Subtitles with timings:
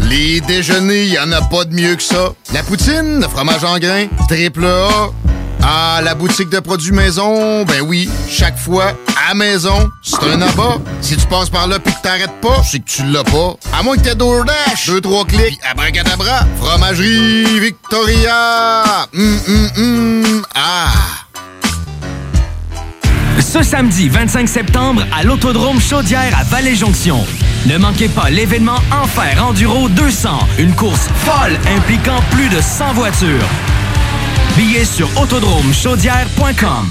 [0.00, 2.32] Les déjeuners, y en a pas de mieux que ça.
[2.52, 5.10] La poutine, le fromage en grains, triple A.
[5.62, 8.92] Ah, la boutique de produits maison, ben oui, chaque fois,
[9.28, 10.78] à maison, c'est un abat.
[11.00, 13.56] Si tu passes par là pis que t'arrêtes pas, c'est que tu l'as pas.
[13.76, 19.08] À moins que t'aies DoorDash, deux, trois clics, pis abracadabra, fromagerie Victoria.
[19.14, 21.25] Hum, ah...
[23.40, 27.24] Ce samedi 25 septembre à l'Autodrome Chaudière à Vallée-Jonction.
[27.66, 33.48] Ne manquez pas l'événement Enfer Enduro 200, une course folle impliquant plus de 100 voitures.
[34.56, 36.90] Billets sur autodromechaudière.com.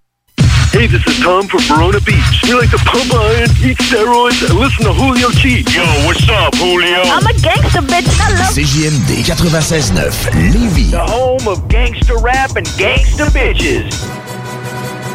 [0.71, 2.41] Hey, this is Tom from Verona Beach.
[2.47, 5.65] We like to pump iron, eat steroids, and listen to Julio G.
[5.67, 7.01] Yo, what's up, Julio?
[7.11, 8.07] I'm a gangster bitch.
[8.15, 8.47] Hello.
[8.55, 10.91] CJMD 96.9 Lévis.
[10.91, 13.91] The home of gangster rap and gangster bitches.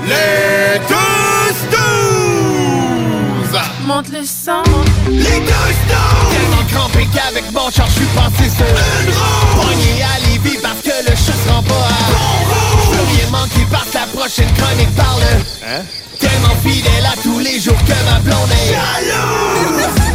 [0.05, 3.57] Les deux snooze!
[3.87, 4.63] Monte le sang.
[5.09, 6.37] Les deux snooze!
[6.37, 9.63] Tellement crampé qu'avec mon char, je suis passé sur une roue.
[9.63, 12.93] Pogné à Lévis parce que le chat se rend pas à bon roue.
[12.93, 13.86] Je rien manquer parce que la
[14.27, 15.23] prochaine chronique parle.
[15.65, 15.85] Hein?
[16.19, 20.06] Tellement fidèle à tous les jours que ma blonde est jalouse.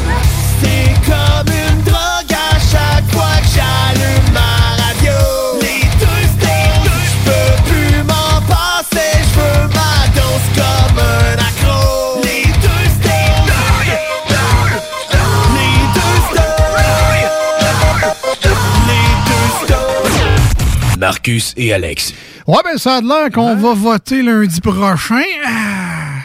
[21.12, 22.14] Marcus et Alex.
[22.48, 25.22] Ouais, ben ça a l'air qu'on va voter lundi prochain.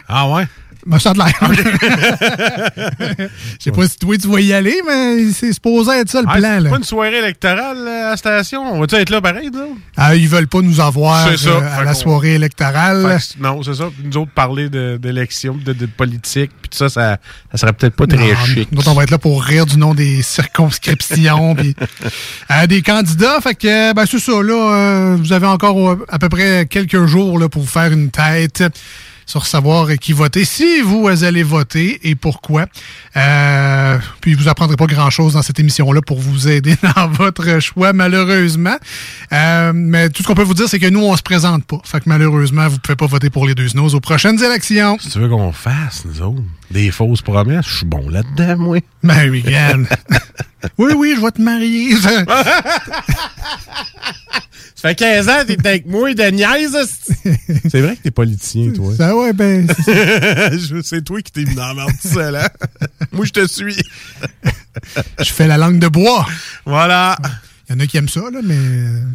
[0.09, 0.47] Ah ouais?
[0.87, 1.51] Ben, ça a l'air.
[3.19, 3.27] Je
[3.59, 6.37] sais pas si toi tu vas y aller, mais c'est supposé être ça le Ah,
[6.37, 6.59] plan.
[6.63, 8.63] c'est pas une soirée électorale à la station?
[8.75, 9.65] On va-tu être là pareil, là?
[9.97, 11.49] Ah, ils veulent pas nous avoir ça.
[11.51, 13.19] euh, à la soirée électorale.
[13.37, 13.89] Que- non, c'est ça.
[14.05, 17.19] Nous autres, parler de- d'élections, de, de politique, puis tout ça, ça,
[17.51, 18.69] ça serait peut-être pas très Non, chic.
[18.71, 21.75] Nous autres, on va être là pour rire du nom des circonscriptions puis
[22.53, 23.41] euh, des candidats.
[23.41, 24.55] Fait que, ben, c'est ça, là.
[24.75, 28.63] euh, vous avez encore à peu près quelques jours là, pour vous faire une tête
[29.27, 32.67] sur savoir qui voter, si vous allez voter et pourquoi.
[33.17, 37.93] Euh, puis vous apprendrez pas grand-chose dans cette émission-là pour vous aider dans votre choix,
[37.93, 38.77] malheureusement.
[39.33, 41.81] Euh, mais tout ce qu'on peut vous dire, c'est que nous, on se présente pas.
[41.85, 44.97] Fait que malheureusement, vous pouvez pas voter pour les deux snows aux prochaines élections.
[45.01, 48.79] Si tu veux qu'on fasse, nous autres, des fausses promesses, je suis bon là-dedans, moi.
[49.03, 49.45] Ben oui,
[50.79, 51.97] oui, oui, je vais te marier.
[54.87, 56.77] Ça fait 15 ans t'es avec moi, de niaise.
[57.69, 58.95] C'est vrai que t'es politicien, toi.
[58.97, 59.67] Ça, ouais, ben.
[60.85, 62.49] C'est toi qui t'es mis dans la merde tout seul, hein?
[63.13, 63.77] Moi, je te suis.
[65.19, 66.27] je fais la langue de bois.
[66.65, 67.17] Voilà.
[67.69, 68.59] Il y en a qui aiment ça, là, mais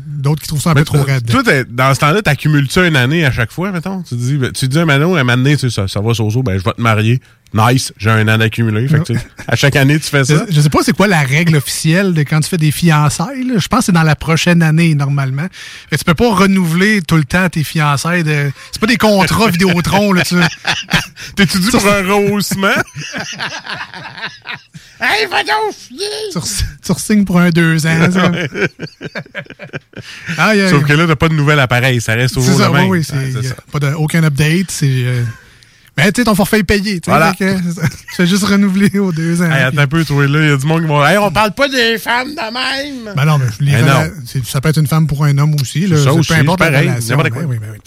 [0.08, 1.26] d'autres qui trouvent ça un peu trop raide.
[1.26, 4.02] Toi, dans ce temps-là, t'accumules-tu une année à chaque fois, mettons?
[4.02, 6.14] Tu te dis, ben, tu dis, Manon, un moment donné, tu sais, ça, ça va,
[6.14, 7.22] Soso, ben, je vais te marier.
[7.54, 8.88] Nice, j'ai un an d'accumulé.
[9.06, 9.14] Tu
[9.48, 10.46] à chaque année, tu fais ça.
[10.50, 13.44] Je, je sais pas c'est quoi la règle officielle de quand tu fais des fiançailles.
[13.44, 13.56] là.
[13.58, 15.48] Je pense que c'est dans la prochaine année, normalement.
[15.90, 18.24] Que tu peux pas renouveler tout le temps tes fiançailles.
[18.24, 18.52] De...
[18.72, 20.36] C'est pas des contrats Vidéotron, là, tu
[21.36, 22.68] T'es-tu dit pour un rehaussement?
[25.04, 25.74] Hey, va donc!
[26.32, 28.32] Tu, re- tu re-signes pour un deux ans, ça.
[30.50, 30.70] Aïe.
[30.70, 32.00] Sauf que là, t'as pas de nouvel appareil.
[32.02, 32.84] Ça reste C'est toujours ça, le même.
[32.88, 33.04] oui, oui.
[33.04, 33.56] c'est- Ouais, c'est y a ça.
[33.72, 34.70] pas de, aucun update.
[34.70, 35.24] C'est euh,
[35.98, 37.02] Ben, tu sais, ton forfait est payé.
[37.06, 37.34] Voilà.
[37.38, 37.58] que.
[37.60, 39.46] Tu fais juste renouveler aux deux ans.
[39.46, 41.12] Hey, Puis- attends un peu, toi, là, il y a du monde qui va.
[41.12, 42.36] Hey, on parle pas des femmes de
[43.06, 43.14] même!
[43.16, 44.42] Ben non, mais les Ben non.
[44.46, 45.88] ça peut être une femme pour un homme aussi.
[45.88, 47.18] Là, ça aussi, peu importe la pareil, relation.
[47.18, 47.30] quoi.
[47.30, 47.78] Ben oui, ben oui.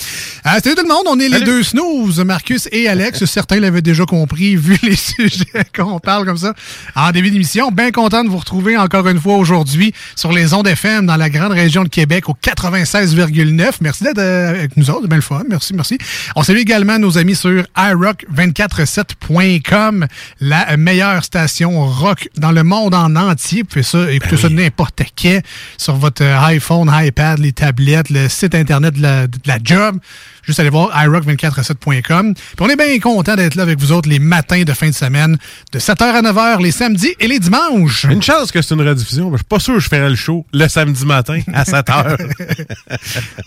[0.47, 3.25] Euh, salut tout le monde, on est les deux snooze, Marcus et Alex.
[3.35, 6.53] Certains l'avaient déjà compris vu les sujets qu'on parle comme ça
[6.95, 7.71] en début d'émission.
[7.71, 11.31] Bien content de vous retrouver encore une fois aujourd'hui sur les ondes FM dans la
[11.31, 13.71] grande région de Québec au 96,9.
[13.81, 15.43] Merci d'être euh, avec nous autres, c'est bien le fun.
[15.49, 15.97] Merci, merci.
[16.37, 17.65] On salue également nos amis sur
[17.95, 20.07] iRock247.com,
[20.41, 23.63] la meilleure station rock dans le monde en entier.
[23.63, 25.41] Vous pouvez ça, écouter ça n'importe quand
[25.79, 29.99] sur votre iPhone, iPad, les tablettes, le site internet de la, de la job.
[30.47, 32.35] Juste aller voir iRock247.com.
[32.35, 34.95] Puis on est bien content d'être là avec vous autres les matins de fin de
[34.95, 35.37] semaine,
[35.73, 38.05] de 7h à 9h, les samedis et les dimanches.
[38.05, 40.17] Une chance que c'est une rediffusion, mais je suis pas sûr que je ferais le
[40.17, 42.17] show le samedi matin à 7 h.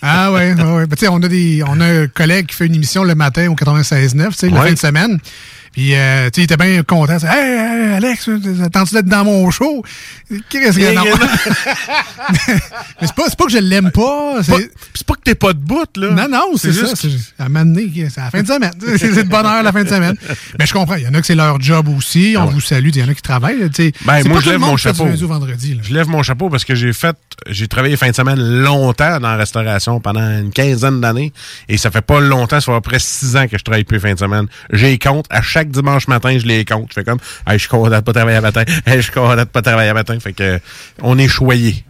[0.01, 0.85] Ah ouais, ouais, ouais.
[0.87, 3.55] Ben, on a des, on a un collègue qui fait une émission le matin au
[3.55, 5.19] 96.9, tu sais, la fin de semaine.
[5.77, 7.17] Puis, euh, tu sais, il était bien content.
[7.23, 8.27] Hey, hey, Alex,
[8.65, 9.83] attends-tu d'être dans mon show?
[10.49, 11.03] Qu'est-ce que non?
[12.31, 12.55] Mais
[13.01, 14.41] c'est pas, c'est pas que je l'aime pas.
[14.41, 16.09] C'est C'est pas que t'es pas de bout, là.
[16.13, 16.95] non, non, c'est ça.
[16.95, 18.71] C'est à m'amener, c'est la fin de semaine.
[18.97, 20.15] C'est de bonne heure la fin de semaine.
[20.57, 20.95] Mais je comprends.
[20.95, 22.33] Il y en a que c'est leur job aussi.
[22.39, 22.89] On vous salue.
[22.95, 23.69] Il y en a qui travaillent.
[23.69, 25.05] Ben, moi, pas je lève mon chapeau.
[25.05, 25.75] vendredi.
[25.75, 25.81] là.
[25.83, 27.15] Je lève mon chapeau parce que j'ai fait,
[27.47, 31.33] j'ai travaillé fin de semaine longtemps dans la restauration pendant une quinzaine d'années
[31.69, 33.83] et ça fait pas longtemps, ça fait à peu près six ans que je travaille
[33.83, 34.47] plus fin de semaine.
[34.73, 35.27] J'ai les comptes.
[35.29, 36.87] À chaque dimanche matin, je les compte.
[36.89, 38.63] Je fais comme, hey, je suis content de pas travailler à matin.
[38.85, 40.19] Hey, je suis content de pas travailler à matin.
[40.19, 40.59] Fait que,
[41.01, 41.83] on est choyé.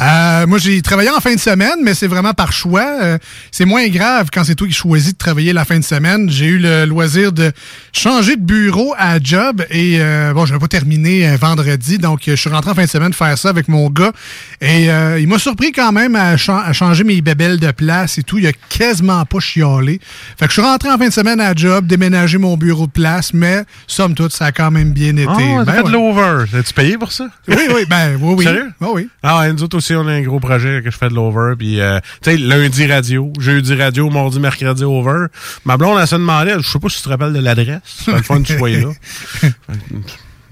[0.00, 2.86] Euh, moi, j'ai travaillé en fin de semaine, mais c'est vraiment par choix.
[3.02, 3.18] Euh,
[3.50, 6.28] c'est moins grave quand c'est toi qui choisis de travailler la fin de semaine.
[6.30, 7.52] J'ai eu le loisir de
[7.92, 12.22] changer de bureau à job et euh, bon, je vais pas terminer euh, vendredi, donc
[12.26, 14.12] je suis rentré en fin de semaine faire ça avec mon gars
[14.60, 14.86] et
[15.20, 18.38] il m'a surpris quand même à, cha- à changer mes bébelles de place et tout.
[18.38, 20.00] Il a quasiment pas chialé.
[20.38, 22.92] Fait que je suis rentré en fin de semaine à job, déménager mon bureau de
[22.92, 25.26] place, mais somme toute, ça a quand même bien été.
[25.26, 25.92] T'as Ben fait de ouais.
[25.92, 26.44] l'over.
[26.58, 27.28] As-tu payé pour ça?
[27.48, 28.44] Oui, oui, ben oui, oui.
[28.44, 28.72] Sérieux?
[28.80, 29.08] Oui, oui.
[29.22, 31.54] Ah ouais, nous autres aussi, on a un gros projet que je fais de l'over.
[31.58, 35.26] Puis, euh, tu sais, lundi radio, jeudi radio, mardi, mercredi over.
[35.64, 37.80] Ma blonde, elle se demandait, je sais pas si tu te rappelles de l'adresse.
[37.84, 38.90] C'est le fun que tu sois là.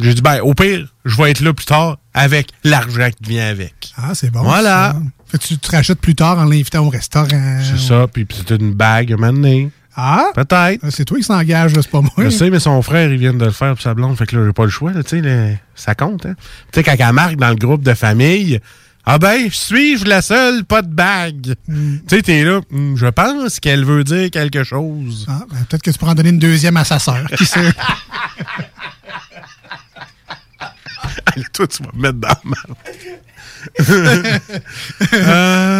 [0.00, 3.48] J'ai dit, ben, au pire, je vais être là plus tard avec l'argent qui vient
[3.48, 3.92] avec.
[3.96, 4.42] Ah, c'est bon.
[4.42, 4.96] Voilà.
[5.26, 7.60] Fait que tu te rachètes plus tard en l'invitant au restaurant.
[7.62, 9.70] C'est ça, puis puis c'était une bague, un moment donné.
[9.94, 10.30] Ah?
[10.34, 10.88] Peut-être.
[10.90, 12.12] C'est toi qui s'engage, c'est pas moi.
[12.18, 14.36] Je sais, mais son frère, il vient de le faire pour sa blonde, fait que
[14.36, 16.34] là, j'ai pas le choix, là, tu sais, ça compte, hein.
[16.72, 18.60] Tu sais, quand elle marque dans le groupe de famille,
[19.06, 21.54] ah ben, suis-je la seule, pas de bague?
[21.66, 21.96] Hmm.
[22.08, 25.26] Tu sais, t'es là, Hum, je pense qu'elle veut dire quelque chose.
[25.28, 27.26] Ah, ben, Peut-être que tu pourras en donner une deuxième à sa sœur.
[27.36, 27.60] Qui sait?
[31.34, 32.74] Allez, toi, tu vas me mettre dans la merde.
[35.14, 35.79] Euh,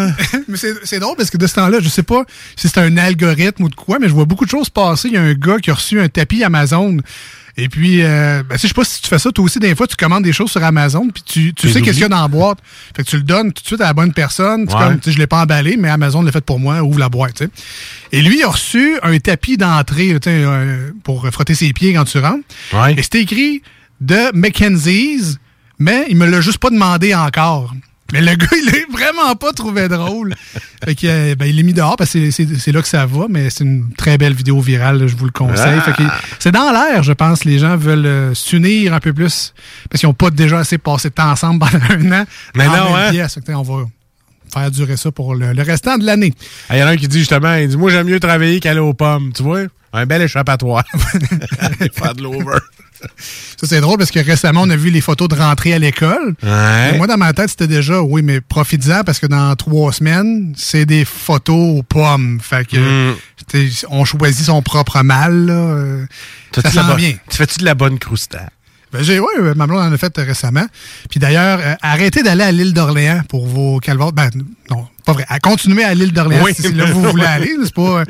[0.51, 2.23] mais c'est c'est drôle parce que de ce temps-là, je sais pas
[2.55, 5.07] si c'est un algorithme ou de quoi, mais je vois beaucoup de choses passer.
[5.07, 6.97] Il y a un gars qui a reçu un tapis Amazon.
[7.57, 9.85] Et puis, euh, ben, je sais pas si tu fais ça, toi aussi, des fois,
[9.85, 12.21] tu commandes des choses sur Amazon, puis tu, tu sais qu'est-ce qu'il y a dans
[12.21, 12.59] la boîte.
[12.95, 14.61] Fait que tu le donnes tout de suite à la bonne personne.
[14.61, 14.67] Ouais.
[14.67, 17.43] comme, je l'ai pas emballé, mais Amazon l'a fait pour moi, ouvre la boîte.
[18.11, 22.19] Et lui, il a reçu un tapis d'entrée, euh, pour frotter ses pieds quand tu
[22.19, 22.45] rentres.
[22.73, 22.95] Ouais.
[22.97, 23.61] Et c'était écrit
[23.99, 25.37] de Mackenzie's,
[25.77, 27.73] mais il me l'a juste pas demandé encore.
[28.13, 30.33] Mais le gars, il l'a vraiment pas trouvé drôle.
[30.83, 33.25] fait que, euh, ben, il l'a mis dehors parce que c'est- là que ça va,
[33.29, 35.79] mais c'est une très belle vidéo virale, je vous le conseille.
[35.79, 35.81] Ah.
[35.81, 36.03] Fait que
[36.39, 37.45] c'est dans l'air, je pense.
[37.45, 39.53] Les gens veulent euh, s'unir un peu plus
[39.89, 42.25] parce qu'ils n'ont pas déjà assez passé de temps ensemble pendant un an.
[42.55, 43.11] Mais en non, même hein?
[43.11, 43.37] pièce.
[43.47, 43.85] On va
[44.53, 46.33] faire durer ça pour le, le restant de l'année.
[46.71, 48.79] Il y en a un qui dit justement, il dit, moi, j'aime mieux travailler qu'aller
[48.81, 49.31] aux pommes.
[49.33, 49.61] Tu vois?
[49.93, 50.83] Un bel échappatoire.
[51.93, 52.57] Faire de l'over.
[53.57, 56.35] Ça, c'est drôle parce que récemment, on a vu les photos de rentrée à l'école.
[56.43, 56.97] Ouais.
[56.97, 60.85] Moi, dans ma tête, c'était déjà, oui, mais profites-en parce que dans trois semaines, c'est
[60.85, 62.39] des photos aux pommes.
[62.41, 63.15] Fait que, Mm.
[63.47, 65.53] t'sais, on choisit son propre mal, là.
[65.53, 66.05] Euh,
[66.55, 67.13] Ça la sent bien.
[67.29, 68.49] Tu fais-tu de la bonne croustade?
[68.93, 70.65] Ben, j'ai, oui, ma blonde en a fait euh, récemment.
[71.09, 74.11] Puis d'ailleurs, euh, arrêtez d'aller à l'île d'Orléans pour vos calvaires.
[74.11, 74.29] Ben,
[74.69, 75.25] non, pas vrai.
[75.29, 76.51] À continuer à l'île d'Orléans Oui.
[76.53, 77.51] si là vous voulez aller.
[77.63, 78.05] C'est pas, euh,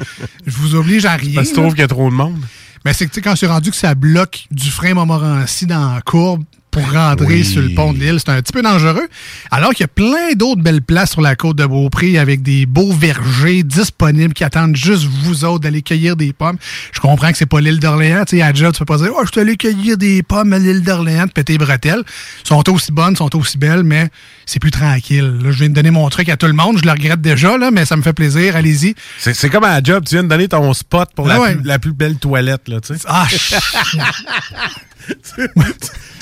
[0.48, 1.36] je vous oblige à rien.
[1.36, 1.64] Parce que tu là.
[1.64, 2.42] trouves qu'il y a trop de monde?
[2.86, 5.94] Mais c'est que, tu sais, quand c'est rendu que ça bloque du frein Montmorency dans
[5.94, 7.44] la courbe pour rentrer Oui.
[7.46, 9.08] sur le pont de l'île, c'est un petit peu dangereux.
[9.52, 12.66] Alors qu'il y a plein d'autres belles places sur la côte de Beaupré avec des
[12.66, 16.56] beaux vergers disponibles qui attendent juste vous autres d'aller cueillir des pommes.
[16.94, 18.24] Je comprends que c'est pas l'île d'Orléans.
[18.26, 20.54] Tu sais, à job, tu peux pas dire, oh, je suis allé cueillir des pommes
[20.54, 22.04] à l'île d'Orléans, de péter les bretelles.
[22.46, 24.08] sont aussi bonnes, sont aussi belles, mais
[24.52, 25.40] c'est plus tranquille.
[25.44, 26.78] Là, je viens de donner mon truc à tout le monde.
[26.78, 28.56] Je le regrette déjà, là, mais ça me fait plaisir.
[28.56, 28.96] Allez-y.
[29.18, 31.56] C'est comme à la job, tu viens de donner ton spot pour Ah la, ouais.
[31.56, 33.02] plus, la plus belle toilette, là, tu sais.
[33.08, 33.26] Ah,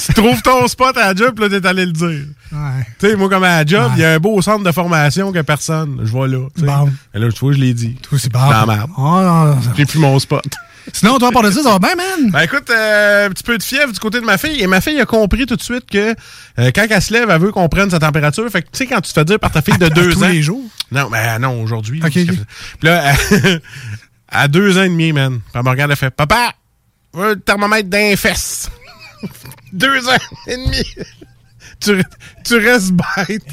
[0.05, 2.07] tu trouves ton spot à la job, là, t'es allé le dire.
[2.51, 2.85] ouais.
[2.99, 3.97] Tu sais, moi, comme à la job, Ouais.
[3.97, 5.99] il y a un beau centre de formation que personne.
[6.03, 6.39] Je vois là.
[6.57, 6.89] Bon.
[7.13, 7.95] Et là, tu vois, je l'ai dit.
[8.01, 8.39] Tout c'est bon.
[8.39, 10.45] Non, J'ai plus mon spot.
[10.93, 12.31] Sinon, toi, par de ça, ça va bien, man?
[12.31, 14.61] Ben écoute, euh, un petit peu de fièvre du côté de ma fille.
[14.61, 16.15] Et ma fille a compris tout de suite que
[16.59, 18.49] euh, quand elle se lève, elle veut qu'on prenne sa température.
[18.49, 19.89] Fait que tu sais, quand tu te fais dire par ta fille de À- à
[19.89, 20.27] deux tous ans.
[20.29, 20.63] les jours?
[20.91, 22.01] Non, ben non, aujourd'hui.
[22.03, 22.11] Ok.
[22.13, 22.27] Puis
[22.83, 23.13] là,
[24.29, 25.39] à deux ans et demi, man.
[25.53, 26.53] Elle me regarde, elle fait Papa,
[27.13, 28.69] veux le thermomètre d'un fesse.
[29.73, 30.17] deux ans
[30.47, 30.83] et demi.
[31.79, 32.03] tu,
[32.43, 33.43] tu restes bête.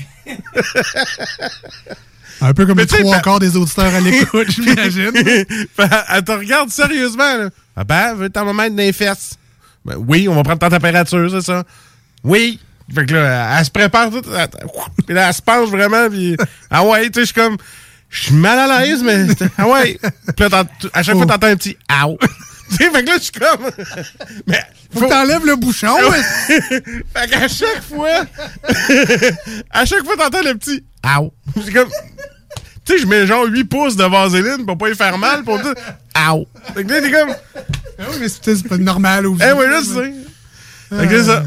[2.40, 5.12] Un peu comme Mais les trois ben- quarts des auditeurs à l'écoute, j'imagine.
[6.14, 7.48] Elle te regarde sérieusement, là.
[7.74, 9.34] Papa, veux le thermomètre d'un fesse.
[9.84, 11.64] Ben, oui, on va prendre ta température, c'est ça.
[12.24, 12.58] Oui.
[12.94, 14.22] Fait que là, elle, se prépare tout.
[14.36, 14.48] elle-
[15.06, 16.08] Puis là, elle se penche vraiment.
[16.08, 16.36] Puis,
[16.70, 17.56] ah ouais, tu sais, je suis comme.
[18.08, 19.26] Je suis mal à l'aise, mais.
[19.58, 19.98] Ah ouais.
[20.36, 22.16] Puis là, à chaque fois, t'entends un petit Ow.
[22.70, 23.70] tu sais, fait que là, je suis comme.
[24.46, 24.64] Mais.
[24.92, 25.94] Faut que t'enlèves le bouchon.
[25.94, 26.60] ouais.
[27.14, 28.24] fait qu'à chaque fois.
[29.70, 30.84] à chaque fois, t'entends le petit
[31.18, 31.32] Ow.
[31.64, 31.88] C'est comme.
[32.84, 35.58] Tu sais, je mets genre 8 pouces de vaseline pour pas y faire mal pour
[35.58, 35.74] dire
[36.30, 36.46] Ow.
[36.74, 37.34] Fait que là, t'es comme.
[37.98, 39.42] Ah oui, mais c'est c'est pas normal aussi.
[39.42, 40.12] Eh oui, je sais.
[40.96, 41.42] Fait que c'est ça.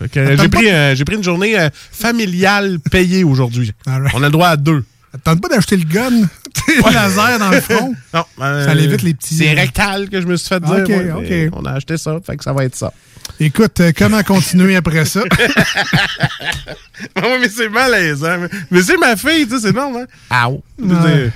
[0.00, 3.72] Fait que, euh, j'ai pris, euh, j'ai pris une journée euh, familiale payée aujourd'hui.
[3.86, 4.84] On a le droit à deux.
[5.24, 6.10] Tente pas d'acheter le gun,
[6.68, 7.94] le laser dans le front.
[8.14, 10.72] Non, euh, Ça évite les petits- C'est rectal que je me suis fait dire.
[10.84, 11.26] Ok, moi, ok.
[11.28, 12.92] mais On a acheté ça, fait que ça va être ça.
[13.40, 15.22] Écoute, euh, comment continuer après ça?
[17.16, 18.38] oui, mais c'est malaisant.
[18.70, 20.06] Mais, c'est ma fille, tu sais, c'est normal.
[20.30, 20.62] Ow.
[20.80, 21.30] Ouais.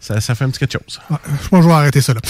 [0.00, 1.00] Ça, ça fait un petit quelque chose.
[1.10, 2.20] Ah, Je pense que je vais arrêter ça là.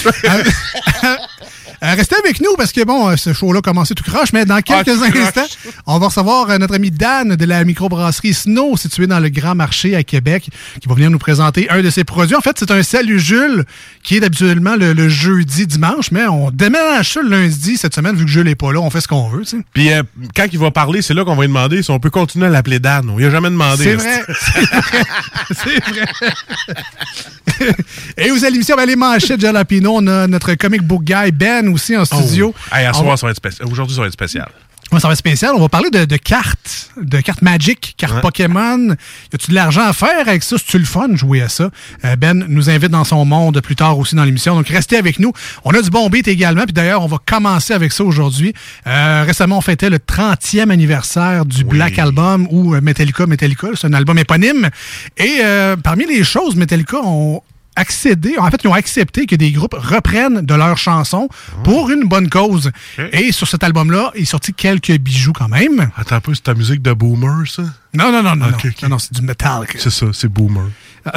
[1.83, 4.45] Euh, restez avec nous parce que bon, euh, ce show-là a commencé tout croche, mais
[4.45, 5.17] dans quelques Ah, croche.
[5.17, 5.47] instants,
[5.87, 9.55] on va recevoir euh, notre ami Dan de la microbrasserie Snow, située dans le Grand
[9.55, 10.49] Marché à Québec,
[10.81, 12.35] qui va venir nous présenter un de ses produits.
[12.35, 13.65] En fait, c'est un Salut Jules
[14.03, 18.17] qui est habituellement le, le jeudi, dimanche, mais on déménage ça le lundi cette semaine
[18.17, 18.81] vu que Jules n'est pas là.
[18.81, 19.45] On fait ce qu'on veut.
[19.73, 20.03] Puis euh,
[20.35, 22.51] quand il va parler, c'est là qu'on va lui demander si on peut continuer à
[22.51, 23.09] l'appeler Dan.
[23.11, 23.85] On lui a jamais demandé.
[23.85, 24.23] C'est vrai.
[25.55, 26.07] C'est vrai.
[28.17, 31.33] Et vous à l'émission, ben, les manchettes de Jalapino, on a notre comic book guy
[31.33, 32.55] Ben aussi en studio.
[32.57, 32.75] Oh.
[32.77, 33.69] Hey, à On soir, va- ça va être spécial.
[33.69, 34.49] Aujourd'hui, ça va être spécial.
[34.91, 35.53] Ouais, ça va être spécial.
[35.55, 38.21] On va parler de, de cartes, de cartes Magic, cartes Ouais.
[38.23, 38.89] Pokémon.
[38.89, 40.57] Y a-tu de l'argent à faire avec ça?
[40.57, 41.69] C'est-tu le fun jouer à ça?
[42.07, 44.55] Euh, ben nous invite dans son monde plus tard aussi dans l'émission.
[44.55, 45.31] Donc, restez avec nous.
[45.65, 46.65] On a du bon beat également.
[46.65, 48.55] Puis d'ailleurs, on va commencer avec ça aujourd'hui.
[48.87, 53.69] Euh, récemment, on fêtait le 30e anniversaire du Black Album ou euh, Metallica Metallica.
[53.75, 54.71] C'est un album éponyme.
[55.19, 57.43] Et euh, parmi les choses, Metallica ont
[57.79, 61.29] accédé, en fait, ils ont accepté que des groupes reprennent de leurs chansons
[61.65, 62.71] pour une bonne cause.
[63.13, 65.91] Et sur cet album-là, il est sorti quelques bijoux quand même.
[65.97, 67.63] Attends un peu, c'est ta musique de boomer, ça?
[67.95, 68.71] Non, non, non, non, Ok, non.
[68.83, 69.67] Non, non, c'est du métal.
[69.79, 70.69] C'est ça, c'est boomer.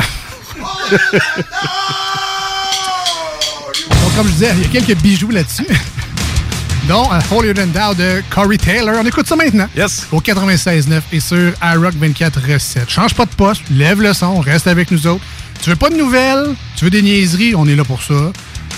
[3.90, 5.68] Donc, comme je disais, il y a quelques bijoux là-dessus.
[6.88, 8.96] dont euh, Holier Than Thou de Corey Taylor.
[9.00, 9.68] On écoute ça maintenant.
[9.76, 10.08] Yes.
[10.12, 12.90] Au 96.9 et sur iRock 24 Recette.
[12.90, 15.24] Change pas de poste, lève le son, reste avec nous autres.
[15.62, 18.32] Tu veux pas de nouvelles, tu veux des niaiseries, on est là pour ça.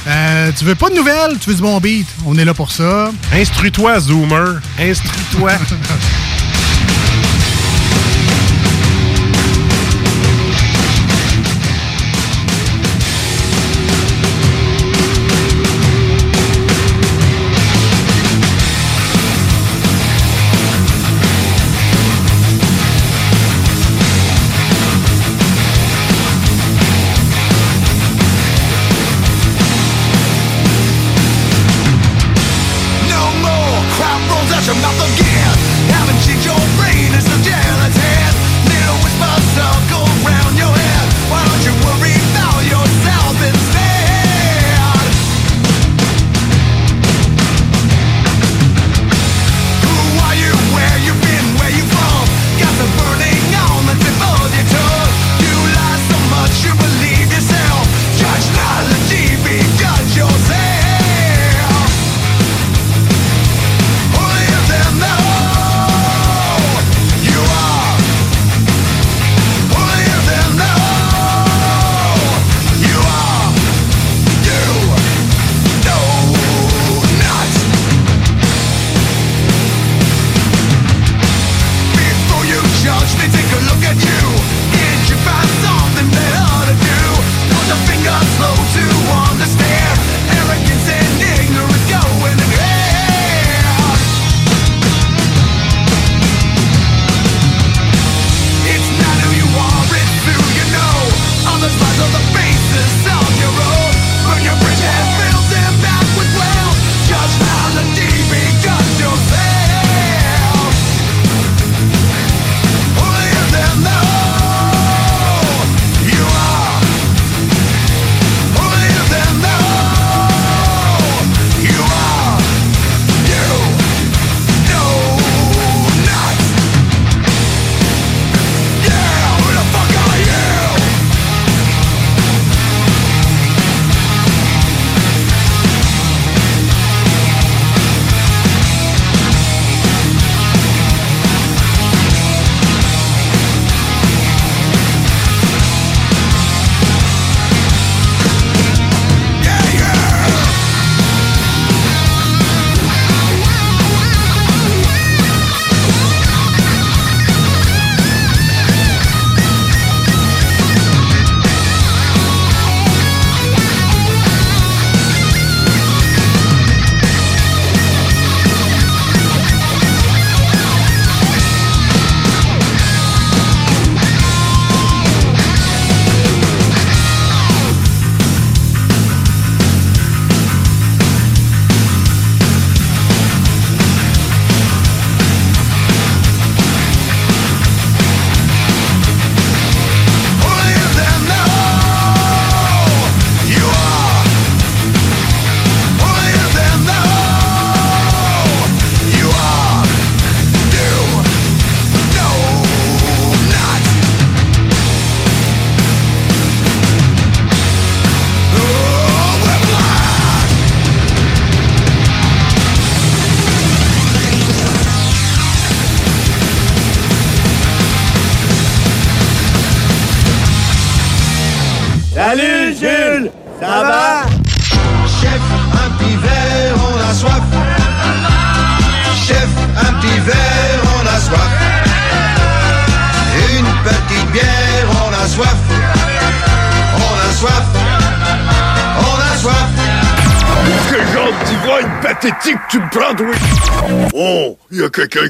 [0.05, 2.71] Euh, tu veux pas de nouvelles, tu veux du bon beat, on est là pour
[2.71, 3.09] ça.
[3.33, 4.59] Instruis-toi, Zoomer.
[4.77, 5.51] Instruis-toi.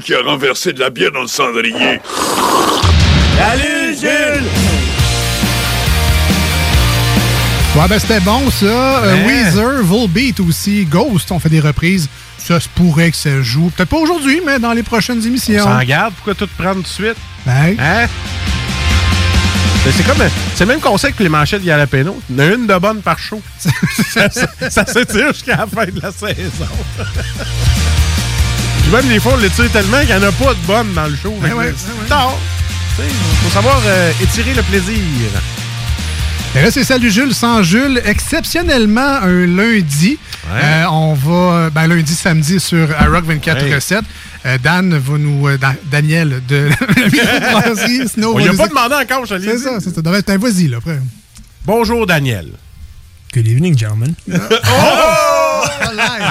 [0.04, 2.00] qui a renversé de la bière dans le cendrier.
[3.38, 4.44] Salut, Jules!
[7.76, 8.66] Ouais, ben c'était bon ça.
[8.66, 9.44] Euh, Ouais.
[9.44, 12.08] Weezer, Volbeat aussi, Ghost, on fait des reprises.
[12.38, 13.70] Ça se pourrait que ça joue.
[13.74, 15.64] Peut-être pas aujourd'hui, mais dans les prochaines émissions.
[15.64, 17.16] Sans garde, pourquoi tout prendre tout de suite?
[17.46, 18.06] Ben, Hein?
[19.86, 20.16] Mais C'est comme
[20.54, 22.18] c'est le même concept que les manchettes de Jalapeno.
[22.30, 23.40] Il y en a une de bonne par show.
[23.58, 26.68] ça ça- ça s'étire jusqu'à la fin de la saison.
[28.94, 31.16] Même des fois, on l'étire tellement qu'il n'y en a pas de bonnes dans le
[31.16, 31.34] show.
[31.42, 32.08] Ben ouais, ben ouais.
[32.08, 32.38] tard.
[33.00, 33.04] Il
[33.42, 34.94] faut savoir euh, étirer le plaisir.
[36.54, 38.00] Et là, c'est Salut Jules sans Jules.
[38.04, 40.16] Exceptionnellement, un lundi.
[40.46, 40.60] Ouais.
[40.62, 43.74] Euh, on va, ben, lundi, samedi sur Rock 24 Ouais.
[43.74, 44.04] recettes.
[44.46, 45.48] Euh, Dan va nous.
[45.48, 46.68] euh, Dan- Daniel de
[47.98, 50.02] la Snow On lui a pas demandé encore, je C'est ça, c'est ça.
[50.02, 51.00] Ben, ben, Vas-y, là, après.
[51.66, 52.46] Bonjour, Daniel.
[53.34, 54.14] Good evening, gentlemen.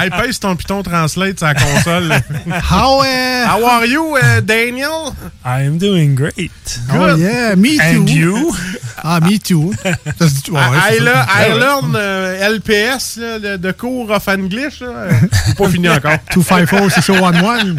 [0.01, 2.11] Hey, pèse ton Python Translate sur la console.
[2.71, 5.13] How, uh, How are you, uh, Daniel?
[5.45, 6.51] I am doing great.
[6.93, 7.83] Oh yeah, me too.
[7.83, 8.55] And you?
[9.03, 9.73] Ah, me too.
[9.83, 11.03] Ça se dit- ouais, I, c'est I, ça.
[11.03, 14.81] le- I learn euh, LPS là, de, de cours of English.
[14.81, 15.07] là.
[15.45, 16.17] C'est pas fini encore.
[16.33, 17.75] 254 60111.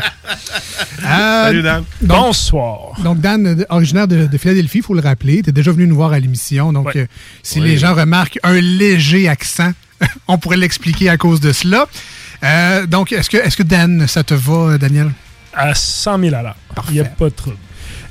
[1.04, 1.84] Euh, Salut, Dan.
[2.02, 2.78] donc- Bonsoir.
[3.02, 5.42] Donc, Dan, euh, originaire de, de Philadelphie, il faut le rappeler.
[5.42, 6.72] Tu es déjà venu nous voir à l'émission.
[6.72, 6.92] Donc, Ouais.
[7.02, 7.06] euh,
[7.42, 7.68] si Oui.
[7.68, 9.72] les gens remarquent un léger accent,
[10.28, 11.86] on pourrait l'expliquer à cause de cela.
[12.42, 15.10] Euh, donc, est-ce que, est que Dan, ça te va, euh, Daniel?
[15.54, 16.56] À 100 000 à l'heure.
[16.88, 17.56] Il n'y a pas de trouble.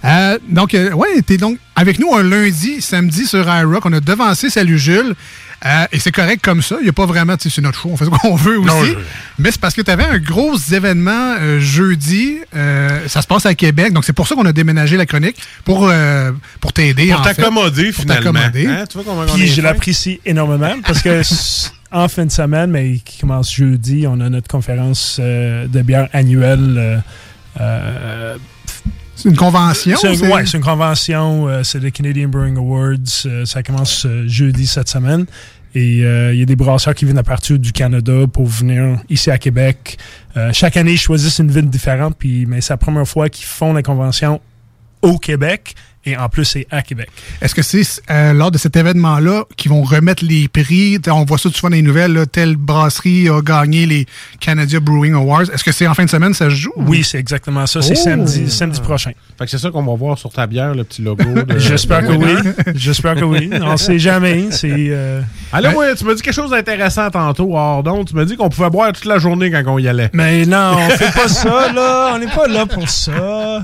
[0.06, 3.86] Euh, donc, euh, ouais, t'es donc avec nous un lundi, samedi sur iRock.
[3.86, 5.14] On a devancé Salut Jules.
[5.66, 6.76] Euh, et c'est correct comme ça.
[6.82, 8.58] Il n'y a pas vraiment, tu sais, c'est notre show, on fait ce qu'on veut
[8.60, 8.68] aussi.
[8.68, 8.96] Non, je-
[9.40, 12.40] Mais c'est parce que tu avais un gros événement euh, jeudi.
[12.54, 13.94] Euh, ça se passe à Québec.
[13.94, 15.90] Donc, c'est pour ça qu'on a déménagé la chronique pour,
[16.60, 17.08] pour t'aider.
[17.08, 18.34] Pour t'accommoder, Pour finalement.
[18.42, 18.68] t'accommoder.
[18.68, 21.22] Hein, tu vois comment on Puis je l'apprécie énormément parce que
[21.94, 26.10] en fin de semaine, mais qui commence jeudi, on a notre conférence euh, de bière
[26.14, 26.76] annuelle.
[26.78, 26.98] euh,
[27.62, 28.38] euh,
[29.16, 29.96] C'est une convention?
[30.00, 31.48] c'est un- c'est- ouais, une convention.
[31.64, 33.46] c'est le Canadian Brewing Awards.
[33.46, 35.26] ça commence jeudi cette semaine.
[35.76, 39.00] Et euh, il y a des brasseurs qui viennent à partir du Canada pour venir
[39.10, 39.98] ici à Québec.
[40.38, 42.16] Euh, chaque année, ils choisissent une ville différente.
[42.18, 44.40] Puis, mais c'est la première fois qu'ils font la convention
[45.04, 45.76] au Québec.
[46.06, 47.08] Et en plus, c'est à Québec.
[47.42, 51.00] Est-ce que c'est euh, lors de cet événement-là qu'ils vont remettre les prix?
[51.10, 52.12] On voit ça souvent dans les nouvelles.
[52.12, 54.06] là, telle brasserie a gagné les
[54.42, 55.44] Canadian Brewing Awards.
[55.54, 56.74] Est-ce que c'est en fin de semaine ça se joue?
[56.76, 57.82] Oui, c'est exactement ça.
[57.82, 58.04] C'est Oh!
[58.04, 59.12] samedi, samedi prochain.
[59.40, 61.24] Fait que c'est ça qu'on va voir sur ta bière, le petit logo.
[61.24, 62.34] de- J'espère que oui.
[62.76, 63.50] J'espère que oui.
[63.62, 64.48] On sait jamais.
[64.52, 64.70] C'est.
[64.90, 65.22] euh,
[65.54, 68.08] Ah là, ouais, tu m'as dit quelque chose d'intéressant tantôt, hors donc.
[68.10, 70.10] Tu m'as dit qu'on pouvait boire toute la journée quand on y allait.
[70.12, 72.12] Mais non, on fait pas ça, là.
[72.14, 73.64] On n'est pas là pour ça.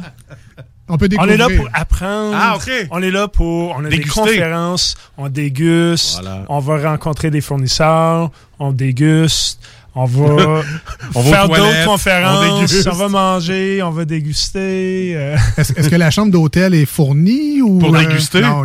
[0.89, 1.33] On peut On découvrir.
[1.33, 2.35] est là pour apprendre.
[2.35, 2.71] Ah, OK.
[2.91, 3.75] On est là pour.
[3.77, 4.03] On a Déguster.
[4.03, 6.45] des conférences, on déguste, Voilà.
[6.49, 9.59] on va rencontrer des fournisseurs, on déguste,
[9.95, 10.61] on va
[11.15, 12.87] On faire d'autres on conférences, déguste.
[12.91, 15.13] on, va manger, on va déguster.
[15.15, 15.37] euh.
[15.57, 17.77] Est-ce que la chambre d'hôtel est fournie ou.
[17.79, 18.41] Pour euh, déguster?
[18.41, 18.63] Non.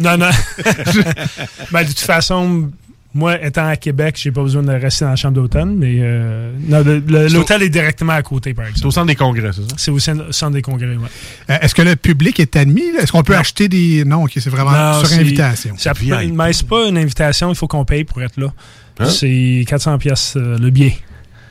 [0.00, 0.30] Non, non.
[1.72, 2.70] ben, de toute façon,
[3.16, 6.52] moi, étant à Québec, j'ai pas besoin de rester dans la chambre d'hôtel, mais euh,
[6.70, 8.86] C'est l'hôtel est directement à côté, par C'est exemple.
[8.88, 9.74] au centre des congrès, c'est ça?
[9.76, 11.08] C'est au centre centre des congrès, ouais.
[11.50, 12.82] Euh, Est-ce que le public est admis?
[13.00, 13.40] Est-ce qu'on peut Non.
[13.40, 14.04] acheter des.
[14.04, 15.74] Non, ok, c'est vraiment Non, sur c'est- invitation.
[15.78, 18.52] Ça peut- mais c'est pas une invitation, il faut qu'on paye pour être là.
[19.00, 19.06] Hein?
[19.10, 20.96] C'est 400 pièces euh, le billet.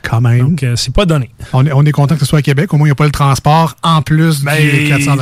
[0.02, 0.38] Quand même.
[0.50, 1.30] Donc, euh, c'est pas donné.
[1.52, 2.72] On est, on est content que ce soit à Québec.
[2.72, 5.16] Au moins, il n'y a pas le transport en plus Ben, des 400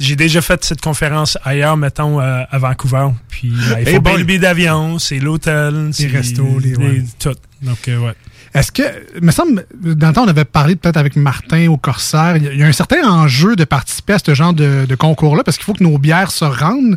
[0.00, 3.08] J'ai déjà fait cette conférence ailleurs, mettons, euh, à Vancouver.
[3.28, 4.02] Puis, ben, il faut boy.
[4.02, 7.04] payer le billet d'avion, c'est l'hôtel, c'est restos, les- ouais.
[7.18, 7.34] tout.
[7.62, 8.12] Donc, euh, ouais.
[8.52, 8.82] Est-ce que,
[9.22, 12.62] me semble, dans le temps, on avait parlé peut-être avec Martin au Corsaire, il y
[12.62, 15.74] a- un certain enjeu de participer à ce genre de, de concours-là, parce qu'il faut
[15.74, 16.96] que nos bières se rendent.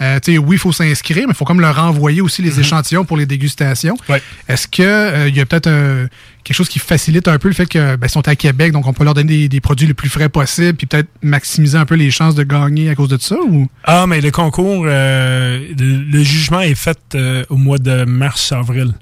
[0.00, 2.58] Euh, tu sais, oui, il faut s'inscrire, mais il faut comme leur renvoyer aussi les
[2.60, 3.96] échantillons pour les dégustations.
[4.08, 4.22] Ouais.
[4.48, 6.06] Est-ce que euh, il y a peut-être un-
[6.44, 9.02] quelque chose qui facilite un peu le fait qu'ils sont à Québec, donc on peut
[9.04, 12.10] leur donner des, des produits les plus frais possibles, puis peut-être maximiser un peu les
[12.10, 13.36] chances de gagner à cause de ça?
[13.48, 13.66] Ou?
[13.84, 18.92] Ah, mais le concours, euh, le, le jugement est fait euh, au mois de mars-avril.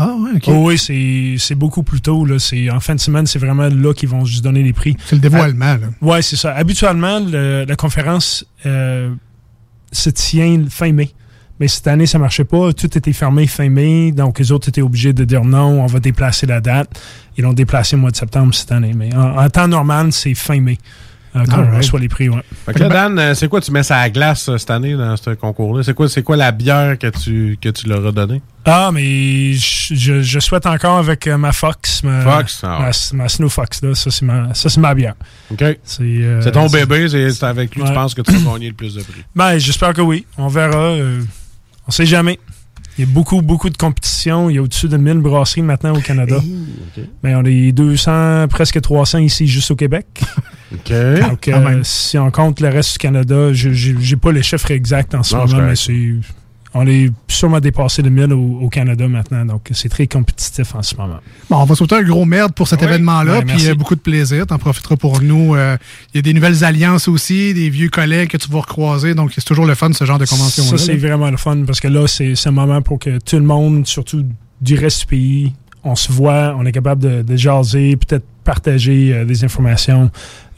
[0.00, 0.44] Ah, ouais, OK.
[0.46, 2.24] Oh oui, c'est c'est beaucoup plus tôt.
[2.24, 2.38] Là.
[2.38, 4.96] C'est- En fin de semaine, c'est vraiment là qu'ils vont se donner les prix.
[5.06, 5.88] C'est le dévoilement, là.
[6.00, 6.54] Oui, c'est ça.
[6.54, 9.12] Habituellement, le- la conférence euh,
[9.90, 11.10] se tient fin mai.
[11.60, 12.72] Mais cette année, ça marchait pas.
[12.72, 14.12] Tout était fermé fin mai.
[14.12, 16.88] Donc, les autres étaient obligés de dire non, on va déplacer la date.
[17.36, 18.92] Ils l'ont déplacé au mois de septembre cette année.
[18.94, 20.78] Mais en, en temps normal, c'est fin mai.
[21.36, 22.42] euh, quand on reçoit les prix, ouais.
[22.64, 24.70] Fait que là, Dan, euh, c'est quoi tu mets ça à la glace euh, cette
[24.70, 25.82] année dans ce concours-là?
[25.82, 28.40] C'est quoi, c'est quoi la bière que tu, que tu leur as donnée?
[28.64, 32.02] Ah, mais je, souhaite encore avec ma Fox.
[32.02, 32.90] Ma, Fox, ah ouais.
[33.12, 33.94] ma, ma Snow Fox, là.
[33.94, 35.14] Ça, c'est ma, ça, c'est ma bière.
[35.50, 35.64] OK.
[35.84, 37.92] C'est euh, c'est ton bébé, c'est avec lui que Ouais.
[37.92, 39.22] tu penses que tu vas gagner le plus de prix.
[39.36, 40.24] Ben, j'espère que oui.
[40.38, 40.76] On verra.
[40.76, 41.20] euh,
[41.88, 42.38] on sait jamais.
[42.96, 44.50] Il y a beaucoup, beaucoup de compétition.
[44.50, 46.40] Il y a au-dessus de 1000 brasseries maintenant au Canada.
[47.22, 50.06] Mais on est 200, presque 300 ici, juste au Québec.
[50.74, 50.92] OK.
[51.20, 55.14] Donc, euh, si on compte le reste du Canada, je- j'ai pas les chiffres exacts
[55.14, 56.14] en ce Non, moment, mais c'est.
[56.74, 60.82] On est sûrement dépassé de 1000 au, au Canada maintenant, donc c'est très compétitif en
[60.82, 61.18] ce moment.
[61.48, 62.86] Bon, on va sauter un gros merde pour cet Oui.
[62.88, 64.46] événement-là, Ouais, puis euh, beaucoup de plaisir.
[64.46, 65.54] T'en profiteras pour nous.
[65.54, 65.76] Euh,
[66.12, 69.32] Il y a des nouvelles alliances aussi, des vieux collègues que tu vas recroiser, donc
[69.34, 70.70] c'est toujours le fun, ce genre de convention-là.
[70.70, 73.44] Ça, c'est vraiment le fun parce que là, c'est un moment pour que tout le
[73.44, 74.24] monde, surtout
[74.60, 75.52] du reste du pays,
[75.84, 80.10] on se voit, on est capable de, de jaser, peut-être partager euh, des informations,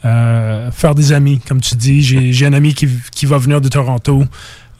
[0.05, 1.39] euh, faire des amis.
[1.47, 4.23] Comme tu dis, j'ai j'ai un ami qui, qui va venir de Toronto.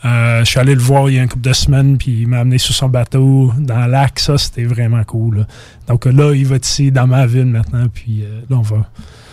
[0.04, 2.28] Euh, je suis allé le voir il y a une couple de semaines, puis il
[2.28, 4.20] m'a amené sur son bateau dans le lac.
[4.20, 5.40] Ça, c'était vraiment cool.
[5.40, 5.44] là.
[5.88, 8.78] Donc là, il va être ici dans ma ville maintenant, puis euh, là, on va,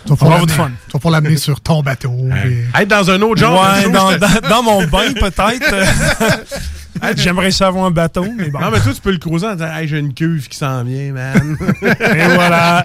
[0.05, 0.69] Tu vas du l'amener- fun.
[0.87, 2.13] tu vas pouvoir l'amener sur ton bateau.
[2.45, 5.75] et- Être dans un autre genre Ouais, dans, dans- dans mon bain, peut-être.
[7.17, 8.59] J'aimerais ça avoir un bateau, mais bon.
[8.59, 10.83] Non, mais toi, tu peux le croiser en disant Hey, j'ai une cuve qui s'en
[10.83, 11.57] vient, man.
[12.01, 12.83] Et voilà.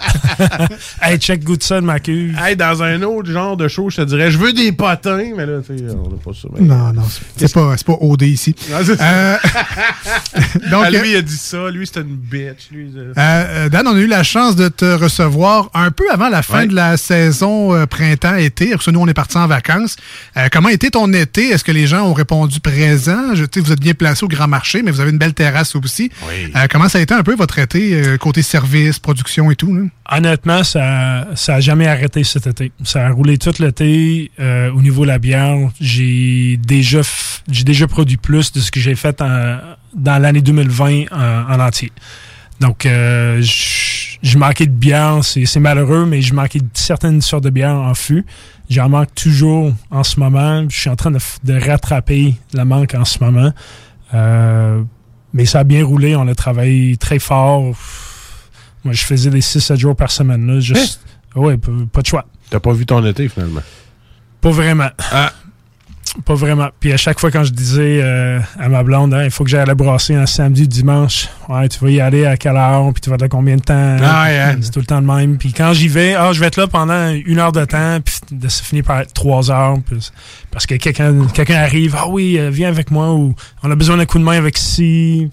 [1.02, 2.36] hey, check de ma cuve.
[2.38, 5.46] Hey, dans un autre genre de show, je te dirais Je veux des potins, mais
[5.46, 6.48] là, tu sais, on n'a pas ça.
[6.60, 7.02] Non, non,
[7.36, 8.54] c'est pas, c'est pas OD ici.
[8.70, 8.78] Non.
[9.00, 9.36] Euh,
[10.70, 11.70] donc, Ah, lui, il a dit ça.
[11.70, 12.70] Lui, c'était une bitch.
[12.70, 16.04] Lui, euh, Euh, euh, Dan, on a eu la chance de te recevoir un peu
[16.12, 16.66] avant la fin Ouais.
[16.66, 18.70] de la saison euh, printemps-été.
[18.70, 19.96] Parce que nous, on est partis en vacances.
[20.36, 21.48] Euh, comment était ton été?
[21.50, 23.34] Est-ce que les gens ont répondu présent?
[23.34, 25.74] Je, tu sais, vous êtes bien au Grand Marché, mais vous avez une belle terrasse
[25.74, 26.10] aussi.
[26.28, 26.52] Oui.
[26.54, 29.74] Euh, comment ça a été un peu votre été, euh, côté service, production et tout?
[29.74, 29.82] là?
[30.10, 32.72] Honnêtement, ça ça a jamais arrêté cet été.
[32.84, 34.30] Ça a roulé tout l'été.
[34.38, 37.00] Euh, au niveau de la bière, j'ai déjà
[37.50, 39.58] j'ai déjà produit plus de ce que j'ai fait en-
[39.94, 41.92] dans l'année 2020 en, en entier.
[42.60, 42.86] Donc,
[44.22, 45.20] je manquais de bière.
[45.22, 48.24] C'est malheureux, mais je manquais de certaines sortes de bières en fût.
[48.70, 50.64] J'en manque toujours en ce moment.
[50.68, 51.18] Je suis en train de,
[51.52, 53.52] rattraper le manque en ce moment.
[54.14, 54.82] Euh,
[55.32, 56.16] mais ça a bien roulé.
[56.16, 57.74] On a travaillé très fort.
[58.84, 60.46] Moi, je faisais des 6-7 jours par semaine.
[60.46, 61.00] Là, juste,
[61.34, 62.26] ouais, pas, pas de choix.
[62.50, 63.62] T'as pas vu ton été, finalement?
[64.40, 64.90] Pas vraiment.
[65.10, 65.32] Ah.
[66.24, 66.68] Pas vraiment.
[66.78, 69.50] Puis à chaque fois, quand je disais euh, à ma blonde, Hein, il faut que
[69.50, 73.00] j'aille la brasser un samedi, dimanche, ouais, tu vas y aller à quelle heure, puis
[73.00, 73.96] tu vas être là combien de temps.
[74.00, 74.56] Ah, ouais, hein.
[74.60, 75.38] C'est tout le temps le même.
[75.38, 78.14] Puis quand j'y vais, ah, je vais être là pendant une heure de temps, puis
[78.30, 80.08] de- ça finit par être trois heures, puis-
[80.52, 83.96] parce que quelqu'un quelqu'un arrive, ah oui, euh, viens avec moi, ou on a besoin
[83.96, 85.28] d'un coup de main avec ci.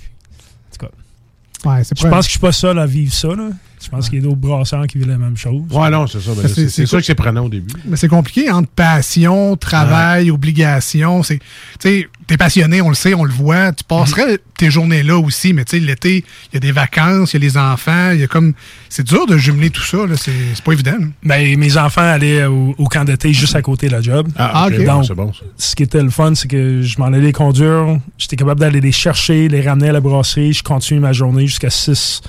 [1.64, 3.28] Ouais, c'est Je pense que je suis pas seul à vivre ça.
[3.28, 3.50] Là.
[3.84, 5.64] Je pense qu'il y a d'autres brasseurs qui vivent la même chose.
[5.72, 6.32] Ouais, non, c'est ça.
[6.36, 7.00] ben, Ça, c'est sûr quoi?
[7.00, 7.74] que c'est prenant au début.
[7.86, 11.24] Mais c'est compliqué entre passion, travail, obligation.
[11.24, 11.44] C'est, tu
[11.80, 13.72] sais, t'es passionné, on le sait, on le voit.
[13.72, 17.34] Tu passerais tes journées là aussi, mais tu sais, l'été, il y a des vacances,
[17.34, 18.54] il y a les enfants, il y a comme,
[18.90, 19.98] c'est dur de jumeler tout ça.
[20.16, 20.98] C'est, pas évident.
[21.24, 24.28] Ben, mes enfants allaient au, au camp d'été juste à côté de la job.
[24.38, 24.86] Ah, ok.
[24.86, 25.42] Donc, c'est bon, ça.
[25.58, 28.00] ce qui était le fun, c'est que je m'en allais les conduire.
[28.18, 30.54] J'étais capable d'aller les chercher, les ramener à la brasserie.
[30.54, 32.22] Je continue ma journée jusqu'à 6,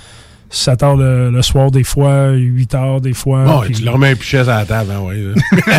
[0.53, 3.45] 7 heures le, le soir, des fois, 8 heures, des fois.
[3.45, 5.19] Bon, puis- tu leur mets un pichet à la table, hein, ouais.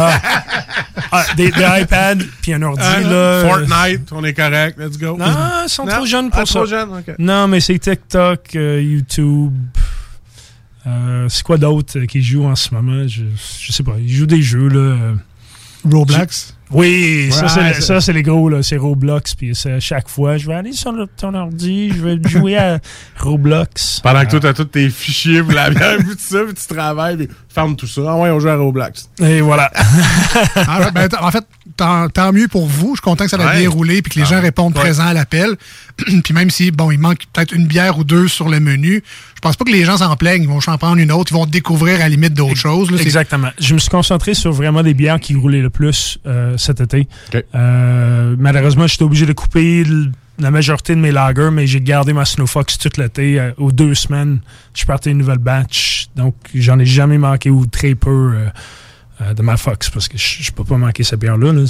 [1.15, 3.43] Ah, des, des iPads, puis un ordi, là.
[3.47, 5.15] Fortnite, on est correct, let's go.
[5.17, 5.25] Non,
[5.63, 5.91] ils sont Non?
[5.97, 6.53] trop jeunes pour Ah, ça.
[6.55, 7.15] trop jeunes, ok.
[7.19, 9.53] Non, mais c'est TikTok, euh, YouTube.
[10.87, 13.07] Euh, c'est quoi d'autre euh, qui joue en ce moment?
[13.07, 13.23] Je,
[13.61, 13.93] je sais pas.
[13.99, 15.13] Ils jouent des jeux, là.
[15.89, 16.55] Roblox?
[16.71, 18.63] Oui, ça, Ouais, c'est, ça- ça, c'est les gros, là.
[18.63, 19.35] C'est Roblox.
[19.35, 22.57] Puis c'est à chaque fois, je vais aller sur le- ton ordi, je vais jouer
[22.57, 22.79] à
[23.19, 23.99] Roblox.
[24.01, 26.73] Pendant que toi, t'as tous tes fichiers pour la bière, puis tout ça, puis tu
[26.73, 28.01] travailles, puis ferme tout ça.
[28.07, 29.09] Ah ouais, on joue à Roblox.
[29.21, 29.71] Et voilà.
[30.55, 31.45] Ah, ben, en fait,
[31.77, 32.89] tant, tant mieux pour vous.
[32.95, 33.59] Je suis content que ça a Ouais.
[33.61, 34.81] bien roulé puis que les Ah, gens répondent ouais.
[34.81, 35.55] présent à l'appel.
[36.23, 39.03] puis même si, bon, il manque peut-être une bière ou deux sur le menu,
[39.43, 40.43] pense pas que les gens s'en plaignent.
[40.43, 41.31] Ils vont s'en prendre une autre.
[41.31, 42.89] Ils vont découvrir à la limite d'autres choses.
[42.89, 42.99] là.
[42.99, 43.49] Exactement.
[43.59, 47.07] Je me suis concentré sur vraiment des bières qui roulaient le plus euh, cet été.
[47.53, 49.83] Euh, malheureusement, j'étais obligé de couper
[50.39, 53.39] la majorité de mes lagers, mais j'ai gardé ma Snowfox tout l'été.
[53.39, 54.39] Euh, aux deux semaines,
[54.73, 56.07] je partais une nouvelle batch.
[56.15, 58.33] Donc, j'en ai jamais manqué ou très peu
[59.35, 61.53] de ma Fox parce que je je peux pas manquer cette bière-là.
[61.53, 61.63] là.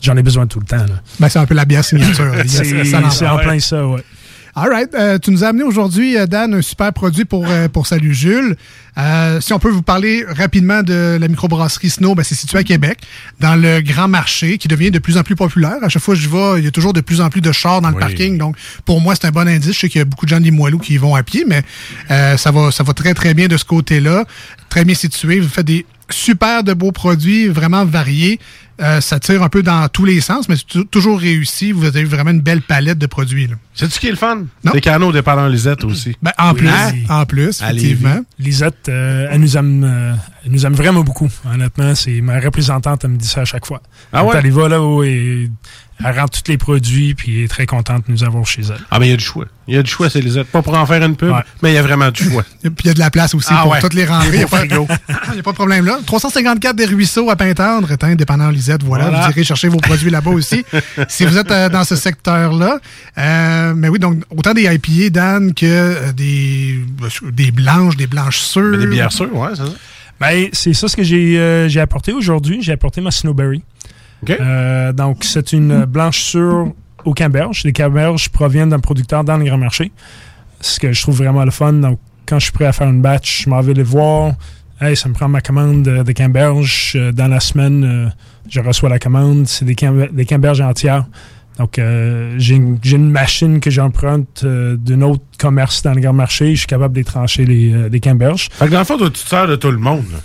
[0.00, 0.76] J'en ai besoin tout le temps.
[0.76, 1.02] là.
[1.18, 2.32] Ben, c'est un peu la bière signature.
[2.46, 4.04] C'est en plein ça, ouais.
[4.54, 4.92] All right.
[4.94, 8.14] Euh, tu nous as amené aujourd'hui, euh, Dan, un super produit pour, euh, pour Salut
[8.14, 8.56] Jules.
[8.96, 12.64] Euh, si on peut vous parler rapidement de la microbrasserie Snow, ben, c'est situé à
[12.64, 12.98] Québec,
[13.38, 15.76] dans le grand marché qui devient de plus en plus populaire.
[15.82, 17.52] À chaque fois que je vais, il y a toujours de plus en plus de
[17.52, 18.00] chars dans le Oui.
[18.00, 18.38] parking.
[18.38, 19.74] Donc, pour moi, c'est un bon indice.
[19.74, 21.44] Je sais qu'il y a beaucoup de gens des Moilous qui y vont à pied,
[21.46, 21.62] mais
[22.10, 24.24] euh, ça, va, ça va très, très bien de ce côté-là.
[24.70, 25.38] Très bien situé.
[25.40, 28.40] Vous faites des super de beaux produits, vraiment variés.
[28.80, 31.72] Euh, ça tire un peu dans tous les sens, mais c'est tou- toujours réussi.
[31.72, 33.48] Vous avez vraiment une belle palette de produits.
[33.48, 33.56] là.
[33.74, 34.44] C'est-tu ce qui est le fun?
[34.64, 34.70] Non.
[34.72, 36.16] Des canaux dépendant Lisette aussi.
[36.22, 36.92] Ben, en plus, Hein?
[37.08, 38.20] en plus, effectivement.
[38.38, 40.14] Lisette, euh, elle, nous aime, euh,
[40.44, 41.28] elle nous aime vraiment beaucoup.
[41.52, 43.82] Honnêtement, c'est ma représentante, elle me dit ça à chaque fois.
[44.12, 44.36] Ah Quand ouais?
[44.38, 45.50] Elle y va, là, oui,
[46.04, 48.78] elle rentre tous les produits, puis elle est très contente de nous avoir chez elle.
[48.90, 49.46] Ah, mais il y a du choix.
[49.66, 50.46] Il y a du choix, c'est Lisette.
[50.46, 51.40] Pas pour en faire une pub, Ouais.
[51.62, 52.44] mais il y a vraiment du choix.
[52.64, 53.80] Et Puis il y a de la place aussi Ah pour ouais.
[53.80, 54.28] toutes les rangées.
[54.32, 54.86] Il n'y a, pas- frigo.
[55.32, 55.98] il y a pas de problème là.
[56.06, 58.82] 354 des Ruisseaux à Pintendre, étant dépendant Lisette.
[58.82, 59.26] Voilà, Voilà.
[59.26, 60.64] vous irez chercher vos produits là-bas aussi.
[61.08, 62.78] si vous êtes euh, dans ce secteur-là.
[63.18, 66.78] Euh, mais oui, donc autant des IPA, Dan, que euh, des,
[67.32, 68.78] des blanches, des blanches sûres.
[68.78, 69.72] Des bières sûres, ouais, c'est ça.
[70.20, 72.58] Ben, c'est ça ce que j'ai euh, j'ai apporté aujourd'hui.
[72.62, 73.62] J'ai apporté ma Snowberry.
[74.28, 76.72] Euh, donc, c'est une blanche sûre
[77.04, 77.62] au camberge.
[77.64, 79.92] Les camberges proviennent d'un producteur dans le grand marché.
[80.60, 81.72] Ce que je trouve vraiment le fun.
[81.74, 84.32] Donc, quand je suis prêt à faire une batch, je m'en vais les voir.
[84.80, 86.92] Hey, ça me prend ma commande de, de camberge.
[86.96, 88.08] Euh, Dans la semaine, euh,
[88.48, 89.46] je reçois la commande.
[89.46, 91.06] C'est des, cam- des camberges entières.
[91.58, 96.52] Donc, euh, j'ai une, machine que j'emprunte euh, d'un autre commerce dans le grand marché.
[96.54, 98.48] Je suis capable de les trancher les, euh, les camberges.
[98.52, 100.04] Fait que dans le fond, toi, tu te sers de tout le monde.
[100.12, 100.18] là.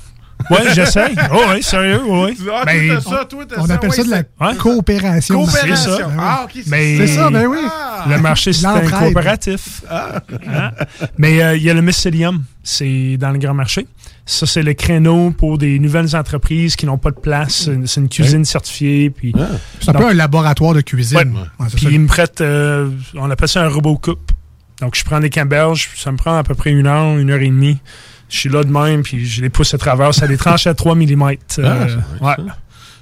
[0.50, 1.16] Ouais, j'essaye.
[1.32, 2.38] Oh, oui, sérieux, oui.
[2.54, 3.28] Ah, Ben, ça,
[3.58, 4.24] On ça, appelle ça de la
[4.56, 5.44] coopération.
[5.44, 5.98] Coopération.
[5.98, 6.12] ça.
[6.20, 7.58] Ah, ok, c'est Mais C'est ça, ben oui.
[8.10, 9.82] Le marché, c'est un coopératif.
[9.90, 10.72] Hein?
[11.18, 13.88] Mais euh, il y a le mycélium, c'est dans le grand marché.
[14.26, 17.64] Ça, c'est le créneau pour des nouvelles entreprises qui n'ont pas de place.
[17.66, 19.10] C'est une- C'est une cuisine certifiée.
[19.10, 19.34] Puis,
[19.82, 21.18] C'est un peu un laboratoire de cuisine.
[21.60, 21.68] Ouais.
[21.76, 21.90] Puis ça.
[21.92, 24.32] ils me prêtent, euh, on appelle ça un robot coupe.
[24.82, 27.40] Donc, je prends des camberges, ça me prend à peu près une heure, une heure
[27.42, 27.80] et demie.
[28.30, 30.14] Je suis là de même, puis je les pousse à travers.
[30.14, 31.22] Ça les tranche à 3 mm.
[31.22, 32.38] Ah, c'est vrai, ça.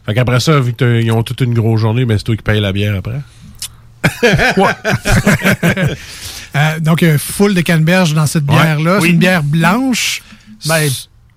[0.05, 2.60] Fait qu'après ça, vu qu'ils ont toute une grosse journée, ben c'est toi qui payes
[2.60, 3.21] la bière après.
[6.53, 8.55] Euh, donc, euh, full de canneberge dans cette Ouais.
[8.62, 8.95] bière-là.
[8.97, 9.03] Oui.
[9.07, 10.21] C'est une bière blanche.
[10.65, 10.89] Ben,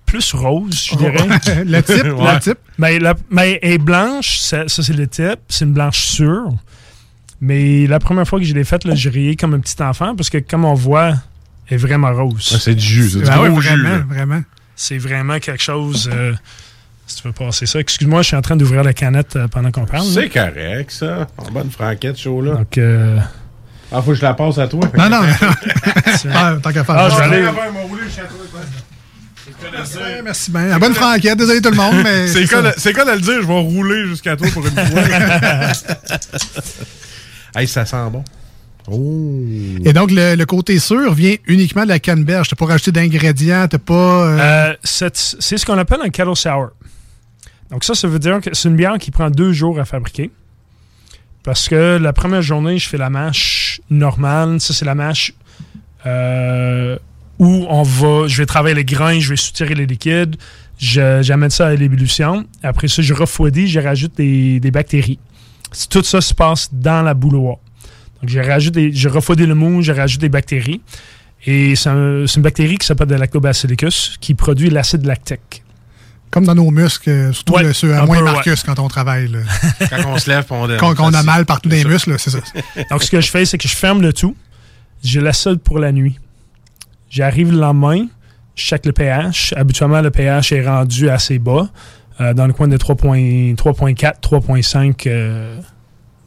[0.05, 1.63] plus rose, je dirais.
[1.65, 2.33] le type, Ouais.
[2.33, 2.57] le type.
[2.77, 5.39] Mais, la, mais elle est blanche, ça, ça, c'est le type.
[5.47, 6.49] C'est une blanche sûre.
[7.39, 10.29] Mais la première fois que je l'ai faite, j'ai rié comme un petit enfant parce
[10.29, 11.13] que, comme on voit,
[11.69, 12.51] est vraiment rose.
[12.55, 13.69] Ah, c'est du jus, c'est du gros oui, jus.
[13.69, 14.03] vraiment, là.
[14.07, 14.41] vraiment.
[14.75, 16.09] C'est vraiment quelque chose.
[16.13, 16.33] euh,
[17.07, 17.79] si tu veux passer ça.
[17.79, 20.07] Excuse-moi, je suis en train d'ouvrir la canette euh, pendant qu'on parle.
[20.07, 20.13] là.
[20.21, 21.27] C'est correct, ça.
[21.37, 22.55] En bonne franquette, chaud là.
[22.55, 23.19] Donc, euh,
[23.91, 24.81] Ah, faut que je la passe à toi.
[24.97, 25.21] Non, non.
[26.33, 26.95] ah, tant qu'à faire.
[26.97, 27.51] Ah, je vais aller- Ouais,
[30.23, 30.67] Merci bien.
[30.67, 31.37] La bonne franquette.
[31.37, 32.27] Désolé tout le monde, mais.
[32.27, 32.61] C'est quoi,
[32.93, 33.41] quoi de le dire?
[33.41, 35.01] Je vais rouler jusqu'à toi pour une fois.
[37.55, 38.23] hey, ça sent bon.
[38.87, 39.41] Oh.
[39.83, 42.49] Et donc, le, le côté sûr vient uniquement de la canneberge.
[42.49, 43.93] T'as pas rajouté d'ingrédients, t'as pas.
[43.93, 46.69] euh, Euh, c'est ce qu'on appelle un kettle sour.
[47.71, 50.29] Donc ça, ça veut dire que c'est une bière qui prend deux jours à fabriquer.
[51.43, 54.59] Parce que la première journée, je fais la mâche normale.
[54.59, 55.33] Ça, c'est la mâche
[56.05, 56.97] euh,
[57.39, 60.35] où on va, je vais travailler les grains, je vais soutirer les liquides,
[60.77, 62.45] j'amène ça à l'ébullition.
[62.61, 65.19] Après ça, je refroidis, je rajoute des, des bactéries.
[65.89, 67.57] Tout ça se passe dans la bouilloire.
[68.25, 70.81] Donc, je rajoute des, je refroidis le mou, je rajoute des bactéries.
[71.45, 75.63] Et c'est un- c'est une bactérie qui s'appelle le lactobacillicus qui produit l'acide lactique.
[76.31, 78.87] Comme dans nos muscles, euh, surtout Ouais, le- ceux à moins peu, Marcus quand on
[78.87, 79.27] travaille.
[79.27, 79.39] là.
[79.91, 82.39] Quand on se lève, on Quand on a mal partout dans les muscles, c'est ça.
[82.89, 84.35] Donc, ce que je fais, c'est que je ferme le tout.
[85.03, 86.17] Je laisse ça pour la nuit.
[87.11, 88.07] J'arrive le lendemain,
[88.55, 89.53] je check le pH.
[89.55, 91.69] Habituellement, le pH est rendu assez bas,
[92.19, 95.57] euh, dans le coin de 3.4, 3.5 euh,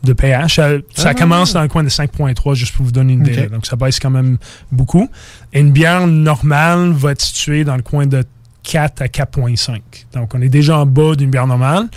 [0.05, 0.57] de pH.
[0.57, 1.15] Ça, ça Ah.
[1.15, 3.47] commence dans le coin de 5.3, juste pour vous donner une idée.
[3.49, 4.39] Donc, ça baisse quand même
[4.71, 5.09] beaucoup.
[5.53, 8.23] Et une bière normale va être située dans le coin de
[8.63, 9.81] 4 à 4.5.
[10.15, 11.89] Donc, on est déjà en bas d'une bière normale.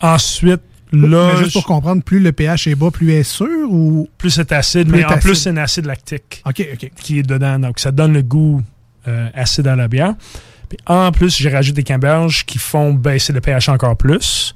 [0.00, 0.60] Ensuite,
[0.92, 1.32] là...
[1.34, 4.08] Mais juste pour comprendre, plus le pH est bas, plus est sûr ou.
[4.18, 6.42] plus c'est acide, Plus mais en plus, c'est un acide lactique
[6.96, 7.58] qui est dedans.
[7.58, 8.62] Donc, ça donne le goût
[9.08, 10.14] euh, acide à la bière.
[10.68, 14.54] Puis, en plus, j'ai rajouté des camberges qui font baisser le pH encore plus.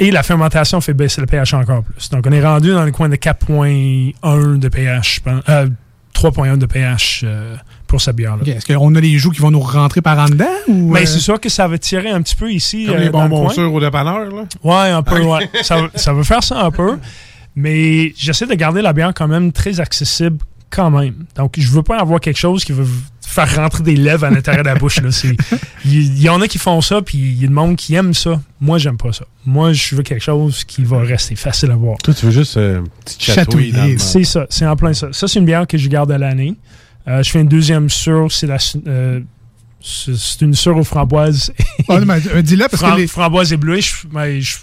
[0.00, 2.08] Et la fermentation fait baisser le pH encore plus.
[2.10, 5.20] Donc, on est rendu dans le coin de 4.1 de pH.
[5.48, 5.68] Euh,
[6.14, 7.54] 3.1 de pH euh,
[7.86, 8.42] pour cette bière-là.
[8.52, 10.44] Est-ce qu'on a les joues qui vont nous rentrer par en dedans?
[10.68, 12.86] Ou, Mais euh, c'est sûr que ça va tirer un petit peu ici.
[12.86, 13.54] Comme euh, les le bonbons coin.
[13.54, 14.44] sûrs au dépanneur, là.
[14.64, 15.48] Ouais, un peu, ouais.
[15.62, 16.98] Ça, va- ça veut faire ça un peu.
[17.56, 20.38] Mais j'essaie de garder la bière quand même très accessible
[20.70, 21.14] quand même.
[21.36, 22.82] Donc, je veux pas avoir quelque chose qui va
[23.30, 25.00] faire rentrer des lèvres à l'intérieur de la bouche.
[25.00, 25.10] là.
[25.12, 25.36] C'est-
[25.84, 27.94] Il il y, en a qui font ça, puis il y a du monde qui
[27.94, 28.40] aime ça.
[28.60, 29.24] Moi, j'aime pas ça.
[29.46, 31.96] Moi, je veux quelque chose qui va rester facile à boire.
[32.02, 35.08] Toi, tu veux juste euh, petite chatouille dans le C'est ça, c'est en plein ça.
[35.12, 36.54] Ça, c'est une bière que je garde à l'année.
[37.08, 38.58] Euh, je fais une deuxième sûre, c'est la...
[38.86, 39.20] euh,
[39.82, 41.52] c'est une sûre aux framboises.
[41.88, 43.94] Mais, euh, dis-le parce que les- Framboises et bleues, je,
[44.40, 44.56] je-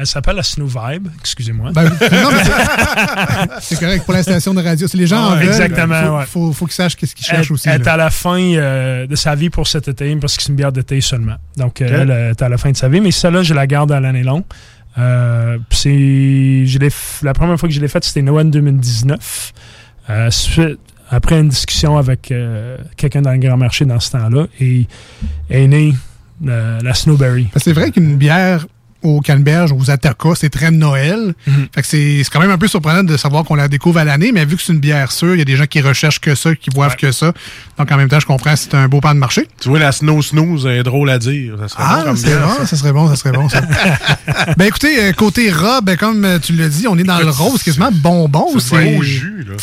[0.00, 1.72] Elle s'appelle la Snow Vibe, excusez-moi.
[1.72, 2.08] Ben, c'est-
[3.60, 4.86] c'est correct pour la station de radio.
[4.86, 6.24] Si les gens en Ouais, veulent, exactement, faut, ouais.
[6.26, 7.68] faut, faut qu'ils sachent qu'est-ce qu'ils Elle, cherchent aussi.
[7.68, 10.50] elle est à la fin euh, de sa vie pour cet été, parce que c'est
[10.50, 11.34] une bière d'été seulement.
[11.56, 13.98] Donc, elle est à la fin de sa vie, mais celle-là, je la garde à
[14.00, 14.44] l'année longue.
[14.98, 16.64] Euh, c'est,
[17.22, 19.52] la première fois que je l'ai faite, c'était Noël 2019.
[20.10, 20.78] Euh, suite-
[21.10, 24.86] après une discussion avec euh, quelqu'un dans le grand marché dans ce temps-là, et
[25.50, 25.94] est née
[26.40, 27.46] la Snowberry.
[27.46, 28.66] Que c'est vrai qu'une bière
[29.02, 31.34] au canneberge, aux Ataka, c'est très Noël.
[31.46, 31.68] Mhm.
[31.74, 34.04] Fait que c'est c'est quand même un peu surprenant de savoir qu'on la découvre à
[34.04, 36.20] l'année, mais vu que c'est une bière sûre, il y a des gens qui recherchent
[36.20, 37.32] que ça, qui boivent que ça.
[37.78, 39.46] Donc en même temps, je comprends c'est un beau pan de marché.
[39.60, 41.56] Tu vois, la Snow Snooze est drôle à dire.
[41.60, 42.66] Ça serait bon Ah, comme c'est bon, ça.
[42.66, 43.48] ça serait bon, ça serait bon.
[43.48, 43.60] Ça.
[44.56, 47.30] ben écoutez, euh, côté robe, ben, comme euh, tu l'as dit, on est dans le
[47.30, 48.58] rose, quasiment bonbon.
[48.58, 49.54] C'est beau jus, là.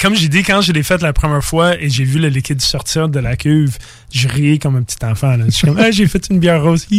[0.00, 2.60] Comme j'ai dit, quand je l'ai faite la première fois et j'ai vu le liquide
[2.60, 3.78] sortir de la cuve,
[4.12, 5.36] je riais comme un petit enfant.
[5.36, 5.44] là.
[5.46, 6.86] Je suis comme, Ah, j'ai fait une bière rose.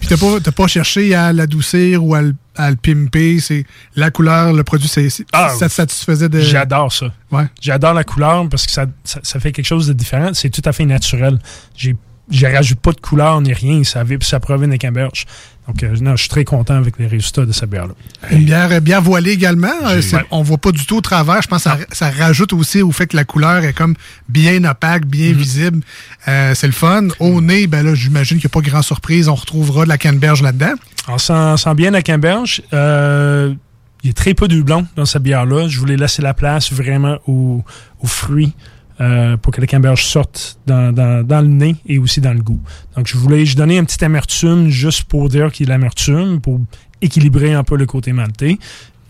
[0.00, 3.40] Puis t'as pas, t'as pas cherché à l'adoucir ou à le, à le pimper.
[3.40, 3.64] C'est
[3.96, 6.40] la couleur, le produit, c'est, Ah, ça te satisfaisait de.
[6.40, 7.12] J'adore ça.
[7.32, 7.46] Ouais.
[7.60, 10.30] J'adore la couleur parce que ça, ça, ça fait quelque chose de différent.
[10.34, 11.38] C'est tout à fait naturel.
[11.76, 11.96] J'ai
[12.30, 13.82] je rajoute pas de couleur ni rien.
[13.84, 15.24] Ça ça provient des camberges.
[15.68, 17.92] Donc, non, je suis très content avec les résultats de cette bière-là.
[18.30, 19.68] Une bière euh, bien voilée également.
[19.88, 20.24] euh, Ouais.
[20.30, 21.42] On voit pas du tout au travers.
[21.42, 23.94] Je pense que ça, ça rajoute aussi au fait que la couleur est comme
[24.30, 25.80] bien opaque, bien visible.
[26.26, 27.08] Euh, c'est le fun.
[27.20, 29.28] Au nez, ben là, j'imagine qu'il n'y a pas grand surprise.
[29.28, 30.72] On retrouvera de la canneberge là-dedans.
[31.06, 32.62] On sent, sent bien la.
[32.72, 33.54] Euh,
[34.02, 35.68] il y a très peu de houblon dans cette bière-là.
[35.68, 37.62] Je voulais laisser la place vraiment aux,
[38.00, 38.54] aux fruits
[39.00, 42.40] euh, pour que la camberge sorte dans, dans- dans le nez et aussi dans le
[42.42, 42.60] goût.
[42.96, 46.40] Donc, je voulais je donnais un petit amertume juste pour dire qu'il y a l'amertume,
[46.40, 46.60] pour
[47.00, 48.58] équilibrer un peu le côté maltais.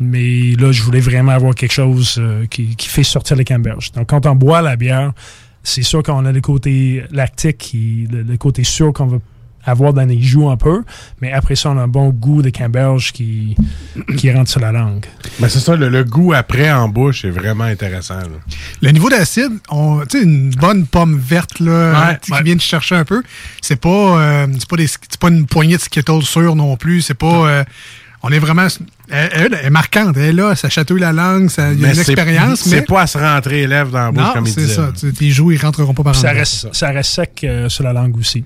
[0.01, 3.90] Mais là, je voulais vraiment avoir quelque chose euh, qui, qui fait sortir les camberges.
[3.92, 5.12] Donc, quand on boit la bière,
[5.64, 9.18] c'est sûr qu'on a le côté lactique, qui, le, le côté sûr qu'on va
[9.68, 10.83] avoir dans les joues un peu,
[11.20, 13.57] mais après ça, on a un bon goût de camberge qui,
[14.16, 15.07] qui rentre sur la langue.
[15.40, 18.18] Mais c'est ça, le, le goût après en bouche est vraiment intéressant.
[18.18, 18.26] là.
[18.83, 22.61] Le niveau d'acide, on- tu sais, une bonne pomme verte là, Ouais, qui vient de
[22.61, 23.22] chercher un peu,
[23.61, 23.88] c'est pas,
[24.20, 27.02] euh, c'est pas, des- c'est pas une poignée de Skittles sûre non plus.
[27.02, 27.26] C'est pas.
[27.48, 27.64] euh,
[28.22, 28.66] on est vraiment.
[29.11, 30.16] Elle, elle est marquante.
[30.16, 32.61] Elle est là, ça chatouille la langue, ça, il y a Mais une c'est- expérience.
[32.62, 34.61] C'est mais pas à se rentrer les lèvres dans la bouche non, comme il c'est
[34.62, 34.74] disait.
[34.74, 34.90] ça.
[35.16, 38.16] Tes joues, ils rentreront pas par ça reste, ça reste sec euh, sur la langue
[38.18, 38.44] aussi.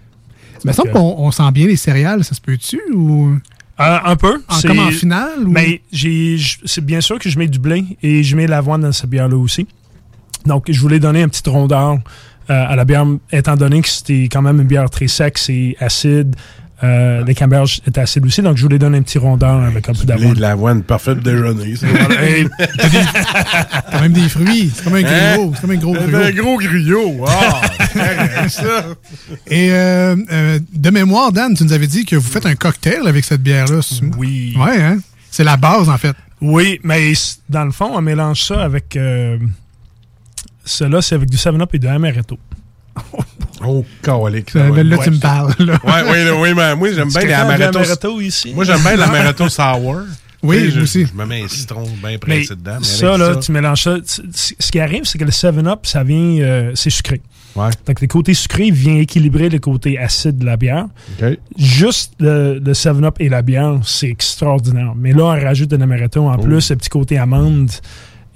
[0.64, 2.81] Mais il semble qu'on on sent bien les céréales, ça se peut-tu?
[2.94, 3.35] Ou...
[3.81, 4.40] Euh, un peu.
[4.48, 7.59] En- comme en finale, ou- Mais j'ai, j- c'est bien sûr que je mets du
[7.59, 9.66] blé et je mets l'avoine dans cette bière-là aussi.
[10.46, 11.98] Donc, je voulais donner une petite rondeur
[12.51, 15.77] euh, à la bière, étant donné que c'était quand même une bière très sec, c'est
[15.81, 16.35] acide.
[16.85, 19.92] Euh, les camberges étaient acides aussi, donc je voulais donner un petit rondeur avec un
[19.92, 20.35] peu d'avoine.
[20.35, 21.75] de l'avoine, parfait pour déjeuner.
[22.18, 22.49] Hey,
[23.92, 24.73] Quand même des fruits.
[24.75, 25.37] C'est comme un Hein?
[25.37, 25.53] griot.
[25.55, 26.25] C'est comme un gros C'est griot.
[26.25, 27.27] un gros griot.
[27.92, 28.85] C'est ça.
[29.47, 33.07] Et euh, euh, de mémoire, Dan, tu nous avais dit que vous faites un cocktail
[33.07, 33.81] avec cette bière-là.
[34.18, 34.55] Oui.
[34.59, 34.99] Ouais, hein?
[35.30, 36.16] C'est la base, en fait.
[36.41, 37.12] Oui, mais
[37.49, 38.99] dans le fond, on mélange ça avec.
[40.64, 42.39] Cela, c'est avec du 7-Up et du Amaretto.
[43.66, 44.54] Oh, calique.
[44.56, 45.54] Euh, là, tu me parles.
[45.58, 45.78] Là.
[45.84, 48.20] Ouais, oui, là, oui, mais moi, j'aime bien les amaretto.
[48.20, 48.52] ici?
[48.54, 50.00] Moi, j'aime bien l'amaretto sour.
[50.44, 51.06] Oui, je- aussi.
[51.06, 52.78] Je me mets un citron bien pressé dedans.
[52.80, 53.96] mais ça, là, tu mélanges ça.
[54.04, 56.16] Ce qui arrive, c'est que le 7-Up, ça vient.
[56.42, 57.20] euh, c'est sucré.
[57.54, 57.68] Ouais.
[57.86, 60.86] Donc, le côté sucré vient équilibrer le côté acide de la bière.
[61.22, 61.38] OK.
[61.56, 64.94] Juste le, le 7-Up et la bière, c'est extraordinaire.
[64.96, 66.42] Mais là, on rajoute de l'amaretto en Oh.
[66.42, 67.70] plus, ce petit côté amande.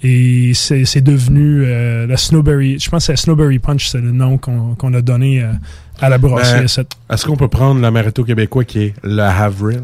[0.09, 2.79] Et c'est c'est devenu euh, la Snowberry.
[2.79, 5.53] Je pense que c'est la Snowberry Punch, c'est le nom qu'on qu'on a donné euh,
[6.01, 6.61] à la brasserie.
[6.61, 9.83] Ben, cette- Est-ce qu'on peut prendre l'amaretto québécois qui est le Havril?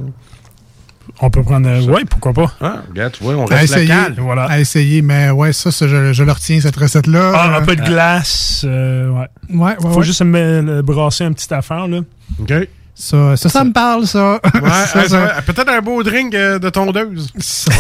[1.21, 1.69] On peut prendre.
[1.69, 2.53] euh, ouais, pourquoi pas?
[2.61, 4.15] Ah, regarde, tu vois, on À reste essayer, local.
[4.19, 4.45] Voilà.
[4.45, 7.33] à essayer, mais ouais, ça, ça, je, je le retiens, cette recette-là.
[7.35, 8.63] Ah, un peu de glace.
[8.67, 9.27] euh, ouais.
[9.51, 10.03] Ouais, ouais, Faut ouais.
[10.05, 12.01] juste me- le brasser une petite affaire, là.
[12.41, 12.53] OK.
[12.95, 14.35] Ça, ça, ça me parle, ça.
[14.35, 17.31] Ouais, Ça, ça- ça va- Peut-être un beau drink euh, de tondeuse.
[17.39, 17.71] c'est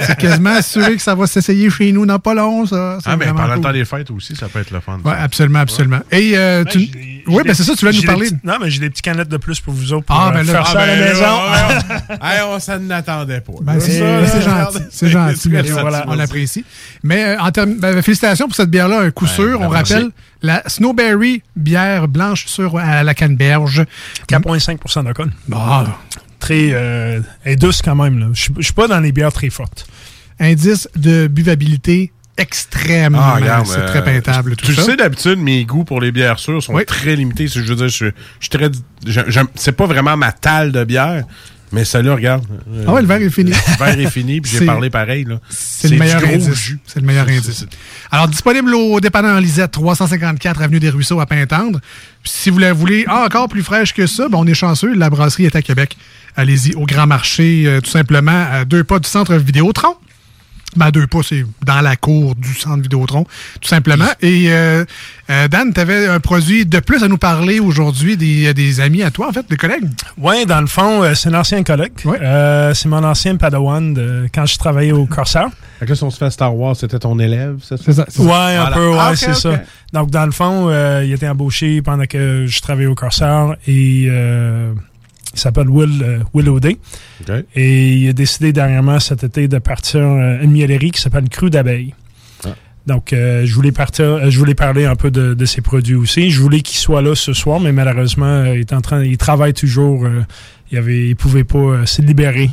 [0.00, 2.98] c'est quasiment assuré que ça va s'essayer chez nous dans pas long, ça.
[3.04, 3.62] Ah, mais pendant le cool.
[3.62, 4.98] temps des fêtes aussi, ça peut être le fun.
[5.04, 6.00] Ouais, absolument, absolument.
[6.10, 6.78] Et euh, tu...
[7.26, 8.28] Oui, ben c'est ça, tu voulais nous parler.
[8.44, 10.46] Non, mais j'ai des petites canettes de plus pour vous autres pour Ah, euh, ben
[10.46, 11.20] là- faire Ah, ça à la ben maison.
[11.22, 11.78] là,
[12.10, 13.52] ouais, Hey, on s'en attendait pas.
[13.62, 14.78] Ben, Là, c'est gentil.
[14.90, 15.48] C'est gentil.
[15.50, 16.64] merci, voilà, on l'apprécie.
[17.02, 19.58] Mais euh, en termes, ben, félicitations pour cette bière-là, un coup sûr.
[19.58, 19.92] ben, on merci.
[19.94, 20.10] rappelle
[20.42, 23.84] la Snowberry bière blanche sur à la canneberge.
[24.28, 25.30] 4,5 d'alcool.
[25.48, 25.58] Bon,
[26.40, 26.70] Très.
[26.72, 28.26] Euh, elle est douce quand même, là.
[28.32, 29.86] Je je suis pas dans les bières très fortes.
[30.40, 32.10] indice de buvabilité
[32.42, 33.18] extrêmement.
[33.20, 34.56] Ah, regarde, c'est euh, très peintable.
[34.56, 34.82] Tout Tu ça.
[34.82, 36.84] sais, d'habitude, mes goûts pour les bières sûres sont Oui.
[36.84, 37.46] très limités.
[37.46, 38.06] Je veux dire, je,
[38.40, 38.70] je très.
[39.54, 41.24] C'est pas vraiment ma talle de bière.
[41.74, 42.44] Mais celui-là, regarde.
[42.74, 43.50] euh, Ah ouais, le verre est fini.
[43.50, 45.26] Le verre est fini, puis j'ai parlé pareil.
[45.48, 46.74] C'est le meilleur indice.
[46.86, 47.64] C'est le meilleur indice.
[48.10, 51.80] Alors, disponible au dépanneur Lisette, 354 Avenue des Ruisseaux à Pintendre.
[52.22, 54.92] Puis si vous la voulez encore plus fraîche que ça, ben, on est chanceux.
[54.94, 55.96] La brasserie est à Québec.
[56.36, 59.94] Allez-y au Grand Marché, euh, tout simplement, à deux pas du centre Vidéotron.
[60.74, 63.24] Ben, deux pas, c'est dans la cour du centre Vidéotron,
[63.60, 64.06] tout simplement.
[64.22, 64.84] Et euh,
[65.28, 69.02] euh, Dan, tu avais un produit de plus à nous parler aujourd'hui, des, des amis
[69.02, 69.84] à toi, en fait, des collègues?
[70.16, 71.92] Oui, dans le fond, euh, c'est un ancien collègue.
[72.06, 75.48] Euh, c'est mon ancien padawan de, quand je travaillais au Corsair.
[75.78, 77.82] Fait que là, si on se fait Star Wars, c'était ton élève, c'est ça?
[77.84, 78.22] C'est ça.
[78.22, 78.68] Ouais, Voilà.
[78.68, 79.60] un peu, ouais, Ah, c'est ça.
[79.92, 84.06] Donc, dans le fond, euh, il était embauché pendant que je travaillais au Corsair et
[84.08, 84.72] euh,
[85.34, 86.78] il s'appelle Will, euh, Will O'Day.
[87.54, 91.50] Et il a décidé dernièrement cet été de partir euh, une miellerie qui s'appelle Cru
[91.50, 91.94] d'abeille.
[92.44, 92.50] Ah.
[92.86, 95.94] Donc, euh, je voulais partir, euh, je voulais parler un peu de, de ses produits
[95.94, 96.30] aussi.
[96.30, 99.54] Je voulais qu'il soit là ce soir, mais malheureusement, il est en train, il travaille
[99.54, 100.06] toujours.
[100.72, 102.50] Il avait, il pouvait pas euh, se libérer.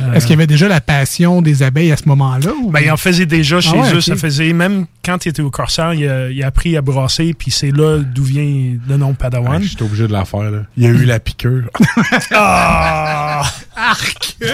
[0.00, 2.50] Euh, Est-ce qu'il y avait déjà la passion des abeilles à ce moment-là?
[2.62, 4.00] ou- ben, il en faisait déjà chez Ah ouais, eux.
[4.00, 7.34] Ça faisait, même quand il était au Corsair, il a, il a appris à brasser,
[7.34, 9.60] puis c'est là d'où vient le nom Padawan.
[9.60, 10.50] Ouais, J'étais obligé de la faire.
[10.50, 10.60] Là.
[10.76, 11.68] Il y a eu la piqûre.
[12.34, 13.42] Ah!
[13.76, 14.36] Arc!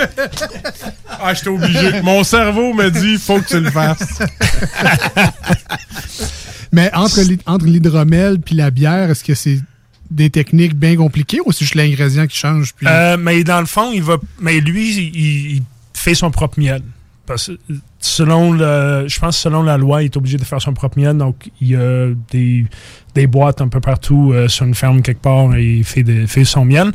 [1.22, 2.02] ah, j'étais obligé.
[2.02, 4.18] Mon cerveau me dit, faut que tu le fasses.
[6.72, 7.20] Mais entre
[7.66, 9.60] l'hydromel puis la bière, est-ce que c'est
[10.10, 12.74] des techniques bien compliquées ou c'est juste l'ingrédient qui change?
[12.74, 12.86] Puis...
[12.88, 14.16] Euh, mais dans le fond, il va.
[14.40, 15.62] Mais lui, il, il
[15.94, 16.82] fait son propre miel.
[17.26, 17.52] Parce que
[17.98, 19.04] selon le.
[19.06, 21.16] Je pense que selon la loi, il est obligé de faire son propre miel.
[21.18, 22.64] Donc, il y a des,
[23.14, 26.26] des boîtes un peu partout euh, sur une ferme quelque part et il fait, des-
[26.26, 26.90] fait son miel.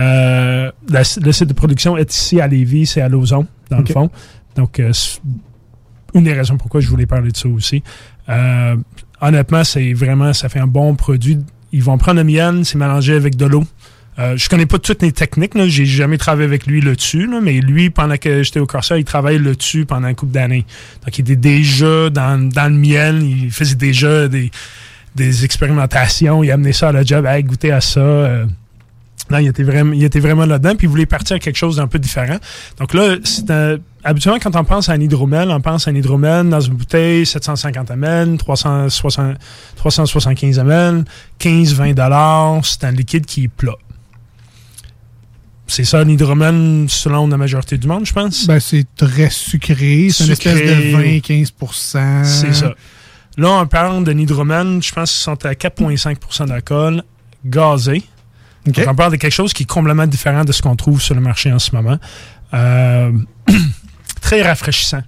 [0.00, 3.84] Euh, la- le site de production est ici à Lévis, c'est à Lauson, dans le
[3.86, 4.10] fond.
[4.56, 5.20] Donc, c'est
[6.14, 7.82] une des raisons pourquoi je voulais parler de ça aussi.
[9.20, 11.38] Honnêtement, c'est vraiment, ça fait un bon produit.
[11.74, 13.64] Ils vont prendre le miel, c'est mélangé avec de l'eau.
[14.20, 15.66] Euh, je connais pas toutes les techniques, là.
[15.66, 19.04] j'ai jamais travaillé avec lui là-dessus, là, mais lui, pendant que j'étais au Corsair, il
[19.04, 20.64] travaillait là-dessus pendant un couple d'années.
[21.04, 24.52] Donc, il était déjà dans, dans le miel, il faisait déjà des,
[25.16, 28.00] des expérimentations, il amenait ça à la job, hey, goûter à ça.
[28.00, 28.46] euh.
[29.30, 31.76] Non, il était vraiment, il était vraiment là-dedans, puis il voulait partir à quelque chose
[31.76, 32.36] d'un peu différent.
[32.78, 35.94] Donc là, c'est un- habituellement, quand on pense à un hydromel, on pense à un
[35.94, 39.36] hydromel dans une bouteille 750 ml, 360
[39.76, 41.04] 375 ml,
[41.40, 42.60] 15-20 dollars.
[42.66, 43.76] C'est un liquide qui est plat.
[45.66, 48.46] C'est ça, l'hydromel, selon la majorité du monde, je pense.
[48.46, 50.08] Ben, c'est très sucré.
[50.10, 52.74] C'est une espèce de 20-15% C'est ça.
[53.38, 57.02] Là, on parle d'un hydromel, je pense qu'ils sont à 4,5% d'alcool,
[57.44, 58.02] gazé.
[58.88, 61.20] On parle de quelque chose qui est complètement différent de ce qu'on trouve sur le
[61.20, 61.98] marché en ce moment.
[62.54, 63.12] Euh,
[64.20, 65.02] très rafraîchissant.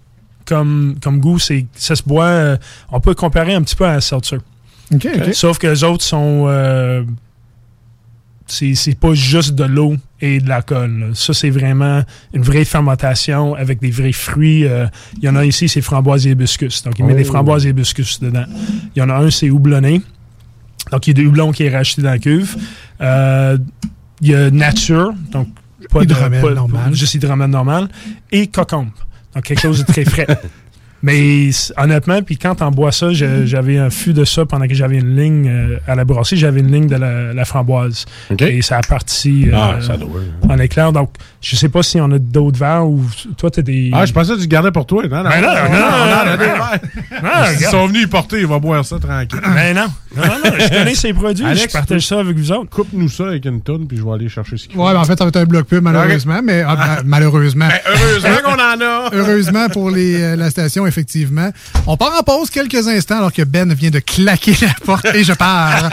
[0.45, 2.25] Comme, comme goût, c'est, ça se boit.
[2.27, 2.57] euh,
[2.91, 4.37] on peut comparer un petit peu à un seltzer.
[4.95, 5.35] OK, OK.
[5.35, 6.45] Sauf que les autres sont.
[6.49, 7.03] euh,
[8.47, 10.99] c'est, c'est pas juste de l'eau et de l'alcool.
[11.01, 11.07] là.
[11.15, 14.65] Ça, c'est vraiment une vraie fermentation avec des vrais fruits.
[14.67, 14.87] euh,
[15.17, 16.85] Il y en a ici, c'est framboise et hibiscus.
[16.85, 17.17] Donc, il met Oh.
[17.17, 18.45] des framboises et hibiscus dedans.
[18.95, 20.01] Il y en a un, c'est houblonné.
[20.91, 22.57] Donc, il y a du houblon qui est racheté dans la cuve.
[23.01, 23.59] Euh,
[24.21, 25.13] il y a nature.
[25.31, 25.49] Donc,
[25.91, 26.95] pas Hydromel normal.
[26.95, 27.89] Juste hydromel normal.
[28.33, 28.89] Et cocombe.
[29.35, 30.27] Donc, quelque chose de très frais.
[31.07, 34.99] Mais honnêtement, puis quand on boit ça, j'avais un fût de ça pendant que j'avais
[34.99, 38.07] une ligne euh, à la brasserie, j'avais une ligne de la, la framboise.
[38.41, 40.09] Et ça a parti euh, Ah, ça doit.
[40.49, 40.91] en éclair.
[40.91, 43.01] Donc, je sais pas si on a d'autres verres ou
[43.39, 43.91] toi, t'as des.
[43.93, 45.05] Ah, je pensais que tu gardais pour toi.
[45.09, 46.37] Non, non, Ben non, non, non, on en a
[47.23, 47.71] non, regarde.
[47.71, 49.39] sont venus y porter, il va boire ça tranquille.
[49.55, 49.87] Ben non.
[50.17, 52.71] Non, non, non, je connais ces produits, Alex, je partage ça avec vous autres.
[52.71, 54.85] Coupe-nous ça avec une tonne, puis je vais aller chercher ce qu'il faut.
[54.85, 56.41] Ouais, ben, en fait, ça va être un bloc pub, malheureusement.
[56.43, 57.69] Mais ah, ben, malheureusement.
[57.69, 59.11] Ben, heureusement qu'on en a.
[59.13, 61.51] Heureusement pour les, euh, la station, effectivement.
[61.87, 65.25] On part en pause quelques instants alors que Ben vient de claquer la porte et
[65.25, 65.91] je pars.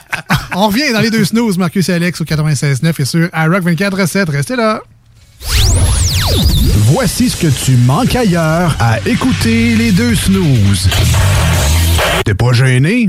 [0.54, 4.30] On revient dans les deux snooze, Marcus et Alex au 96.9 et sur iRock 24.7.
[4.30, 4.80] Restez là.
[6.92, 10.88] Voici ce que tu manques ailleurs à écouter les deux snooze.
[12.24, 13.08] T'es pas gêné?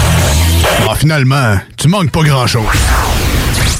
[0.79, 2.63] Ah, finalement, tu manques pas grand-chose.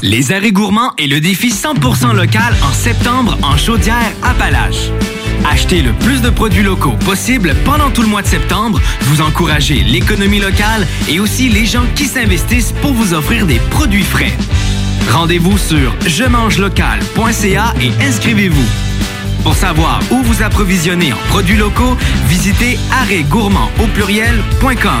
[0.02, 4.90] Les arrêts gourmands et le défi 100% local en septembre en chaudière Appalaches.
[5.50, 9.82] Achetez le plus de produits locaux possible pendant tout le mois de septembre, vous encouragez
[9.82, 14.32] l'économie locale et aussi les gens qui s'investissent pour vous offrir des produits frais.
[15.10, 18.66] Rendez-vous sur je mange local.ca et inscrivez-vous.
[19.42, 21.96] Pour savoir où vous approvisionner en produits locaux,
[22.28, 25.00] visitez arrêtgourmand au pluriel.com.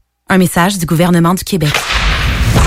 [0.33, 1.73] Un message du gouvernement du Québec.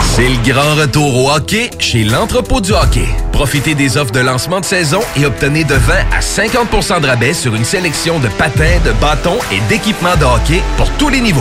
[0.03, 3.09] C'est le grand retour au hockey chez l'entrepôt du hockey.
[3.33, 7.33] Profitez des offres de lancement de saison et obtenez de 20 à 50% de rabais
[7.33, 11.41] sur une sélection de patins, de bâtons et d'équipements de hockey pour tous les niveaux.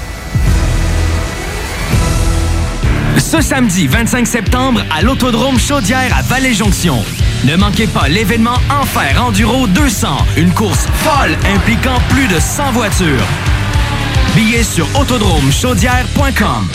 [3.17, 7.03] Ce samedi 25 septembre à l'Autodrome Chaudière à Vallée-Jonction.
[7.45, 10.07] Ne manquez pas l'événement Enfer Enduro 200,
[10.37, 13.25] une course folle impliquant plus de 100 voitures.
[14.35, 16.67] Billets sur autodromechaudière.com.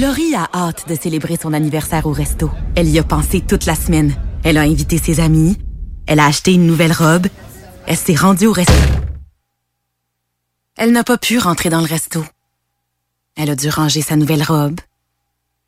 [0.00, 2.50] Laurie a hâte de célébrer son anniversaire au resto.
[2.76, 4.14] Elle y a pensé toute la semaine.
[4.44, 5.56] Elle a invité ses amis.
[6.06, 7.26] Elle a acheté une nouvelle robe.
[7.86, 8.72] Elle s'est rendue au resto.
[10.76, 12.24] Elle n'a pas pu rentrer dans le resto.
[13.36, 14.80] Elle a dû ranger sa nouvelle robe.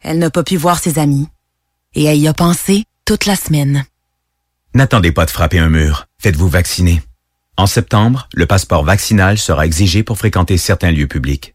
[0.03, 1.29] Elle n'a pas pu voir ses amis.
[1.95, 3.85] Et elle y a pensé toute la semaine.
[4.75, 6.07] N'attendez pas de frapper un mur.
[6.19, 7.03] Faites-vous vacciner.
[7.57, 11.55] En septembre, le passeport vaccinal sera exigé pour fréquenter certains lieux publics.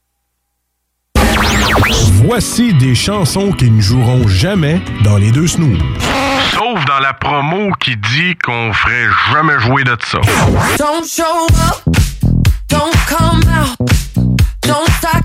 [2.23, 5.79] Voici des chansons qui ne joueront jamais dans les deux snooze.
[6.51, 10.19] Sauf dans la promo qui dit qu'on ferait jamais jouer de ça.
[10.77, 11.95] Don't show up,
[12.69, 13.77] don't come out,
[14.67, 15.20] don't start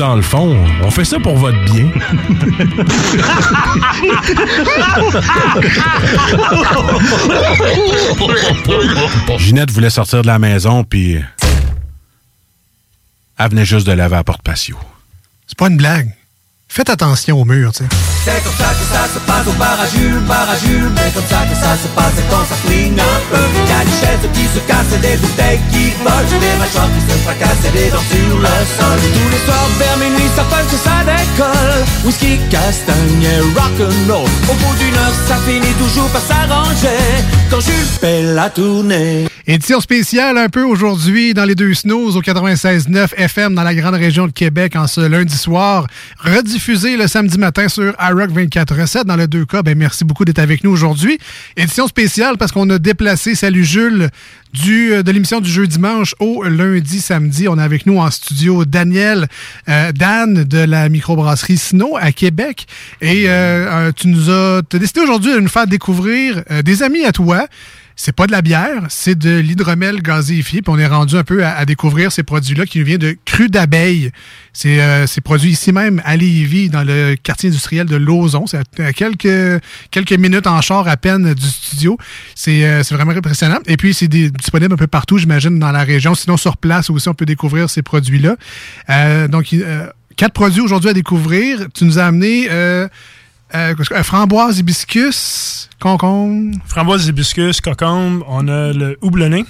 [0.00, 1.90] dans le fond, on fait ça pour votre bien.
[9.38, 11.20] Ginette voulait sortir de la maison, puis
[13.38, 14.78] elle venait juste de laver à porte patio.
[15.46, 16.14] C'est pas une blague.
[16.72, 17.88] Faites attention au mur, tu sais.
[18.24, 20.88] C'est comme ça que ça se passe au bar à Jules, bar à Jules.
[20.94, 23.42] Mais comme ça que ça se passe quand ça swing un peu.
[23.42, 26.38] Y a des chaises qui se cassent et des bouteilles qui volent.
[26.38, 28.98] Des mâchoires qui se fracassent et des dents sur le sol.
[29.02, 31.82] Tous les soirs vers minuit, ça punch et ça décolle.
[32.04, 34.30] Whisky, castagne et rock'n'roll.
[34.48, 37.02] Au bout d'une heure, ça finit toujours par s'arranger.
[37.50, 39.29] Quand Jules fait la tournée.
[39.46, 43.94] Édition spéciale un peu aujourd'hui dans les deux snows au 96.9 FM dans la grande
[43.94, 45.86] région de Québec en ce lundi soir.
[46.18, 49.04] Rediffusé le samedi matin sur iRock 24.7.
[49.04, 51.18] Dans les deux cas, ben merci beaucoup d'être avec nous aujourd'hui.
[51.56, 54.10] Édition spéciale parce qu'on a déplacé Salut Jules
[54.52, 57.48] du, euh, de l'émission du jeu dimanche au lundi samedi.
[57.48, 59.26] On a avec nous en studio Daniel
[59.70, 62.66] euh, Dan de la microbrasserie Snow à Québec.
[63.00, 67.46] Et euh, tu nous as, décidé aujourd'hui de nous faire découvrir des amis à toi.
[68.02, 70.62] C'est pas de la bière, c'est de l'hydromel gazéifié.
[70.62, 73.14] Puis on est rendu un peu à, à découvrir ces produits-là qui nous viennent de
[73.26, 74.10] cru d'abeille.
[74.54, 78.46] C'est euh, produit ici même à Lévis, dans le quartier industriel de Lauson.
[78.46, 81.98] C'est à, quelques, quelques minutes en char à peine du studio.
[82.34, 83.58] C'est euh, vraiment impressionnant.
[83.66, 86.14] Et puis, c'est disponible un peu partout, j'imagine, dans la région.
[86.14, 88.36] Sinon, sur place aussi, on peut découvrir ces produits-là.
[88.88, 89.86] Euh, donc, euh,
[90.16, 91.66] quatre produits aujourd'hui à découvrir.
[91.74, 92.88] Tu nous as amené euh,
[93.54, 96.56] euh, framboise, hibiscus, concombre.
[96.66, 99.44] Framboise, hibiscus, cocombe, on a le houblonné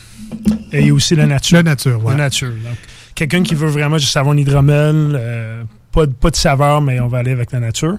[0.72, 1.56] et aussi la nature.
[1.58, 2.12] La nature, ouais.
[2.12, 2.50] La nature.
[2.50, 2.78] Donc,
[3.14, 5.62] quelqu'un qui veut vraiment juste avoir un hydromel, euh,
[5.92, 7.96] pas, de- pas de saveur, mais on va aller avec la nature.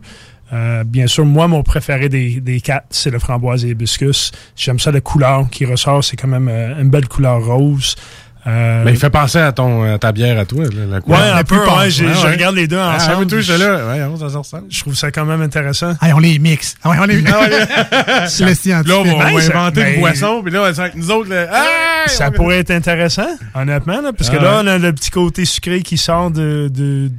[0.53, 4.31] Euh, bien sûr, moi, mon préféré des, des quatre, c'est le framboise et hibiscus.
[4.57, 7.95] J'aime ça, la couleur qui ressort, c'est quand même euh, une belle couleur rose.
[8.47, 10.63] Euh, Mais il fait penser à ton à ta bière à toi.
[10.63, 13.19] là, la Ouais, un peu, ouais, j'ai- je regarde les deux Ah, ensemble.
[13.21, 13.87] mais toi, j'étais là.
[13.87, 14.63] Ouais, on, ça se ressemble.
[14.69, 15.93] Je trouve ça quand même intéressant.
[16.01, 16.75] Hey, on les mixe.
[16.83, 18.87] Ah ouais, on les Ah C'est le scientifique.
[18.87, 20.95] Là, on va, on va Ben, ça- inventer ben- une boisson, puis là, va avec
[20.95, 21.29] nous autres.
[21.29, 22.09] Là, Hey!
[22.09, 24.61] Ça On- pourrait être intéressant, honnêtement, là, parce que Ah là, ouais.
[24.63, 27.11] on a le petit côté sucré qui sort de, de,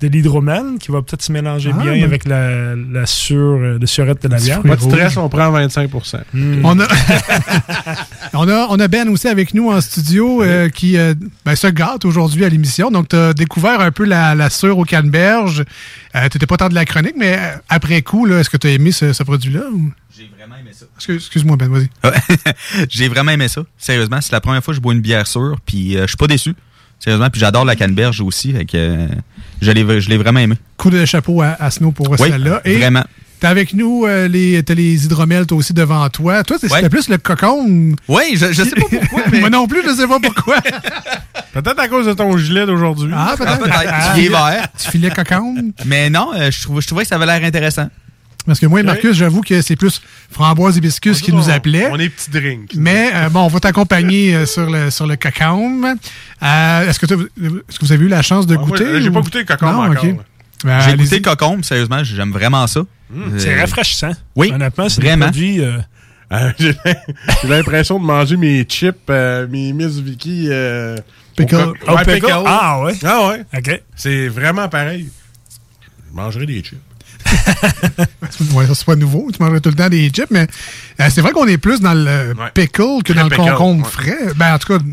[0.00, 3.86] de l'hydromel, qui va peut-être se mélanger Ah, bien ben- avec la, la sur, le
[3.86, 4.62] surette de la bière.
[4.62, 5.90] Pas de stress, on prend 25
[6.32, 6.60] Hmm.
[6.64, 6.86] On a,
[8.34, 11.66] on, a, on a Ben aussi avec nous en studio euh, qui euh, ben, se
[11.66, 12.90] gâte aujourd'hui à l'émission.
[12.90, 15.64] Donc, tu as découvert un peu la, la sure au canneberge.
[16.14, 18.66] Euh, tu pas tant de la chronique, mais euh, après coup, là, est-ce que tu
[18.66, 19.62] as aimé ce, ce produit-là?
[19.72, 20.86] ou- J'ai vraiment aimé ça.
[20.96, 21.88] Excuse- Excuse-moi, Ben, vas-y.
[22.88, 23.62] J'ai vraiment aimé ça.
[23.78, 26.16] Sérieusement, c'est la première fois que je bois une bière sûre, puis euh, je suis
[26.16, 26.54] pas déçu.
[27.02, 29.06] Sérieusement, puis j'adore la canneberge aussi, fait que euh,
[29.62, 30.56] je l'ai je l'ai vraiment aimé.
[30.76, 32.60] Coup de chapeau à, à Snow pour Oui, celle-là.
[32.64, 33.04] Et vraiment.
[33.40, 36.44] T'as avec nous euh, les, t'as les hydromels, toi aussi devant toi.
[36.44, 36.76] Toi, c'est Ouais.
[36.76, 37.94] c'était plus le cocon.
[38.06, 39.22] Oui, je, je sais pas pourquoi.
[39.32, 40.58] mais- Moi non plus, je sais pas pourquoi.
[41.54, 43.10] Peut-être à cause de ton gilet d'aujourd'hui.
[43.16, 43.66] Ah, peut-être.
[43.72, 44.12] Ah.
[44.16, 44.68] Il est vert.
[44.78, 45.54] Tu filais cocon?
[45.86, 47.88] Mais non, euh, je, trouve, je trouvais que ça avait l'air intéressant.
[48.46, 51.88] Parce que moi et Marcus, j'avoue que c'est plus framboise hibiscus qui nous appelait.
[51.90, 52.72] On est petits drinks.
[52.74, 55.86] Mais euh, bon, on va t'accompagner euh, sur le sur le cocombe.
[56.42, 59.08] Euh, est-ce que est-ce que vous avez eu la chance de Ah, moi, goûter j'ai
[59.08, 60.04] ou- pas goûté le cocombe Non, encore.
[60.62, 61.04] Ben, J'ai allez-y.
[61.04, 62.82] goûté le cocombe, sérieusement, j'aime vraiment ça.
[63.38, 64.12] C'est Euh, rafraîchissant.
[64.36, 65.30] Oui, Honnêtement, c'est vraiment.
[65.34, 65.78] euh,
[66.32, 66.74] Euh, J'ai
[67.48, 70.46] l'impression de manger mes chips, euh, mes Miss Vicky.
[70.48, 70.96] Euh,
[71.36, 71.72] Pickle.
[71.88, 72.20] Oh, ouais, pickle?
[72.26, 72.42] pickle.
[72.46, 72.94] Ah, ouais.
[73.04, 73.44] Ah ouais.
[73.56, 73.82] OK.
[73.96, 75.08] C'est vraiment pareil.
[76.08, 76.78] Je mangerai des chips.
[78.54, 79.28] Ouais, ça c'est pas nouveau.
[79.32, 80.46] Tu mangerais tout le temps des chips, mais
[81.00, 83.90] euh, c'est vrai qu'on est plus dans le pickle que dans le pickle, concombre ouais.
[83.90, 84.18] frais.
[84.36, 84.84] Ben en tout cas,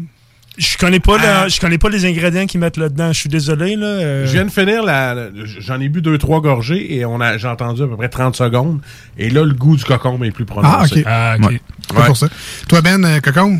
[0.58, 1.24] Je connais pas Ah.
[1.44, 3.14] la- je connais pas les ingrédients qu'ils mettent là-dedans.
[3.14, 3.86] Je suis désolé là.
[3.86, 5.30] euh, Je viens de finir la.
[5.60, 8.36] J'en ai bu deux, trois gorgées et on a j'ai entendu à peu près 30
[8.36, 8.80] secondes.
[9.20, 11.04] Et là, le goût du cocombe est plus prononcé.
[11.06, 11.44] ah ok.
[11.46, 11.96] Ah.
[12.00, 12.28] C'est pour ça.
[12.68, 13.60] Toi Ben, euh, cocombe?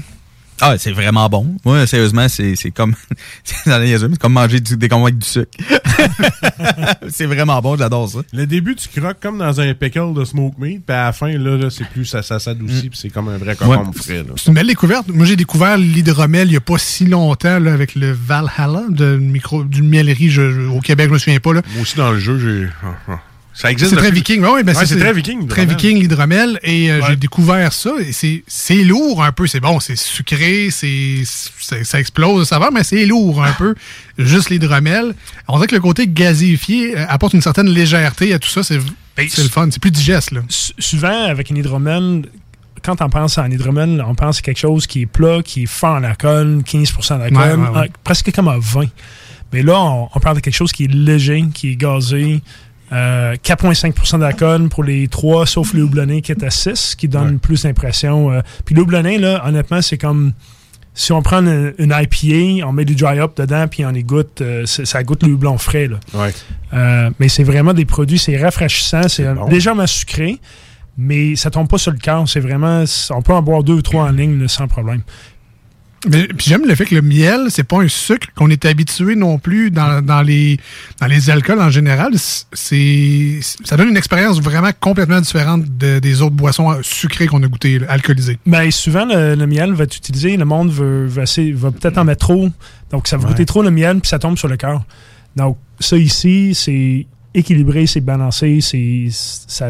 [0.62, 1.56] Ah, c'est vraiment bon.
[1.66, 2.96] Moi, sérieusement, c'est c'est comme
[3.44, 5.52] c'est comme manger du, des concombres avec du sucre.
[7.10, 8.20] c'est vraiment bon, j'adore ça.
[8.34, 11.30] Le début, tu croques comme dans un pickle de smoke meat, puis à la fin,
[11.38, 14.18] là, là, c'est plus ça, ça s'adoucit, puis c'est comme un vrai concombre frais.
[14.24, 14.34] là.
[14.36, 15.08] C'est une belle découverte.
[15.10, 19.18] Moi, j'ai découvert l'hydromel il n'y a pas si longtemps là, avec le Valhalla de
[19.18, 21.54] micro, d'une miellerie je- je- au Québec, je me souviens pas.
[21.54, 21.62] Là.
[21.74, 22.68] Moi aussi, dans le jeu, j'ai.
[23.60, 24.44] Ça existe C'est très viking.
[24.46, 25.48] Oui, ben Ouais, c'est très viking.
[25.48, 26.60] Très viking, l'hydromel.
[26.62, 27.08] Et euh, Ouais.
[27.10, 27.92] j'ai découvert ça.
[28.00, 29.48] Et c'est, lourd un peu.
[29.48, 31.24] C'est bon, c'est sucré, c'est,
[31.84, 33.74] ça explose de saveur, mais c'est lourd un peu.
[34.20, 35.16] Juste l'hydromel.
[35.48, 38.62] On dirait que le côté gazéifié euh, apporte une certaine légèreté à tout ça.
[38.62, 38.80] C'est,
[39.28, 39.68] c'est le fun.
[39.72, 40.32] C'est plus digeste.
[40.32, 40.42] Là.
[40.50, 42.26] Souvent, avec un hydromel,
[42.84, 45.64] quand on pense à un hydromel, on pense à quelque chose qui est plat, qui
[45.64, 48.86] est fort en alcool, 15% d'alcool, Ouais, presque comme un vin.
[49.52, 52.42] Mais là, on, on parle de quelque chose qui est léger, qui est gazé.
[52.92, 57.40] Euh, 4,5% d'alcool pour les trois, sauf le houblonné qui est à 6, qui donne
[57.40, 58.32] plus d'impression.
[58.32, 58.42] euh.
[58.66, 60.34] Puis le houblonné, là, honnêtement, c'est comme
[60.94, 64.04] si on prend une, une IPA, on met du dry up dedans, puis on y
[64.04, 65.88] goûte, euh, ça goûte le houblon frais.
[65.88, 66.00] Là.
[66.16, 66.34] Ouais.
[66.74, 69.48] Euh, mais c'est vraiment des produits, c'est rafraîchissant, c'est euh, bon.
[69.48, 70.40] légèrement sucré,
[70.98, 72.28] mais ça tombe pas sur le cœur.
[72.28, 75.02] C'est vraiment, on peut en boire deux ou trois en ligne là, sans problème.
[76.10, 79.16] Mais, puis j'aime le fait que le miel, c'est pas un sucre qu'on est habitué
[79.16, 80.60] non plus dans, dans les,
[81.00, 82.14] dans les alcools en général.
[82.54, 87.48] C'est, ça donne une expérience vraiment complètement différente de- des autres boissons sucrées qu'on a
[87.48, 88.40] goûtées, alcoolisées.
[88.46, 91.98] Ben, souvent, le, le miel va être utilisé, le monde veut, veut, essayer- va peut-être
[91.98, 92.50] en mettre trop,
[92.92, 93.30] donc ça va Ouais.
[93.30, 94.84] goûter trop le miel, puis ça tombe sur le cœur.
[95.36, 99.70] Donc, ça ici, c'est équilibré, c'est balancé, c'est ça,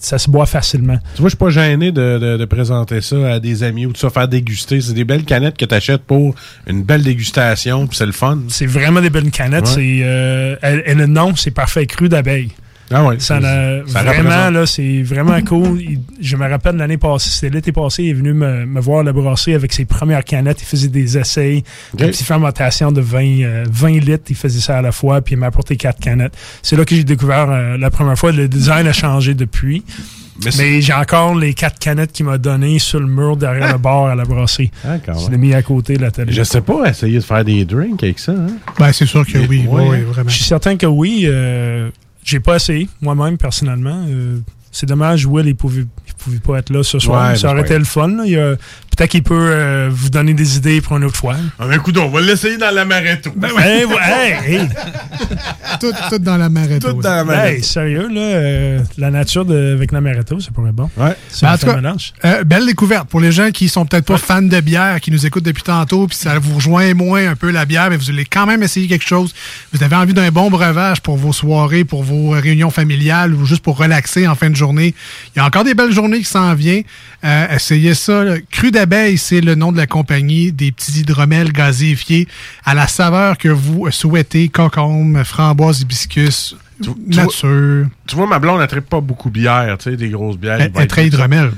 [0.00, 0.96] ça se boit facilement.
[1.14, 3.92] Tu vois, je suis pas gêné de, de- de présenter ça à des amis ou
[3.92, 4.80] de ça faire déguster.
[4.80, 6.34] C'est des belles canettes que tu achètes pour
[6.66, 8.38] une belle dégustation, puis c'est le fun.
[8.48, 9.66] C'est vraiment des belles canettes.
[9.66, 9.74] Ouais.
[9.74, 12.50] C'est, euh, elle- et le nom, c'est parfait cru d'abeille.
[12.92, 13.16] Ah ouais.
[13.20, 15.80] Ça, n'a- ça vraiment, là, c'est vraiment cool.
[15.80, 19.04] Il- je me rappelle l'année passée, c'était l'été passé, il est venu me, me voir
[19.04, 20.60] le brasser avec ses premières canettes.
[20.62, 21.62] Il faisait des essais,
[21.94, 22.00] Ok.
[22.00, 24.24] des petites fermentations de 20, euh, 20 litres.
[24.30, 26.36] Il faisait ça à la fois, puis il m'a apporté quatre canettes.
[26.62, 28.32] C'est là que j'ai découvert euh, la première fois.
[28.32, 29.84] Le design a changé depuis.
[30.58, 34.06] Mais j'ai encore les quatre canettes qu'il m'a données sur le mur derrière le bar
[34.06, 34.70] à la brasserie.
[34.86, 36.32] Ah, Je l'ai mis à côté de la télé.
[36.32, 38.32] Je sais pas, essayer de faire des drinks avec ça.
[38.32, 38.46] Hein?
[38.78, 39.82] Ben, c'est sûr que Mais- oui, ouais.
[39.82, 40.30] oui, oui, vraiment.
[40.30, 41.24] Je suis certain que oui.
[41.26, 41.90] Euh,
[42.30, 44.06] j'ai pas essayé, moi-même, personnellement.
[44.08, 44.38] Euh,
[44.70, 47.30] c'est dommage, Will, il pouvait, il pouvait pas être là ce soir.
[47.30, 48.08] Ouais, ça aurait c'est été le fun.
[48.08, 48.22] là.
[48.26, 48.56] Il
[48.96, 51.34] Peut-être qu'il peut euh, vous donner des idées pour une autre fois.
[51.58, 53.30] Ah, écoute, on va l'essayer dans l'amaretto.
[53.34, 54.68] Ben, hey, ouais, hey, hey.
[55.80, 56.82] tout, tout dans la marette.
[56.82, 60.74] Tout dans la Hey, sérieux, là, euh, la nature de, avec l'amaretto, ça pourrait être
[60.76, 60.90] bon.
[60.98, 61.14] Ouais.
[61.30, 62.12] C'est Ben, un en tout cas, fait mélange.
[62.26, 65.24] euh, belle découverte pour les gens qui sont peut-être pas fans de bière, qui nous
[65.24, 68.26] écoutent depuis tantôt, puis ça vous rejoint moins un peu la bière, mais vous allez
[68.26, 69.32] quand même essayer quelque chose.
[69.72, 73.62] Vous avez envie d'un bon breuvage pour vos soirées, pour vos réunions familiales ou juste
[73.62, 74.94] pour relaxer en fin de journée.
[75.34, 76.84] Il y a encore des belles journées qui s'en viennent.
[77.24, 78.22] Euh, essayez ça.
[78.24, 78.36] là.
[78.50, 82.28] Cru d'abeille, c'est le nom de la compagnie des petits hydromels gazéifiés
[82.64, 87.86] à la saveur que vous souhaitez, concombre, framboise, hibiscus, tu nature.
[88.06, 90.60] Tu vois, ma blonde, elle traite pas beaucoup bière, tu sais, des grosses bières.
[90.60, 91.50] Elle- elle hydromel.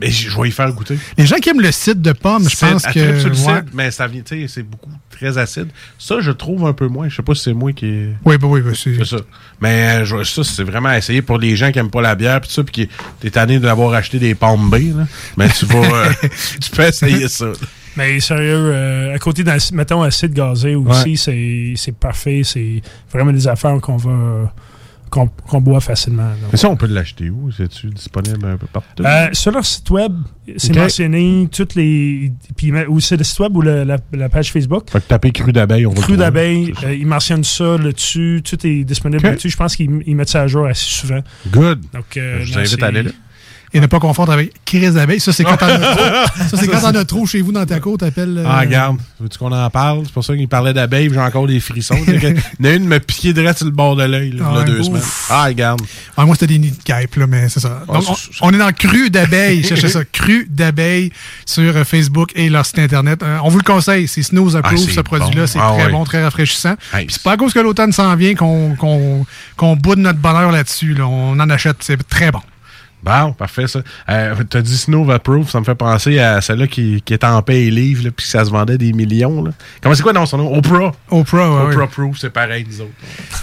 [0.00, 0.98] Mais je vais y faire goûter.
[1.18, 2.98] Les gens qui aiment le cidre de pomme, je pense que.
[2.98, 3.34] le ouais.
[3.34, 5.68] cidre, mais ça vient, tu sais, c'est beaucoup très acide.
[5.98, 7.08] Ça, je trouve un peu moins.
[7.08, 7.86] Je sais pas si c'est moi qui.
[7.86, 8.94] est- Oui, bah oui, bah c'est.
[8.96, 9.16] C'est ça.
[9.60, 12.14] Mais euh, je- ça, c'est vraiment à essayer pour les gens qui aiment pas la
[12.14, 12.88] bière, pis ça, pis qui
[13.20, 15.06] t'es tanné d'avoir acheté des pommes B, là.
[15.36, 16.12] Mais tu vas, euh,
[16.60, 17.46] tu peux essayer ça.
[17.46, 17.52] là.
[17.96, 21.16] Mais sérieux, euh, à côté d'un, mettons, acide gazé aussi, Ouais.
[21.16, 22.42] c'est, c'est parfait.
[22.44, 22.80] C'est
[23.12, 24.52] vraiment des affaires qu'on va,
[25.10, 26.28] qu'on, boit facilement.
[26.40, 26.52] donc.
[26.52, 27.50] Mais ça, on peut l'acheter où?
[27.50, 29.02] C'est-tu disponible un peu partout?
[29.04, 30.12] Euh, sur leur site web,
[30.56, 32.32] c'est mentionné toutes les.
[32.56, 34.90] Puis, ou c'est le site web ou le- la, la page Facebook.
[34.90, 38.40] Fait que taper cru d'abeille, on va Cru d'abeille, euh, ils mentionnent ça là-dessus.
[38.48, 39.50] Tout est disponible là-dessus.
[39.50, 41.20] Je pense qu'ils ils mettent ça à jour assez souvent.
[41.50, 41.80] Good.
[41.92, 43.10] Donc, euh, Je vous invite à aller là.
[43.72, 45.20] Et ne pas confondre avec crise d'abeille.
[45.20, 46.04] Ça, c'est quand t'en as trop.
[46.50, 48.38] Ça, c'est quand t'en as trop chez vous dans ta côte, t'appelles.
[48.38, 48.96] euh, Ah, regarde.
[49.20, 50.02] Veux-tu qu'on en parle?
[50.06, 51.96] C'est pour ça qu'il parlait d'abeille, j'ai encore des frissons.
[52.08, 52.26] Il y
[52.66, 52.98] en a une me
[53.32, 54.86] direct sur le bord de l'œil, là, Ah, là, deux ouf.
[54.86, 55.02] semaines.
[55.28, 55.82] Ah, regarde.
[56.16, 57.82] Ah, moi, c'était des nids de guêpes, là, mais c'est ça.
[57.88, 59.62] Ah, Donc, on, on est dans cru d'abeille.
[59.68, 60.00] Cherchez ça.
[60.04, 61.12] Cru d'abeille
[61.46, 63.22] sur euh, Facebook et leur site Internet.
[63.22, 64.08] Euh, on vous le conseille.
[64.08, 65.42] C'est Snooze Approve, Ah, c'est ce produit-là.
[65.42, 65.46] bon.
[65.46, 65.92] C'est Ah, très ouais.
[65.92, 66.74] bon, très rafraîchissant.
[67.08, 68.74] C'est pas à cause que l'automne s'en vient qu'on
[69.56, 70.94] qu'on boude notre bonheur là-dessus.
[70.94, 71.06] là.
[71.06, 71.76] On en achète.
[71.80, 72.40] C'est très bon.
[73.02, 73.80] Bon, parfait, ça.
[74.08, 77.40] Euh, T'as dit Snow Approve, ça me fait penser à celle-là qui, qui est en
[77.42, 79.42] paix et livre, là, puis ça se vendait des millions.
[79.42, 79.52] Là.
[79.82, 80.54] Comment c'est quoi dans son nom?
[80.56, 80.92] Oprah.
[81.10, 81.86] Oprah, ouais, Oprah ouais.
[81.86, 82.90] Proof, c'est pareil, nous autres.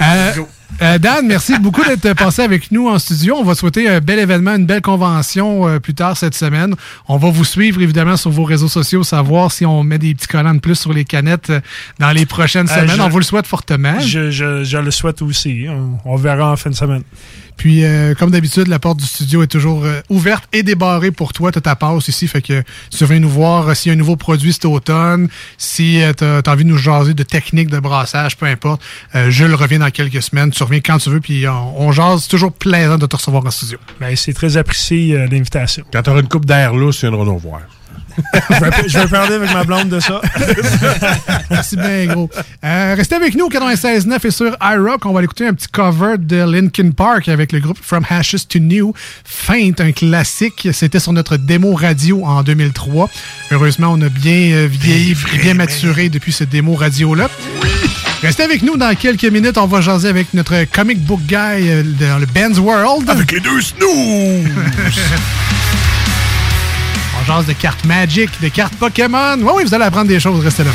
[0.02, 0.34] Euh,
[0.82, 3.36] Euh, Dan, merci beaucoup d'être passé avec nous en studio.
[3.38, 6.76] On va souhaiter un bel événement, une belle convention euh, plus tard cette semaine.
[7.08, 10.28] On va vous suivre évidemment sur vos réseaux sociaux, savoir si on met des petits
[10.28, 11.62] collants de plus sur les canettes euh,
[12.00, 12.90] dans les prochaines semaines.
[12.98, 14.00] je- On vous le souhaite fortement.
[14.00, 15.66] Je, je- je le souhaite aussi.
[15.70, 17.04] On, on verra en fin de semaine.
[17.56, 17.84] Puis,
[18.20, 21.52] comme d'habitude, la porte du studio est toujours ouverte et débarrée pour toi.
[21.52, 22.28] Tu as ta passe ici.
[22.28, 22.62] Fait que
[22.96, 26.42] tu viens nous voir s'il y a un nouveau produit cet automne, si tu as,
[26.46, 28.84] envie de nous jaser de techniques de brassage, peu importe.
[29.16, 30.54] euh, Jules revient dans quelques semaines.
[30.58, 31.20] Tu reviens quand tu veux.
[31.20, 32.24] Puis, on, on jase.
[32.24, 33.78] C'est toujours plaisant de te recevoir en studio.
[34.00, 35.86] Ben, c'est très apprécié euh, l'invitation.
[35.94, 37.62] Quand tu auras une coupe d'air lousse, tu viendras nous voir.
[38.88, 40.20] je, vais, parler avec ma blonde de ça.
[41.52, 42.28] Merci bien, gros.
[42.64, 45.06] Euh, restez avec nous au 96.9 et sur iRock.
[45.06, 48.48] On va aller écouter un petit cover de Linkin Park avec le groupe From Ashes
[48.50, 48.94] to New.
[49.24, 50.70] Faint, un classique.
[50.72, 53.10] C'était sur notre démo radio en 2003.
[53.52, 57.30] Heureusement, on a bien euh, vieilli, bien maturé depuis ce démo radio-là.
[58.22, 59.58] Restez avec nous dans quelques minutes.
[59.58, 63.08] On va jaser avec notre comic book guy euh, dans le Ben's World.
[63.10, 64.50] Avec les deux snooze!
[67.20, 69.38] On jase de cartes Magic, de cartes Pokémon.
[69.40, 70.44] Oui, oui, vous allez apprendre des choses.
[70.44, 70.72] Restez là.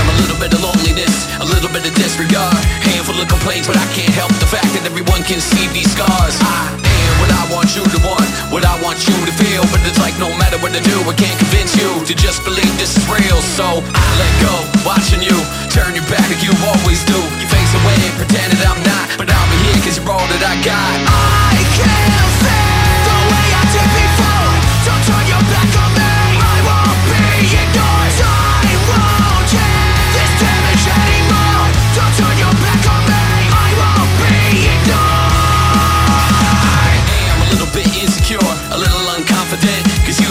[0.00, 2.56] am a little bit of loneliness, a little bit of disregard.
[2.84, 6.38] Handful of complaints, but I can't help the fact that everyone can see these scars.
[6.40, 9.62] I am what I want you to want, what I want you to feel.
[9.72, 12.70] But it's like no matter what I do, I can't convince you to just believe
[12.78, 13.38] this is real.
[13.42, 14.54] So I let go,
[14.86, 15.36] watching you
[15.70, 17.18] turn your back like you always do.
[17.40, 20.54] You face away, pretend that I'm not, but be here cause you're all that I
[20.64, 20.96] got.
[21.06, 21.45] I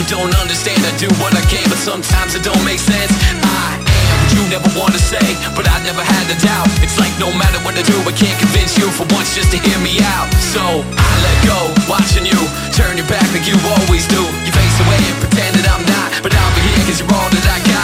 [0.08, 0.78] don't understand.
[0.86, 3.12] I do what I can, but sometimes it don't make sense.
[3.42, 5.24] I am what you never wanna say,
[5.58, 6.70] but I never had a doubt.
[6.82, 9.58] It's like no matter what I do, I can't convince you for once just to
[9.58, 10.30] hear me out.
[10.38, 12.38] So I let go, watching you
[12.74, 14.22] turn your back like you always do.
[14.46, 17.30] You face away and pretend that I'm not, but I'll be here cause you're all
[17.30, 17.75] that I got.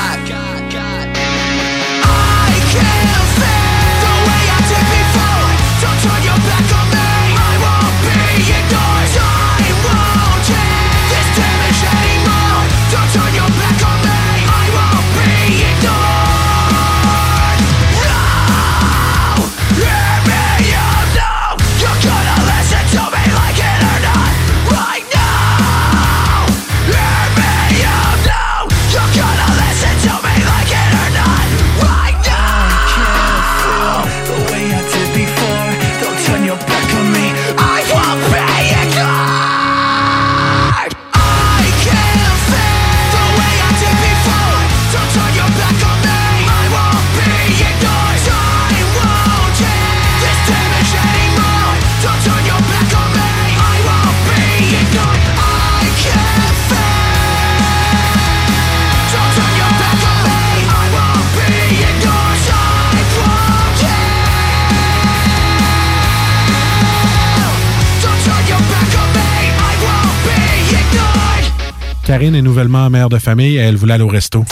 [72.12, 74.44] Karine est nouvellement mère de famille et elle voulait aller au resto.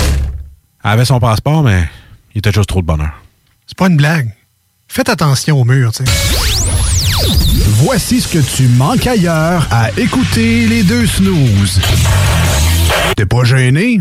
[0.82, 1.90] Elle avait son passeport, mais
[2.34, 3.12] il était juste trop de bonheur.
[3.68, 4.34] C'est pas une blague.
[4.88, 6.12] Faites attention au mur, tu sais.
[7.84, 11.82] Voici ce que tu manques ailleurs à écouter les deux snooze.
[13.18, 14.00] T'es pas gêné?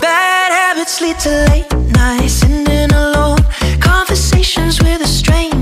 [0.00, 3.40] Bad habits lead to late nights, sitting alone.
[3.80, 5.61] Conversations with a stranger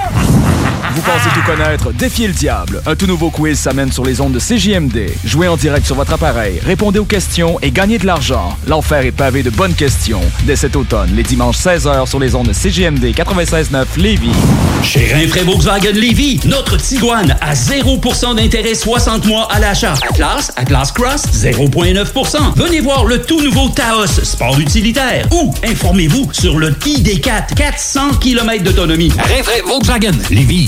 [1.03, 1.91] Vous pensez tout connaître?
[1.93, 2.79] Défiez le diable.
[2.85, 5.09] Un tout nouveau quiz s'amène sur les ondes de CJMD.
[5.25, 8.55] Jouez en direct sur votre appareil, répondez aux questions et gagnez de l'argent.
[8.67, 10.21] L'enfer est pavé de bonnes questions.
[10.43, 14.29] Dès cet automne, les dimanches 16h sur les ondes de CJMD 96.9 Lévis.
[14.83, 19.95] Chez Rinfraie Volkswagen Lévis, notre Tiguan à 0% d'intérêt 60 mois à l'achat.
[20.07, 22.53] Atlas, Atlas Cross, 0,9%.
[22.57, 25.25] Venez voir le tout nouveau Taos, sport utilitaire.
[25.31, 29.11] Ou informez-vous sur le ID4, 400 km d'autonomie.
[29.17, 30.67] Rinfraie Volkswagen Lévis.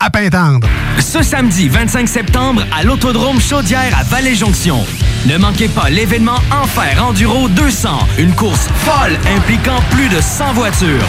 [0.00, 0.68] à Pintendre.
[1.00, 4.84] Ce samedi 25 septembre à l'Autodrome Chaudière à Vallée-Jonction.
[5.26, 7.88] Ne manquez pas l'événement Enfer Enduro 200,
[8.18, 11.06] une course folle impliquant plus de 100 voitures.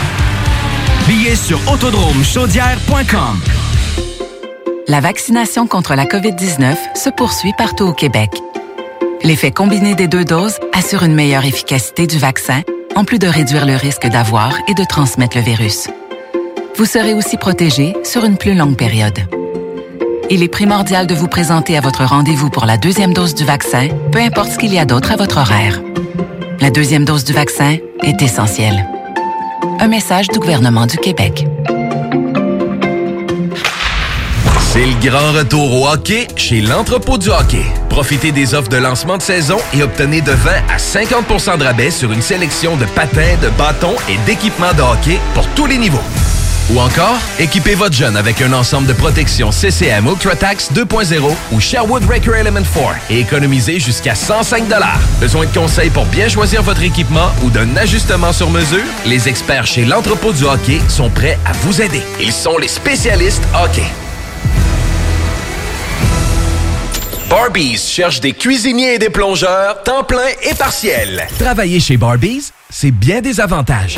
[1.07, 3.39] Billets sur autodromechaudière.com.
[4.87, 8.31] La vaccination contre la COVID-19 se poursuit partout au Québec.
[9.23, 12.61] L'effet combiné des deux doses assure une meilleure efficacité du vaccin,
[12.95, 15.89] en plus de réduire le risque d'avoir et de transmettre le virus.
[16.79, 19.19] Vous serez aussi protégé sur une plus longue période.
[20.29, 23.89] Il est primordial de vous présenter à votre rendez-vous pour la deuxième dose du vaccin,
[24.13, 25.81] peu importe ce qu'il y a d'autre à votre horaire.
[26.61, 28.87] La deuxième dose du vaccin est essentielle.
[29.81, 31.45] Un message du gouvernement du Québec.
[34.61, 37.65] C'est le grand retour au hockey chez l'entrepôt du hockey.
[37.89, 41.91] Profitez des offres de lancement de saison et obtenez de 20 à 50% de rabais
[41.91, 45.99] sur une sélection de patins, de bâtons et d'équipements de hockey pour tous les niveaux.
[46.71, 52.03] Ou encore, équipez votre jeune avec un ensemble de protection CCM UltraTax 2.0 ou Sherwood
[52.05, 54.65] Record Element 4 et économisez jusqu'à 105
[55.19, 58.85] Besoin de conseils pour bien choisir votre équipement ou d'un ajustement sur mesure?
[59.05, 62.03] Les experts chez l'entrepôt du hockey sont prêts à vous aider.
[62.21, 63.87] Ils sont les spécialistes hockey.
[67.29, 71.27] Barbies cherche des cuisiniers et des plongeurs, temps plein et partiel.
[71.39, 73.97] Travailler chez Barbies, c'est bien des avantages.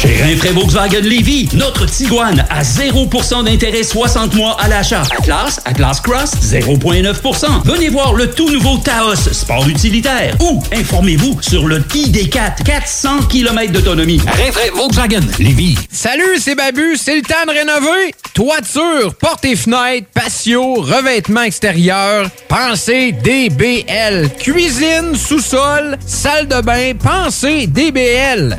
[0.00, 5.02] Chez Rinfraie Volkswagen Lévis, notre Tiguan à 0% d'intérêt 60 mois à l'achat.
[5.18, 7.66] Atlas, Atlas Cross, 0,9%.
[7.66, 10.34] Venez voir le tout nouveau Taos, sport utilitaire.
[10.40, 14.22] Ou informez-vous sur le ID4, 400 km d'autonomie.
[14.26, 15.76] Rinfraie Volkswagen Lévis.
[15.92, 18.14] Salut, c'est Babu, c'est le temps de rénover.
[18.32, 22.30] Toiture, portes et fenêtres, patio, revêtement extérieur.
[22.48, 24.30] Pensez DBL.
[24.38, 28.58] Cuisine, sous-sol, salle de bain, pensez DBL.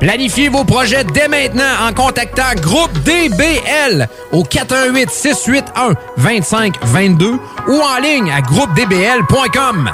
[0.00, 7.38] Planifiez vos projets dès maintenant en contactant Groupe DBL au 418 681 2522
[7.68, 9.90] ou en ligne à groupedbl.com.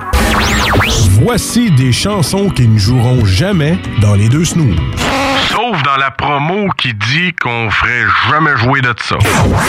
[1.22, 4.76] Voici des chansons qui ne joueront jamais dans les deux snooze.
[5.51, 9.16] Sauf dans la promo qui dit qu'on ferait jamais jouer de ça.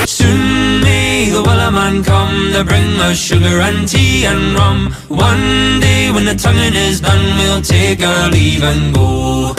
[0.06, 4.94] Soon may the Wellerman come to bring us sugar and tea and rum.
[5.10, 9.56] One day when the tonguing is done, we'll take our leave and go.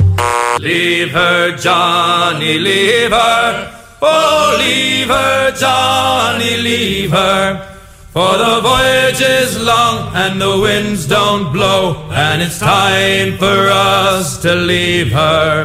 [0.60, 3.72] Leave her, Johnny, leave her.
[4.02, 7.66] Oh, leave her, Johnny, leave her.
[8.12, 14.38] For the voyage is long and the winds don't blow, and it's time for us
[14.42, 15.64] to leave her.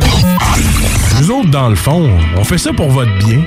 [1.20, 3.42] Nous autres, dans le fond, on fait ça pour votre bien.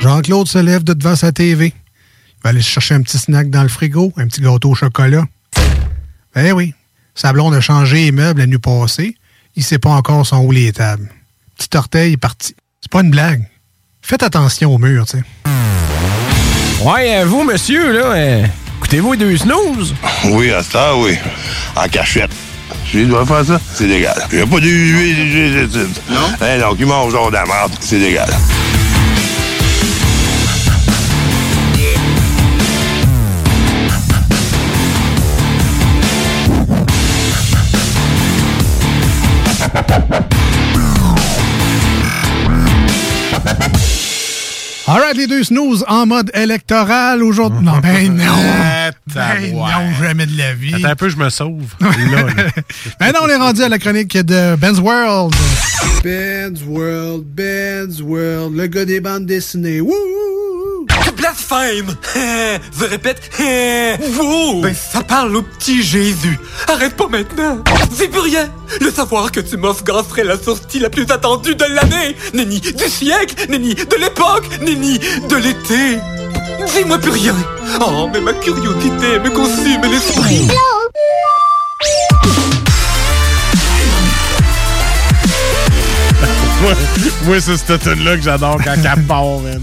[0.00, 1.72] Jean-Claude se lève de devant sa TV.
[2.40, 4.74] Il va aller se chercher un petit snack dans le frigo, un petit gâteau au
[4.74, 5.24] chocolat.
[6.34, 6.72] Ben oui,
[7.14, 9.14] sa blonde a changé les meubles la nuit passée.
[9.56, 11.10] Il sait pas encore son où les tables.
[11.58, 12.54] Petit orteil est parti.
[12.80, 13.44] C'est pas une blague.
[14.00, 15.24] Faites attention au mur, tu sais.
[16.82, 18.46] Ouais, euh, vous, monsieur, là, euh,
[18.78, 19.94] écoutez-vous les deux snooze?
[20.24, 21.18] Oui, à ça, oui.
[21.76, 22.30] En cachette.
[22.90, 24.16] Si je dois faire ça, c'est légal.
[24.32, 25.68] Il n'y a pas d'huile.
[26.08, 26.20] Non?
[26.40, 28.30] Hein, donc, il mange genre de la merde, c'est légal.
[44.90, 47.64] Alright, les deux snooze en mode électoral aujourd'hui.
[47.64, 48.24] Non, ben non.
[49.14, 50.74] Ben non, jamais de la vie.
[50.74, 51.76] Attends un peu, je me sauve.
[51.80, 52.24] Là.
[52.98, 55.32] Ben non, on est rendu à la chronique de Ben's World.
[56.02, 59.80] Ben's World, Ben's World, le gars des bandes dessinées.
[59.80, 59.94] Wouh!
[61.20, 61.94] Tu blasphèmes
[62.78, 63.20] Je répète,
[64.18, 64.62] wow.
[64.62, 66.38] Ben ça parle au petit Jésus.
[66.66, 67.58] Arrête pas maintenant.
[67.90, 68.48] Dis plus rien.
[68.80, 72.16] Le savoir que tu m'offres serait la sortie la plus attendue de l'année.
[72.32, 75.98] Nenni du siècle, nenni de l'époque, nenni de l'été.
[76.74, 77.36] Dis-moi plus rien.
[77.82, 80.48] Oh, mais ma curiosité me consume l'esprit.
[86.62, 86.72] moi,
[87.24, 89.60] moi c'est cette tune-là que j'adore quand elle part, man.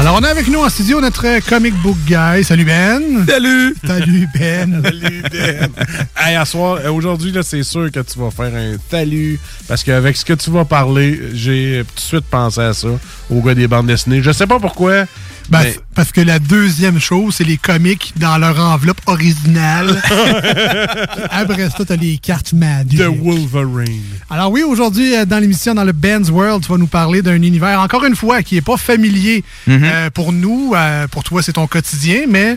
[0.00, 2.42] Alors, on a avec nous en studio notre comic book guy.
[2.42, 3.26] Salut Ben.
[3.28, 3.76] Salut.
[3.86, 4.80] Salut Ben.
[4.82, 5.68] Salut Ben.
[6.16, 9.38] Hey, à soir, euh, aujourd'hui, là, c'est sûr que tu vas faire un salut.
[9.68, 12.88] Parce qu'avec ce que tu vas parler, j'ai tout de suite pensé à ça,
[13.28, 14.22] au gars des bandes dessinées.
[14.22, 15.04] Je sais pas pourquoi.
[15.48, 20.00] Ben, mais- Parce que la deuxième chose, c'est les comics dans leur enveloppe originale.
[21.30, 22.98] Après ça, t'as les cartes Magic.
[22.98, 24.02] The Wolverine.
[24.28, 27.40] Alors oui, aujourd'hui, euh, dans l'émission dans le Ben's World, tu vas nous parler d'un
[27.42, 29.80] univers, encore une fois, qui est pas familier Mhm.
[29.84, 30.72] euh, pour nous.
[30.74, 32.56] euh, pour toi, c'est ton quotidien, mais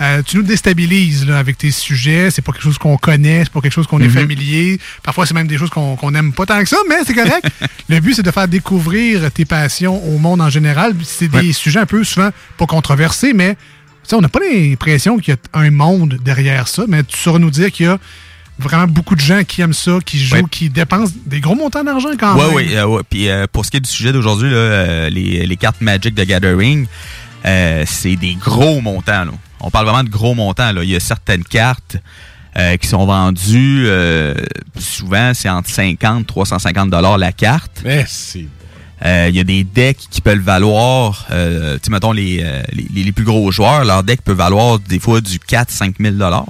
[0.00, 2.30] euh, tu nous déstabilises là, avec tes sujets.
[2.30, 4.10] C'est pas quelque chose qu'on connaît, c'est pas quelque chose qu'on est Mhm.
[4.12, 4.78] familier.
[5.02, 7.46] Parfois, c'est même des choses qu'on qu'on aime pas tant que ça, mais c'est correct.
[7.88, 10.94] le but, c'est de faire découvrir tes passions au monde en général.
[11.04, 13.56] C'est des sujets un peu souvent pas controversés, mais
[14.12, 17.50] on n'a pas l'impression qu'il y a un monde derrière ça, mais tu sauras nous
[17.50, 17.98] dire qu'il y a
[18.58, 22.10] vraiment beaucoup de gens qui aiment ça, qui jouent, qui dépensent des gros montants d'argent
[22.18, 22.54] quand Ouais, même.
[22.54, 23.02] oui, euh, ouais.
[23.10, 26.22] Puis euh, pour ce qui est du sujet d'aujourd'hui, euh, les, les cartes Magic de
[26.24, 26.86] Gathering,
[27.44, 29.24] c'est des gros montants.
[29.24, 29.32] Là.
[29.60, 30.72] On parle vraiment de gros montants.
[30.72, 30.84] Là.
[30.84, 31.96] Il y a certaines cartes
[32.56, 34.34] euh, qui sont vendues, euh,
[34.78, 37.82] souvent, c'est entre 50 et 350 dollars la carte.
[37.84, 38.48] Merci.
[39.04, 42.42] Euh, Il y a des decks qui peuvent valoir, euh, tu mettons, les,
[42.72, 46.44] les, les plus gros joueurs, leur deck peut valoir des fois du 4-5 000 là.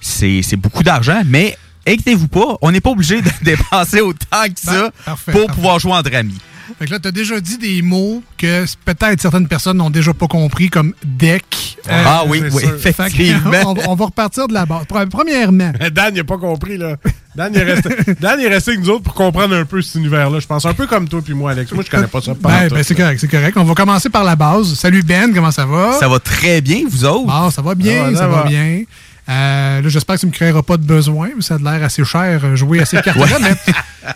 [0.00, 1.56] C'est c'est beaucoup d'argent, mais
[1.86, 5.54] inquiétez-vous pas, on n'est pas obligé de dépenser autant que ça Ben, parfait, pour parfait.
[5.54, 6.38] pouvoir jouer entre amis.
[6.78, 10.26] Fait que là, t'as déjà dit des mots que peut-être certaines personnes n'ont déjà pas
[10.26, 11.78] compris, comme deck.
[11.88, 12.70] Euh, Ah oui, c'est oui, sûr.
[12.78, 13.50] Fait que, effectivement.
[13.66, 14.84] on, va- on va repartir de la base.
[14.84, 16.96] Pre- Premièrement, Dan, il a pas compris, là.
[17.34, 17.88] Dan, il est resté,
[18.20, 20.40] Dan, il est resté avec nous autres pour comprendre un peu cet univers-là.
[20.40, 21.72] Je pense un peu comme toi puis moi, Alex.
[21.72, 22.34] Moi, je connais pas ça.
[22.40, 23.56] ben, ben, c'est correct, c'est correct.
[23.56, 24.74] On va commencer par la base.
[24.74, 25.92] Salut Ben, comment ça va?
[26.00, 27.26] Ça va très bien, vous autres?
[27.26, 28.48] Bon, ça va bien, Ah, ça, ça va, va.
[28.48, 28.82] bien.
[29.30, 32.02] Euh, là, j'espère que tu me créeras pas de besoin, mais ça a l'air assez
[32.04, 33.24] cher euh, jouer à ces cartes-là.
[33.26, 33.32] Ouais.
[33.66, 33.72] mais,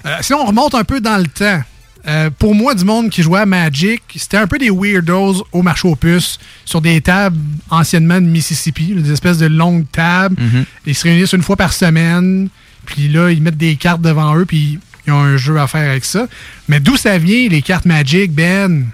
[0.06, 1.60] euh, sinon, on remonte un peu dans le temps.
[2.06, 5.62] Euh, pour moi, du monde qui jouait à Magic, c'était un peu des weirdos au
[5.62, 7.38] marché aux puces, sur des tables
[7.70, 10.36] anciennement de Mississippi, des espèces de longues tables.
[10.40, 10.64] Mhm.
[10.86, 12.48] Ils se réunissent une fois par semaine,
[12.86, 15.88] puis là, ils mettent des cartes devant eux, puis ils ont un jeu à faire
[15.88, 16.26] avec ça.
[16.68, 18.86] Mais d'où ça vient, les cartes Magic, Ben?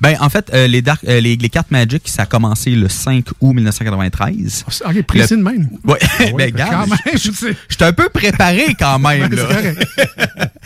[0.00, 2.88] Ben, en fait, euh, les, dark- euh, les, les cartes Magic, ça a commencé le
[2.88, 4.64] 5 août 1993.
[4.86, 5.68] Ok, précis Le- de même.
[5.84, 7.52] Ouais, ouais, ben, regarde, quand même, je-.
[7.68, 9.22] J'étais un peu préparé quand même.
[9.30, 9.42] Ouais, là.
[9.48, 9.88] c'est correct.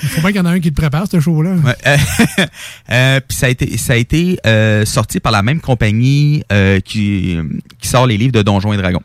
[0.03, 1.51] Il faut bien qu'il y en ait un qui te prépare, ce show-là.
[1.65, 1.97] Ouais, euh,
[2.91, 6.81] euh, puis ça a été, ça a été euh, sorti par la même compagnie euh,
[6.81, 7.37] qui,
[7.81, 9.03] qui sort les livres de Donjons et Dragons.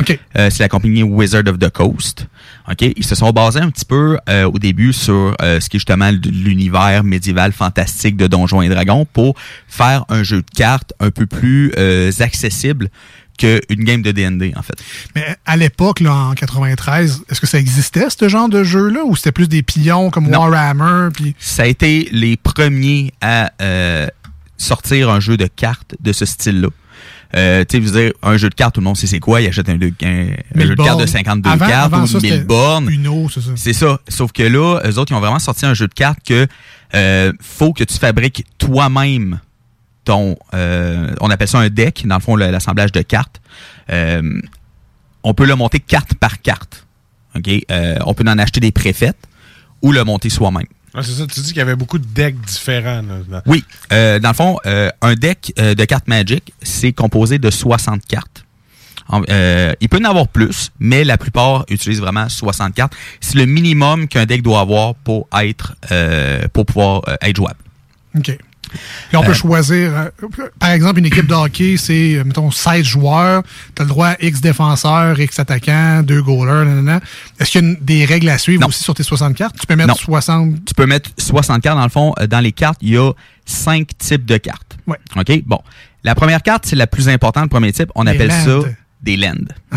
[0.00, 0.18] OK.
[0.36, 2.26] Euh, c'est la compagnie Wizard of the Coast.
[2.70, 2.82] OK?
[2.96, 5.80] Ils se sont basés un petit peu euh, au début sur euh, ce qui est
[5.80, 9.36] justement l'univers médiéval fantastique de Donjons et Dragons pour
[9.68, 12.90] faire un jeu de cartes un peu plus euh, accessible
[13.36, 14.76] qu'une game de D&D, en fait.
[15.14, 19.14] Mais à l'époque, là, en 93, est-ce que ça existait, ce genre de jeu-là, ou
[19.16, 20.40] c'était plus des pions comme Non.
[20.40, 21.10] Warhammer?
[21.12, 21.34] Puis...
[21.38, 24.06] ça a été les premiers à euh,
[24.56, 26.68] sortir un jeu de cartes de ce style-là.
[27.34, 29.40] Euh, tu sais, veux dire, un jeu de cartes, tout le monde sait c'est quoi.
[29.40, 31.06] Il achète un, un- un Mille jeu de cartes de bornes.
[31.06, 32.88] 52 Avant- cartes avant ou ça, 1000 c'était bornes.
[33.32, 33.50] C'est ça.
[33.56, 34.00] C'est ça.
[34.08, 36.46] Sauf que là, eux autres, ils ont vraiment sorti un jeu de cartes que
[36.94, 39.40] euh, faut que tu fabriques toi-même
[40.04, 40.36] ton...
[40.54, 43.40] euh, on appelle ça un deck, dans le fond, l'assemblage de cartes.
[43.90, 44.40] Euh,
[45.24, 46.86] on peut le monter carte par carte.
[47.34, 47.48] OK?
[48.04, 49.18] On peut en acheter des préfaites
[49.82, 50.66] ou le monter soi-même.
[50.98, 53.02] Ah, c'est ça, tu dis qu'il y avait beaucoup de decks différents.
[53.30, 53.62] là, Oui.
[53.92, 58.06] Euh, dans le fond, euh, un deck euh, de cartes Magic, c'est composé de 60
[58.06, 58.44] cartes.
[59.08, 62.94] En- euh, il peut en avoir plus, mais la plupart utilisent vraiment 60 cartes.
[63.20, 67.60] C'est le minimum qu'un deck doit avoir pour être euh, pour pouvoir euh, être jouable.
[68.16, 68.36] OK.
[69.08, 70.26] Puis on peut Euh, choisir, euh,
[70.58, 73.42] par exemple, une équipe de hockey, c'est, euh, mettons, 16 joueurs.
[73.74, 77.00] Tu as le droit à X défenseurs, X attaquants, 2 goalers, nanana.
[77.38, 79.56] Est-ce qu'il y a une- des règles à suivre aussi sur tes 60 cartes?
[79.60, 79.94] Tu peux mettre Non.
[79.94, 80.64] 60...
[80.64, 81.76] Tu peux mettre 60 cartes.
[81.78, 83.12] Dans le fond, dans les cartes, il y a
[83.44, 84.76] cinq types de cartes.
[84.86, 84.98] Ouais.
[85.16, 85.42] OK?
[85.46, 85.60] Bon.
[86.04, 87.90] La première carte, c'est la plus importante, le premier type.
[87.94, 88.60] On Les appelle ça
[89.02, 89.34] des lands.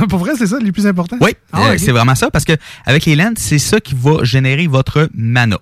[0.09, 1.17] Pour vrai, c'est ça, les plus importants?
[1.21, 2.53] Oui, Ah, euh, c'est vraiment ça, parce que
[2.85, 5.57] avec les lands, c'est ça qui va générer votre mana.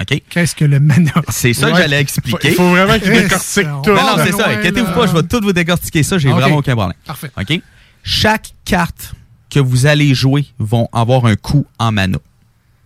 [0.00, 0.22] OK?
[0.30, 1.12] Qu'est-ce que le mana?
[1.28, 2.50] C'est ça que j'allais expliquer.
[2.50, 3.90] Il faut vraiment qu'il décortique tout.
[3.90, 4.48] Non, non, On c'est ça.
[4.48, 6.18] Inquiétez-vous pas, je vais tout vous décortiquer ça.
[6.18, 6.96] J'ai vraiment aucun problème.
[7.04, 7.30] Parfait.
[7.38, 7.60] OK?
[8.02, 9.12] Chaque carte
[9.50, 12.18] que vous allez jouer vont avoir un coût en mana.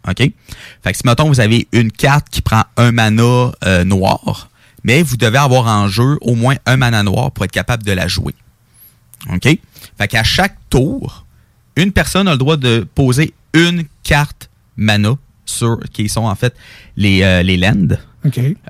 [0.08, 0.18] OK?
[0.18, 0.32] Fait
[0.92, 4.50] que si, mettons, vous avez une carte qui prend un mana euh, noir,
[4.82, 7.92] mais vous devez avoir en jeu au moins un mana noir pour être capable de
[7.92, 8.34] la jouer.
[9.32, 9.44] OK?
[9.98, 11.24] Fait qu'à chaque tour,
[11.76, 15.14] une personne a le droit de poser une carte mana
[15.44, 16.54] sur, qui sont en fait
[16.96, 17.96] les, euh, les lands.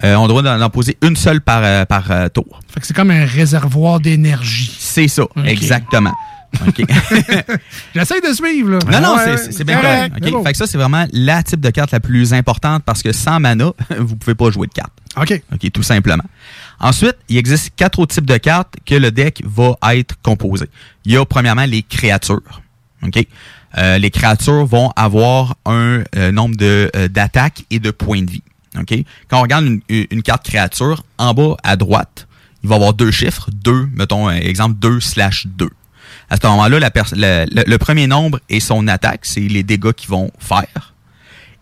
[0.03, 2.61] Euh, on d'en d'en poser une seule par, euh, par tour.
[2.73, 4.75] Fait que c'est comme un réservoir d'énergie.
[4.79, 6.13] C'est ça, exactement.
[6.67, 6.83] OK.
[7.95, 8.79] J'essaie de suivre, là.
[9.01, 10.45] Non, non, Ouais, c'est- bien correct, bon.
[10.45, 13.41] Fait que ça, c'est vraiment la type de carte la plus importante parce que sans
[13.41, 14.93] mana, vous pouvez pas jouer de carte.
[15.17, 15.43] OK.
[15.53, 16.25] OK, tout simplement.
[16.81, 20.67] Ensuite, il existe quatre autres types de cartes que le deck va être composé.
[21.05, 22.41] Il y a premièrement les créatures.
[23.03, 23.27] OK?
[23.77, 28.31] Euh, les créatures vont avoir un euh, nombre de euh, d'attaques et de points de
[28.31, 28.43] vie.
[28.79, 28.95] OK?
[29.29, 32.29] Quand on regarde une, une carte créature, en bas à droite,
[32.63, 33.51] il va y avoir deux chiffres.
[33.53, 35.69] Deux, mettons, un exemple, 2 slash 2.
[36.31, 36.91] À ce moment-là, la
[37.67, 40.95] le, premier nombre est son attaque, c'est les dégâts qu'ils vont faire.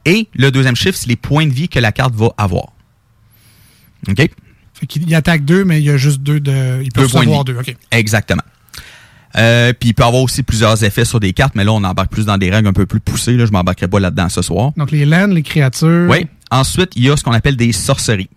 [0.04, 2.72] Et le deuxième chiffre, c'est les points de vie que la carte va avoir.
[4.08, 4.16] OK?
[4.16, 6.82] Fait y attaque deux, mais il y a juste deux de.
[6.82, 7.44] Il peut Deux vie.
[7.44, 7.58] deux.
[7.90, 8.42] Exactement.
[9.36, 12.10] Euh, puis il peut avoir aussi plusieurs effets sur des cartes, mais là, on embarque
[12.10, 13.36] plus dans des règles un peu plus poussées.
[13.36, 14.72] Là, je m'embarquerai pas là-dedans ce soir.
[14.76, 16.06] Donc les lands, les créatures.
[16.08, 16.26] Oui.
[16.50, 18.28] Ensuite, il y a ce qu'on appelle des sorceries.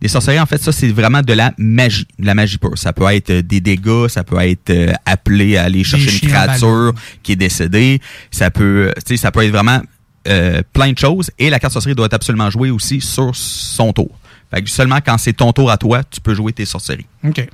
[0.00, 2.06] Des sorceries, en fait, ça, c'est vraiment de la magie.
[2.18, 2.76] De la magie pure.
[2.76, 6.28] Ça peut être euh, des dégâts, ça peut être euh, appelé à aller chercher une
[6.28, 6.92] créature
[7.22, 8.00] qui est décédée.
[8.30, 9.80] Ça peut, tu sais, ça peut être vraiment
[10.28, 11.30] euh, plein de choses.
[11.38, 14.10] Et la carte sorcerie doit être absolument jouée aussi sur son tour.
[14.52, 17.06] Fait que seulement quand c'est ton tour à toi, tu peux jouer tes sorceries.
[17.24, 17.48] OK.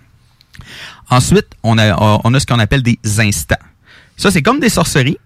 [1.16, 3.56] Ensuite, on a, on a ce qu'on appelle des instants.
[4.16, 5.18] Ça, c'est comme des sorceries,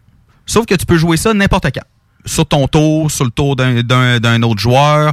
[0.47, 1.85] sauf que tu peux jouer ça n'importe quand.
[2.25, 5.13] Sur ton tour, sur le tour d'un- d'un d'un autre joueur.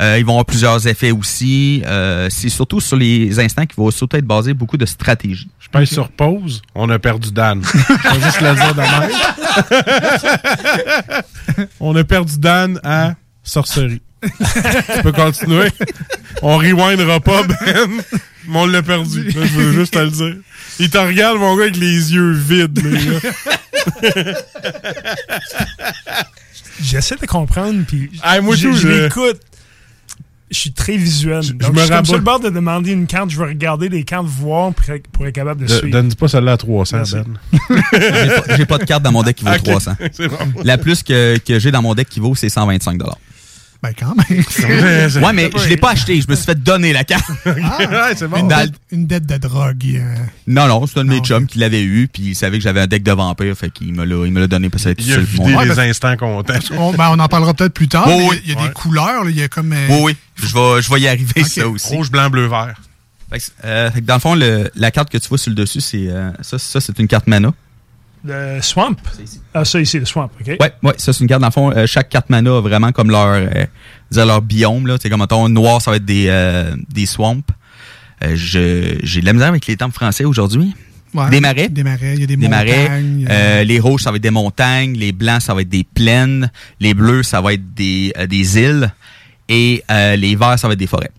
[0.00, 1.82] Euh, ils vont avoir plusieurs effets aussi.
[1.86, 5.48] Euh, c'est surtout sur les instants qui vont surtout être basés beaucoup de stratégie.
[5.60, 7.62] Je pèse sur pause, on a perdu Dan.
[7.64, 9.10] Je vais juste le dire de même.
[11.80, 13.14] on a perdu Dan à
[13.44, 14.02] sorcerie.
[14.22, 15.68] Tu peux continuer.
[16.42, 17.56] On rewindera pas, Ben.
[18.48, 19.24] Mais on l'a perdu.
[19.24, 20.34] Là, je veux juste te le dire.
[20.80, 22.80] Il te regarde, mon gars, avec les yeux vides.
[22.84, 24.12] là.
[26.82, 28.10] J'essaie de comprendre, puis
[28.42, 29.40] moi je, je je- l'écoute.
[30.50, 31.40] Je suis très visuel.
[31.54, 33.30] Donc, je, me suis comme sur le bord de demander une carte.
[33.30, 35.90] Je vais regarder les cartes, voir pour, être- pour être capable de De- suivre.
[35.92, 37.14] Donne pas celle-là à 300, Merci.
[37.14, 37.82] Ben.
[38.58, 39.92] J'ai pas, pas de carte dans mon deck qui vaut Ok, 300.
[40.12, 40.36] c'est bon.
[40.62, 42.98] La plus que, que j'ai dans mon deck qui vaut, c'est 125
[43.82, 44.44] Ben, quand même.
[45.24, 46.20] Ouais, mais je l'ai pas acheté.
[46.20, 47.28] Je me suis fait donner la carte.
[47.46, 49.84] Ah, c'est Une, dette, une dette de drogue.
[49.96, 50.14] euh.
[50.46, 52.80] Non, non, c'est un de mes chums qui l'avait eu, puis il savait que j'avais
[52.80, 55.02] un deck de vampire, fait qu'il me l'a, il me l'a donné parce que été
[55.02, 56.54] Il a vidé les instants contents.
[56.78, 58.06] On, ben, on en parlera peut-être plus tard.
[58.08, 58.40] Oui.
[58.44, 58.68] Il y a Ouais.
[58.68, 59.24] des couleurs.
[59.24, 59.72] là, Il y a comme.
[59.72, 61.88] euh, Oui, oui, je vais, je vais y arriver, ça aussi.
[61.94, 62.74] Rouge, blanc, bleu, vert.
[63.32, 65.50] Fait que, euh, fait que dans le fond, le- la carte que tu vois sur
[65.50, 67.52] le dessus, c'est euh, ça, ça c'est une carte mana.
[68.24, 68.96] Le Swamp?
[69.52, 70.46] Ah, ça ici, le Swamp, OK?
[70.60, 71.72] Ouais, ouais, ça c'est une carte dans le fond.
[71.72, 73.64] euh, chaque carte mana a vraiment comme leur, euh,
[74.14, 74.96] leur biome là.
[75.00, 77.42] C'est comme mettons noir, ça va être des euh, des swamps.
[78.22, 80.72] Euh, je- j'ai de la misère avec les termes français aujourd'hui.
[81.14, 81.68] ouais, des marais.
[81.68, 82.14] Des marais.
[82.14, 82.82] Il y a des, Des marais.
[82.82, 83.26] montagnes.
[83.28, 84.94] Euh, les rouges, ça va être des montagnes.
[84.96, 86.48] Les blancs, ça va être des plaines.
[86.78, 88.92] Les bleus, ça va être des, euh, des îles.
[89.48, 91.10] Et euh, les verts, ça va être des forêts.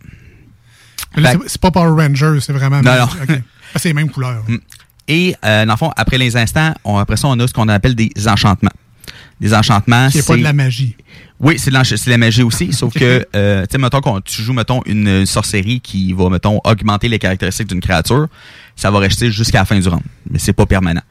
[1.17, 2.81] Mais là, Fait- c'est- c'est pas Power Rangers, c'est vraiment.
[2.81, 3.03] Non, non.
[3.03, 3.41] OK.
[3.75, 4.43] Ah, c'est les mêmes couleurs.
[5.07, 7.67] Et euh, dans le fond, après les instants, on, après ça, on a ce qu'on
[7.67, 8.71] appelle des enchantements.
[9.41, 10.95] Des enchantements, C'est pas de la magie.
[11.39, 14.53] Oui, c'est de, la magie aussi, sauf que, euh, tu sais, mettons, quand tu joues,
[14.53, 18.27] mettons, une sorcellerie qui va, mettons, augmenter les caractéristiques d'une créature,
[18.77, 20.03] ça va rester jusqu'à la fin du round.
[20.29, 21.01] Mais c'est pas permanent.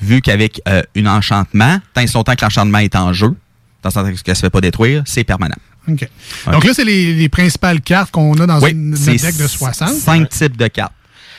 [0.00, 3.34] Vu qu'avec euh, un enchantement, tant et que l'enchantement est en jeu,
[3.82, 5.56] dans ce temps qu'elle se fait pas détruire, c'est permanent.
[5.88, 6.08] OK.
[6.52, 9.88] Donc là, c'est les, les principales cartes qu'on a dans Oui, une, deck de 60.
[9.88, 10.92] cinq types de cartes.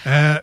[0.07, 0.37] Euh,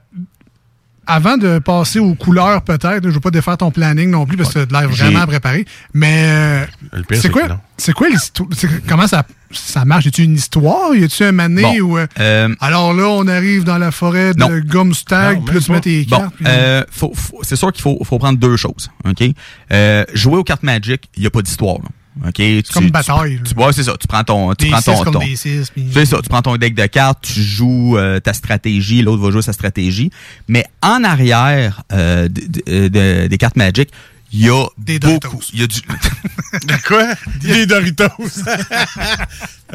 [1.09, 4.37] avant de passer aux couleurs, peut-être, je ne veux pas défaire ton planning non plus
[4.37, 5.65] parce que tu as l'air vraiment préparé.
[5.95, 6.67] Mais
[7.13, 8.49] c'est quoi, c'est quoi l'histoire?
[8.87, 10.05] Comment ça, ça marche?
[10.05, 10.95] Y a-tu une histoire?
[10.95, 11.99] Y a-tu un mané Bon, ou.
[11.99, 14.51] euh, euh, alors là, on arrive dans la forêt de Non.
[14.59, 16.35] Gumstag, Non, puis là, tu mets tes Bon, cartes.
[16.47, 18.91] euh, faut- faut- c'est sûr qu'il faut, faut prendre deux choses.
[19.09, 19.25] ok?
[19.73, 21.79] Euh, jouer aux cartes Magic, il n'y a pas d'histoire.
[22.27, 23.95] Ok Tu- comme tu- bataille, Tu, vois, c'est ça.
[24.01, 26.19] Tu prends ton, tu Des prends ton, six contre ton- des six, puis- c'est ça.
[26.23, 29.53] Tu prends ton deck de cartes, tu joues euh, ta stratégie, l'autre va jouer sa
[29.53, 30.11] stratégie.
[30.49, 33.91] Mais en arrière euh, de- de- de- des cartes Magic,
[34.33, 35.41] il y a Des beaucoup.
[35.53, 35.81] Il y a du.
[35.81, 37.15] De quoi?
[37.41, 38.09] Des Doritos.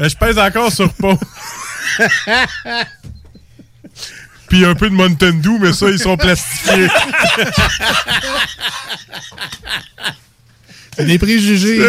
[0.00, 1.16] Euh, Je pèse encore sur pas.
[4.48, 6.88] Puis un peu de Mountain Dew, mais ça, ils sont plastifiés.
[10.96, 11.80] C'est des préjugés.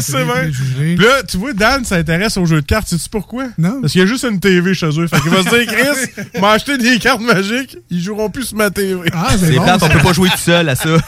[0.00, 0.96] C'est préjugés.
[0.96, 2.88] Puis là, tu vois, Dan s'intéresse aux jeux de cartes.
[2.88, 3.46] Sais-tu pourquoi?
[3.58, 3.80] Non.
[3.80, 5.06] Parce qu'il y a juste une TV chez eux.
[5.06, 8.56] Fait qu'il va se dire, Chris, m'a acheté des cartes magiques, ils joueront plus sur
[8.56, 9.08] ma TV.
[9.12, 10.88] Ah, C'est plate, on peut pas jouer tout seul à ça.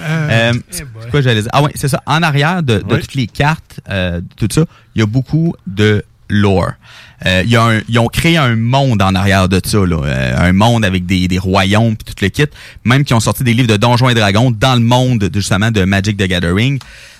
[0.00, 1.50] Euh, Eh c'est quoi j'allais dire?
[1.54, 2.02] Ah oui, c'est ça.
[2.04, 3.00] En arrière de, de Oui.
[3.00, 4.64] toutes les cartes, euh, de tout ça,
[4.94, 6.72] il y a beaucoup de lore.
[7.26, 9.96] Euh, y a un- ils ont créé un monde en arrière de ça, là.
[10.04, 12.44] Euh, un monde avec des, des royaumes puis tout le kit.
[12.84, 15.70] Même qui ont sorti des livres de Donjons et Dragons dans le monde de- justement
[15.70, 16.78] de Magic the Gathering.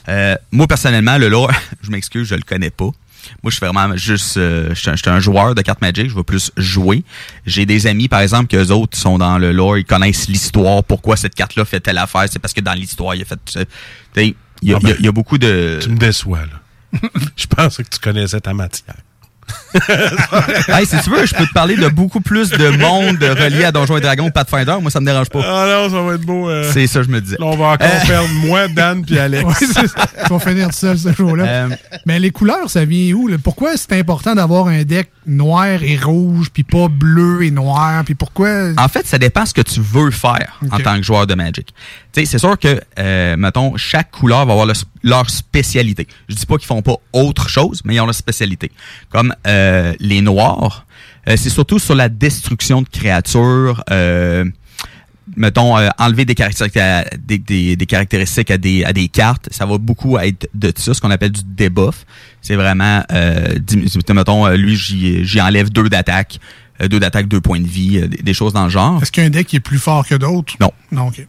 [0.08, 1.50] Euh, moi personnellement, le lore,
[1.82, 2.90] je m'excuse, je le connais pas.
[3.42, 5.80] Moi, je suis vraiment juste, euh, je suis un- je suis un joueur de cartes
[5.80, 7.02] Magic, je veux plus jouer.
[7.46, 11.16] J'ai des amis, par exemple, que autres sont dans le lore, ils connaissent l'histoire, pourquoi
[11.16, 13.38] cette carte-là fait telle affaire, c'est parce que dans l'histoire, il a fait.
[13.46, 15.78] Il y, a- Ah y a- ben, il y a beaucoup de.
[15.82, 16.98] Tu me déçois, là.
[17.36, 18.96] Je pensais que tu connaissais ta matière.
[20.68, 23.72] hey, si tu veux, je peux te parler de beaucoup plus de monde relié à
[23.72, 24.76] Donjons et Dragons ou Pathfinder.
[24.80, 25.40] Moi, ça me dérange pas.
[25.44, 26.48] Ah non, ça va être beau.
[26.48, 26.70] euh.
[26.72, 27.36] C'est ça, je me disais.
[27.38, 28.06] Là, on va encore Euh.
[28.06, 29.44] perdre moi, Dan puis Alex.
[29.44, 29.66] Ouais.
[30.24, 31.44] Ils vont finir tout seul ce jour-là.
[31.44, 31.68] Euh,
[32.06, 33.28] Mais les couleurs, ça vient où?
[33.28, 33.36] là?
[33.42, 38.02] Pourquoi c'est important d'avoir un deck noir et rouge, puis pas bleu et noir?
[38.04, 38.48] Puis pourquoi...
[38.78, 41.74] En fait, ça dépend ce que tu veux faire en tant que joueur de Magic.
[42.14, 44.72] C'est sûr que, euh, mettons, chaque couleur va avoir le-
[45.02, 46.06] leur spécialité.
[46.28, 48.70] Je dis pas qu'ils font pas autre chose, mais ils ont leur spécialité.
[49.10, 50.86] Comme euh, les noirs,
[51.28, 53.82] euh, c'est surtout sur la destruction de créatures.
[53.90, 54.44] Euh,
[55.36, 59.48] mettons, euh, enlever des caractéristiques, à, des, des- des caractéristiques à des, à des cartes,
[59.50, 62.04] ça va beaucoup être de ça, ce qu'on appelle du debuff.
[62.42, 63.54] C'est vraiment, euh,
[64.14, 66.38] mettons, lui, j'y j'y enlève deux d'attaque,
[66.80, 69.02] euh, deux d'attaque, deux points de vie, euh, des, des choses dans le genre.
[69.02, 70.54] Est-ce qu'il y a un deck qui est plus fort que d'autres?
[70.60, 70.70] Non.
[70.92, 71.26] Non, OK.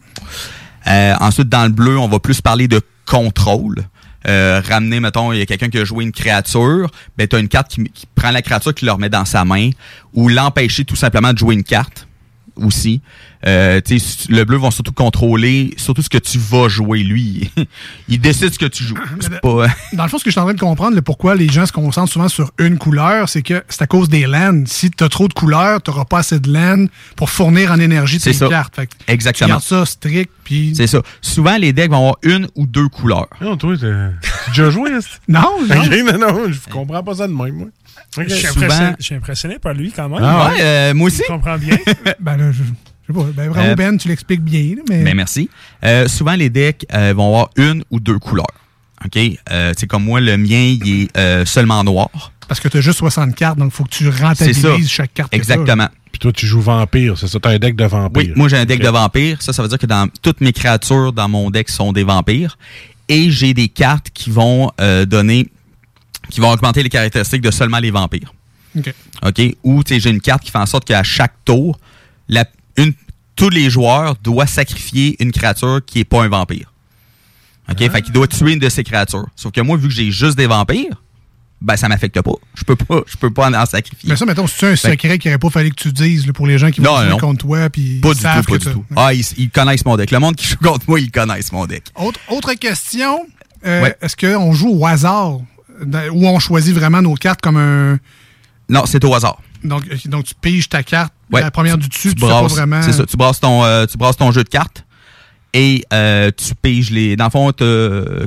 [0.88, 3.84] Euh, ensuite, dans le bleu, on va plus parler de contrôle.
[4.26, 7.38] Euh, ramener, mettons, il y a quelqu'un qui a joué une créature, ben tu as
[7.38, 9.70] une carte qui, prend la créature, qui le remet dans sa main,
[10.14, 12.08] ou l'empêcher tout simplement de jouer une carte
[12.56, 13.00] aussi.
[13.46, 17.02] Euh, tu sais, le bleu va surtout contrôler, surtout ce que tu vas jouer.
[17.02, 17.50] Lui,
[18.08, 18.96] il décide ce que tu joues.
[19.20, 19.66] C'est pas...
[19.92, 21.66] Dans le fond, ce que je suis en train de comprendre, le pourquoi les gens
[21.66, 24.64] se concentrent souvent sur une couleur, c'est que c'est à cause des lands.
[24.66, 27.78] Si tu as trop de couleurs, tu n'auras pas assez de lands pour fournir en
[27.78, 28.48] énergie C'est tes ça.
[28.48, 28.74] cartes.
[28.74, 29.46] Fait que Exactement.
[29.46, 30.72] Tu gardes ça strict, puis...
[30.76, 31.02] C'est ça.
[31.20, 33.28] Souvent, les decks vont avoir une ou deux couleurs.
[33.40, 34.10] Non, toi, t'as
[34.48, 35.08] déjà joué, est-ce?
[35.28, 35.76] Non, non.
[35.76, 37.66] Non, non, je comprends pas ça de même, moi.
[38.18, 40.20] Je suis Souvent- impressionné, je suis impressionné par lui quand même.
[40.22, 41.22] Ah ouais, euh, moi aussi.
[41.26, 41.76] Je comprends bien.
[42.20, 43.24] ben là, je, je sais pas.
[43.34, 44.76] Ben, bravo, Euh, Ben, tu l'expliques bien.
[44.88, 45.02] mais...
[45.02, 45.48] Ben, merci.
[45.84, 48.46] Euh, souvent, les decks euh, vont avoir une ou deux couleurs.
[49.04, 49.18] OK?
[49.50, 52.08] Euh, c'est comme moi, le mien, il est euh, seulement noir.
[52.48, 55.34] Parce que tu as juste 60 cartes, donc il faut que tu rentabilises chaque carte.
[55.34, 55.88] Exactement.
[56.12, 57.38] Puis toi, tu joues vampire, c'est ça?
[57.40, 58.22] T'as un deck de vampire.
[58.28, 59.42] Oui, moi j'ai un deck de vampires.
[59.42, 62.56] Ça, ça veut dire que dans toutes mes créatures dans mon deck sont des vampires.
[63.08, 65.48] Et j'ai des cartes qui vont euh, donner,
[66.30, 68.32] qui vont augmenter les caractéristiques de seulement les vampires.
[68.76, 68.92] OK.
[69.24, 69.42] OK?
[69.64, 71.78] Ou tu sais, j'ai une carte qui fait en sorte qu'à chaque tour,
[72.28, 72.44] la,
[72.76, 72.92] une,
[73.36, 76.72] tous les joueurs doivent sacrifier une créature qui est pas un vampire.
[77.70, 77.78] OK?
[77.90, 79.26] Fait qu'il doit tuer une de ces créatures.
[79.34, 81.02] Sauf que moi, vu que j'ai juste des vampires,
[81.60, 82.32] ben ça m'affecte pas.
[82.54, 84.10] Je peux pas, je peux pas en, en sacrifier.
[84.10, 86.46] Mais ça, mettons, c'est un secret qu'il n'aurait pas fallu que tu dises là, pour
[86.46, 87.18] les gens qui vont Non, jouer non.
[87.18, 87.70] contre toi.
[87.70, 88.84] Puis Pas ils du savent tout, pas que du tout.
[88.94, 90.10] Ah, ils, ils connaissent mon deck.
[90.10, 91.84] Le monde qui joue contre moi, ils connaissent mon deck.
[91.96, 93.26] Autre, autre question.
[93.64, 93.96] euh, Ouais.
[94.02, 95.38] Est-ce qu'on joue au hasard?
[96.12, 97.98] Ou on choisit vraiment nos cartes comme un.
[98.68, 99.38] Non, c'est au hasard.
[99.64, 101.40] Donc, euh, donc tu piges ta carte, Ouais.
[101.40, 102.82] la première du dessus, tu, sais brasses- pas vraiment.
[102.82, 104.84] C'est ça, tu brasses ton, euh, tu brasses ton jeu de cartes
[105.52, 107.16] et euh, tu piges les.
[107.16, 107.52] Dans le fond,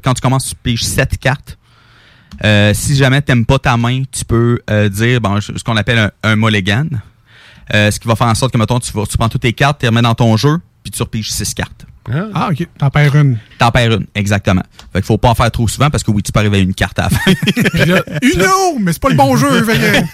[0.04, 1.58] quand tu commences, tu piges sept cartes.
[2.46, 4.60] Euh, si jamais t'aimes pas ta main, tu peux
[4.92, 6.88] dire bon, ce qu'on appelle un, un mulligan.
[7.72, 9.80] Ce qui va faire en sorte que, mettons, tu, vas, tu prends toutes tes cartes,
[9.80, 11.86] tu les remets dans ton jeu, puis tu repiges six cartes.
[12.34, 12.68] Ah, OK.
[12.78, 13.38] T'en perds une.
[13.58, 14.64] T'en perds une, exactement.
[14.94, 16.62] Fait qu'il faut pas en faire trop souvent parce que oui, tu peux arriver à
[16.62, 17.32] une carte à la fin.
[18.38, 19.64] Là, mais c'est pas le bon jeu.
[19.64, 20.06] fait que-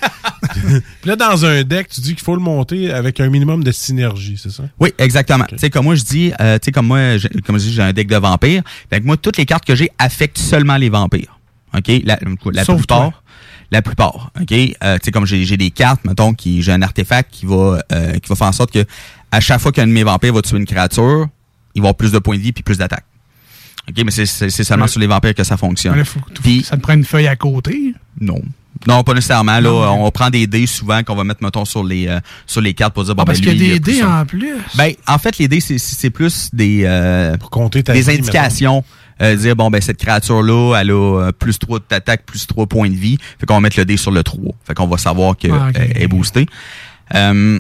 [1.02, 3.72] Puis là, dans un deck, tu dis qu'il faut le monter avec un minimum de
[3.72, 4.64] synergie, c'est ça?
[4.80, 5.46] Oui, exactement.
[5.46, 7.74] Tu sais, comme moi, je dis, euh, tu sais, comme moi, j'ai- comme je dis,
[7.74, 8.64] j'ai un deck de vampires.
[8.90, 11.40] Fait que moi, toutes les cartes que j'ai affectent seulement les vampires.
[11.76, 11.92] OK?
[12.04, 12.18] La,
[12.54, 13.10] la Sauf plupart.
[13.12, 13.14] toi.
[13.72, 14.32] La plupart.
[14.40, 14.52] OK?
[14.52, 17.80] Euh, tu sais, comme j'ai j'ai des cartes, mettons, qui j'ai un artefact qui va,
[17.92, 18.86] euh, qui va faire en sorte que
[19.32, 21.28] à chaque fois qu'un de mes vampires va tuer une créature,
[21.76, 23.06] il va avoir plus de points de vie puis plus d'attaque.
[23.90, 24.04] OK?
[24.04, 24.90] Mais c'est- c'est c'est seulement Ouais.
[24.92, 25.96] sur les vampires que ça fonctionne.
[25.98, 27.94] Là, faut- Puis- ça te prend une feuille à côté.
[28.20, 28.42] non.
[28.88, 29.54] Non, pas nécessairement.
[29.54, 32.20] Là, Non, mais- on prend des dés souvent qu'on va mettre, mettons, sur les, euh,
[32.46, 34.26] sur les cartes pour dire, bon, Ah, parce ben, qu'il y a des dés en
[34.26, 34.54] plus.
[34.76, 38.84] Ben, en fait, les dés, c'est- plus des, euh, compter ta des vie, indications.
[39.22, 40.94] Euh, dire, bon, ben, cette créature-là, elle a
[41.28, 43.18] euh, plus 3 d'attaque, plus 3 points de vie.
[43.40, 44.54] Fait qu'on va mettre le dé sur le 3.
[44.68, 45.80] Fait qu'on va savoir qu'elle Ah, ok.
[45.96, 46.46] est boostée.
[47.16, 47.60] Euh,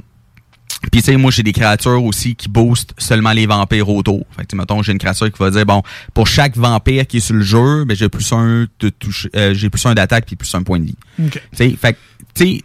[0.91, 4.25] puis, tu sais, moi, j'ai des créatures aussi qui boostent seulement les vampires autour.
[4.37, 5.81] Fait que, mettons, j'ai une créature qui va dire, bon,
[6.13, 9.53] pour chaque vampire qui est sur le jeu, ben, j'ai plus un de touche, euh,
[9.53, 10.97] j'ai plus un d'attaque puis plus un point de vie.
[11.23, 11.31] OK.
[11.31, 11.97] Tu sais, fait que,
[12.33, 12.61] tu sais,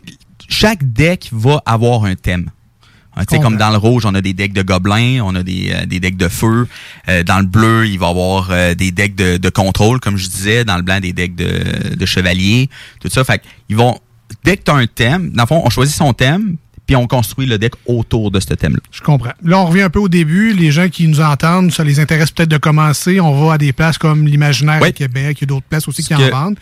[0.49, 2.51] chaque deck va avoir un thème.
[3.17, 5.43] Hein, tu sais, comme dans le rouge, on a des decks de gobelins, on a
[5.43, 6.69] des, euh, des decks de feu.
[7.09, 10.17] Euh, dans le bleu, il va y avoir euh, des decks de, de contrôle, comme
[10.17, 10.65] je disais.
[10.65, 12.69] Dans le blanc, des decks de, de chevaliers.
[13.01, 13.25] Tout ça.
[13.25, 13.99] Fait que ils vont.
[14.45, 16.57] Dès que tu as un thème, dans le fond, on choisit son thème,
[16.91, 18.81] puis on construit le deck autour de ce thème-là.
[18.91, 19.31] Je comprends.
[19.45, 20.53] Là, on revient un peu au début.
[20.53, 23.21] Les gens qui nous entendent, ça les intéresse peut-être de commencer.
[23.21, 25.37] On va à des places comme l'Imaginaire à Québec.
[25.39, 26.57] Il y a d'autres places aussi qui que- en vendent.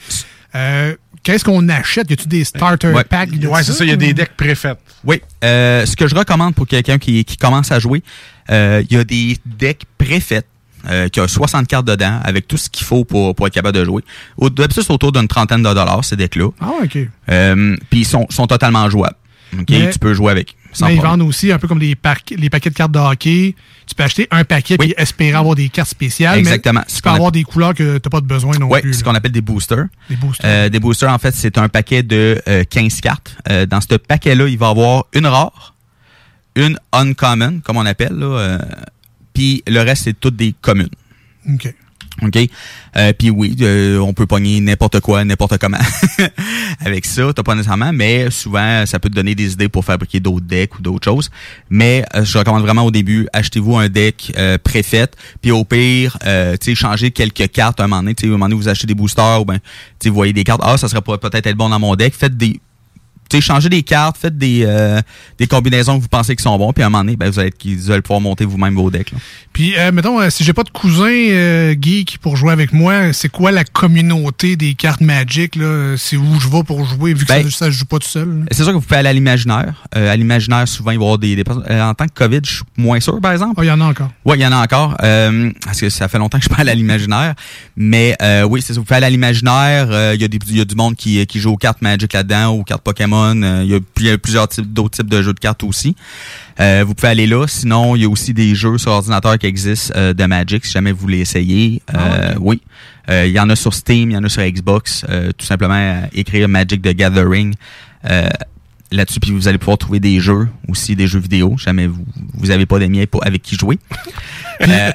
[0.54, 2.10] Euh, Qu'est-ce qu'on achète?
[2.10, 3.04] Y a-tu des starter Ouais.
[3.04, 3.30] packs?
[3.30, 4.78] Ouais, c'est ça, il y a des decks préfaits.
[5.02, 5.22] Oui.
[5.44, 8.02] Euh, ce que je recommande pour quelqu'un qui, qui commence à jouer,
[8.50, 10.44] euh, il y a des decks préfaits.
[10.88, 13.76] Euh, qui a 60 cartes dedans avec tout ce qu'il faut pour, pour être capable
[13.76, 14.02] de jouer.
[14.36, 16.50] Au- D'habitude, c'est autour d'une trentaine de dollars, ces decks-là.
[16.60, 16.98] Ah, OK.
[17.30, 19.16] Euh, Puis ils sont, sont totalement jouables.
[19.56, 19.66] OK?
[19.70, 20.56] Mais- tu peux jouer avec.
[20.72, 21.20] sans Mais ils problème.
[21.20, 23.54] vendent aussi un peu comme les paquets de cartes de hockey.
[23.86, 26.38] Tu peux acheter un paquet puis espérer avoir des cartes spéciales.
[26.38, 26.80] Exactement.
[26.86, 28.94] Mais tu peux avoir des couleurs que tu n'as pas de besoin non Oui, plus.
[28.94, 29.86] ce qu'on appelle des boosters.
[30.10, 30.46] Des boosters.
[30.48, 33.36] Euh, des boosters, en fait, c'est un paquet de euh, 15 cartes.
[33.48, 35.74] Euh, dans ce paquet-là, il va y avoir une rare,
[36.54, 38.58] une uncommon, comme on appelle, euh,
[39.32, 40.88] puis le reste, c'est toutes des communes.
[41.48, 41.72] OK.
[42.22, 42.38] OK?
[42.96, 45.78] Euh, puis oui, euh, on peut pogner n'importe quoi, n'importe comment
[46.84, 47.32] avec ça.
[47.34, 50.78] T'as pas nécessairement, mais souvent, ça peut te donner des idées pour fabriquer d'autres decks
[50.78, 51.30] ou d'autres choses.
[51.70, 55.08] Mais euh, je recommande vraiment au début, achetez-vous un deck euh, préfait.
[55.40, 58.14] Puis au pire, euh, tu sais, changez quelques cartes à un moment donné.
[58.14, 59.58] Tu un moment donné, vous achetez des boosters ou ben,
[60.00, 60.60] tu voyez des cartes.
[60.64, 62.14] Ah, ça serait peut-être être bon dans mon deck.
[62.14, 62.60] Faites des
[63.36, 65.00] sais, changez des cartes, faites des, euh,
[65.38, 67.38] des combinaisons que vous pensez qui sont bons, puis à un moment donné, ben, vous,
[67.38, 69.12] allez, vous allez pouvoir monter vous-même vos decks.
[69.12, 69.18] là.
[69.52, 73.12] Puis, euh, mettons, euh, si j'ai pas de cousin euh, geek pour jouer avec moi,
[73.12, 75.56] c'est quoi la communauté des cartes Magic?
[75.56, 75.94] là?
[75.96, 78.06] C'est où je vais pour jouer, vu que Ben, ça, ça se joue pas tout
[78.08, 78.44] seul?
[78.50, 79.84] C'est sûr que vous pouvez aller à l'imaginaire.
[79.96, 81.64] Euh, à l'imaginaire, souvent, il va y avoir des, des personnes.
[81.68, 83.54] euh, en tant que COVID, je suis moins sûr, par exemple.
[83.58, 84.10] Ah, il y en a encore.
[84.24, 84.96] Oui, il y en a encore.
[85.02, 87.34] euh, parce que ça fait longtemps que je parle à l'imaginaire.
[87.76, 88.80] Mais euh, oui, c'est ça.
[88.80, 89.88] Vous pouvez aller à l'imaginaire.
[89.90, 91.82] euh, Il y, a des- il y a du monde qui, qui joue aux cartes
[91.82, 93.17] Magic là-dedans, aux cartes Pokémon.
[93.26, 95.62] Euh, Il y a il y a plusieurs types d'autres types de jeux de cartes
[95.64, 95.94] aussi.
[96.60, 97.46] Euh, vous pouvez aller là.
[97.46, 100.72] Sinon, il y a aussi des jeux sur ordinateur qui existent euh, de Magic, si
[100.72, 101.82] jamais vous voulez essayer.
[101.94, 102.60] Euh, Oui.
[103.10, 105.02] Il y en a sur Steam, il y en a sur Xbox.
[105.38, 107.54] Tout simplement, écrire Magic the Gathering.
[108.92, 112.04] là-dessus, puis vous allez pouvoir trouver des jeux, aussi des jeux vidéo, si jamais vous
[112.34, 113.78] vous avez pas d'amis avec qui jouer.
[114.60, 114.90] Euh,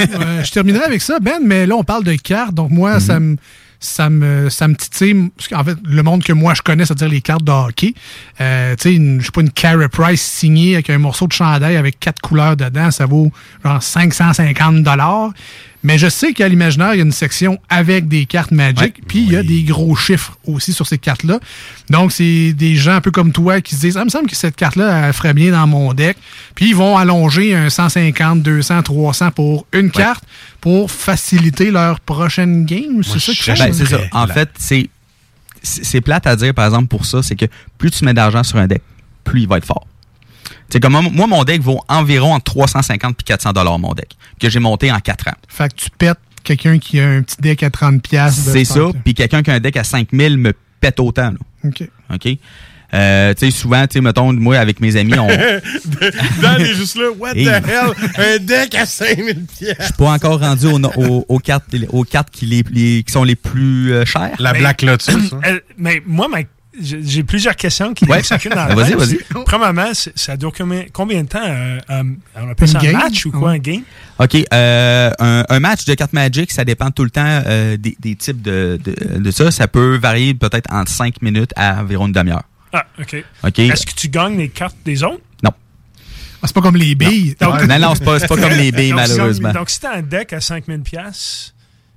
[0.00, 2.54] Euh, je terminerai avec ça, Ben, mais là, on parle de cartes.
[2.54, 3.36] Donc, moi, ça me.
[3.84, 5.30] Ça me, ça me titille.
[5.36, 7.94] Parce qu'en fait, le monde que moi je connais, c'est-à-dire les cartes de hockey.
[8.40, 11.76] Euh, tu sais, je sais pas, une Carey Price signée avec un morceau de chandail
[11.76, 13.30] avec quatre couleurs dedans, ça vaut
[13.64, 14.82] genre 550
[15.84, 19.20] Mais je sais qu'à l'imaginaire, il y a une section avec des cartes Magic, puis
[19.20, 21.38] il y a des gros chiffres aussi sur ces cartes-là.
[21.90, 24.28] Donc, c'est des gens un peu comme toi qui se disent, ah, il me semble
[24.28, 26.16] que cette carte-là, elle ferait bien dans mon deck.
[26.54, 30.24] Puis ils vont allonger un 150, 200, 300 pour une carte
[30.60, 33.02] pour faciliter leur prochaine game.
[33.02, 33.64] C'est ça font?
[33.64, 34.00] Ben, c'est ça.
[34.12, 34.88] En fait, c'est
[35.62, 37.46] c'est c'est plate à dire, par exemple, pour ça, c'est que
[37.78, 38.82] plus tu mets d'argent sur un deck,
[39.24, 39.86] plus il va être fort.
[40.70, 44.48] C'est comme moi, mon deck vaut environ entre 350 et 400 dollars mon deck, que
[44.50, 45.32] j'ai monté en 4 ans.
[45.48, 48.00] Fait que tu pètes quelqu'un qui a un petit deck à 30$.
[48.00, 48.80] piastres de C'est ça.
[49.04, 51.30] Puis quelqu'un qui a un deck à 5000 me pète autant.
[51.30, 51.36] là.
[51.64, 51.88] OK.
[52.12, 52.28] OK?
[52.92, 55.26] Euh, tu sais, souvent, tu sais, mettons, moi, avec mes amis, on...
[56.42, 57.06] Dan est juste là.
[57.18, 57.46] What Hey.
[57.46, 57.92] the hell?
[58.18, 59.76] Un deck à 5000 pièces.
[59.80, 63.12] Je suis pas encore rendu aux, aux, aux cartes, aux cartes qui, les, les- qui
[63.12, 64.36] sont les plus euh, chères.
[64.38, 65.08] La Mais- Black Lotus.
[65.32, 65.40] hein.
[65.42, 66.38] Elle- mais moi, ma-
[66.80, 68.22] j'ai plusieurs questions qui Ouais.
[68.24, 69.18] chacune dans Ah, la vas-y, vas-y.
[69.44, 71.38] Premièrement, ça dure combien, combien de temps?
[71.42, 72.02] euh, euh,
[72.36, 72.92] on appelle ça un game?
[72.96, 73.54] match ou quoi, Ouais.
[73.56, 73.82] un game?
[74.18, 74.36] OK.
[74.52, 78.16] euh, un, un match de cartes Magic, ça dépend tout le temps euh, des, des
[78.16, 79.50] types de, de, de ça.
[79.50, 82.44] Ça peut varier peut-être entre 5 minutes à environ une demi-heure.
[82.72, 83.14] Ah, OK.
[83.58, 85.20] Est-ce que tu gagnes les cartes des autres?
[85.42, 85.50] Non.
[86.42, 87.36] Ah, c'est pas comme les billes.
[87.40, 89.52] Non, non, c'est pas, c'est pas comme les billes, Donc, si- malheureusement.
[89.52, 91.54] Donc, si t'as un deck à 5000$, piastres,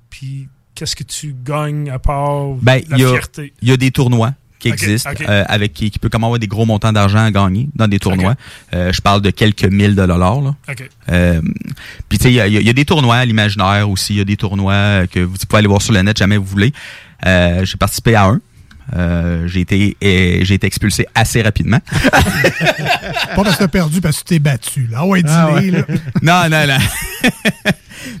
[0.08, 3.52] puis qu'est-ce que tu gagnes à part Ben, la il y a, fierté?
[3.60, 4.70] il y a des tournois qui
[5.06, 5.26] ok.
[5.28, 7.98] euh, avec qui, qui peut comme avoir des gros montants d'argent à gagner dans des
[7.98, 8.34] tournois.
[8.74, 10.54] Euh, je parle de quelques mille de dollars.
[11.10, 11.40] Euh,
[12.08, 14.14] Puis tu sais, il y, a- y a des tournois à l'imaginaire aussi.
[14.14, 16.44] Il y a des tournois que vous pouvez aller voir sur le net jamais vous
[16.44, 16.72] voulez.
[17.26, 18.40] Euh, j'ai participé à un.
[18.96, 21.78] Euh, j'ai été euh, j'ai été expulsé assez rapidement.
[22.02, 24.88] Pas parce que t'as perdu, parce que tu t'es battu.
[24.90, 24.98] Là.
[25.00, 25.70] Ah ouais, Ah ouais.
[25.70, 25.82] là.
[26.22, 27.30] non, non, non.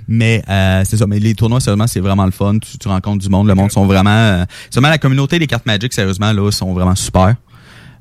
[0.08, 1.06] Mais euh, c'est ça.
[1.06, 2.58] Mais les tournois, sérieusement, c'est vraiment le fun.
[2.58, 3.46] Tu, tu rencontres du monde.
[3.46, 4.10] Le monde sont vraiment.
[4.10, 7.34] Euh, seulement la communauté des cartes Magic, sérieusement, là, sont vraiment super.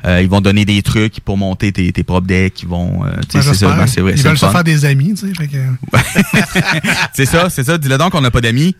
[0.07, 2.61] Euh, ils vont donner des trucs pour monter tes, tes propres decks.
[2.63, 3.03] Ils vont.
[3.05, 3.51] euh, tu sais, Ben, c'est ça.
[3.51, 3.77] j'espère.
[3.77, 4.13] ben, c'est vrai.
[4.15, 4.51] Ils veulent le se fun.
[4.53, 5.47] faire des amis, tu sais.
[5.47, 5.97] que-
[7.13, 7.77] c'est ça, c'est ça.
[7.77, 8.75] Dis-le donc qu'on n'a pas d'amis.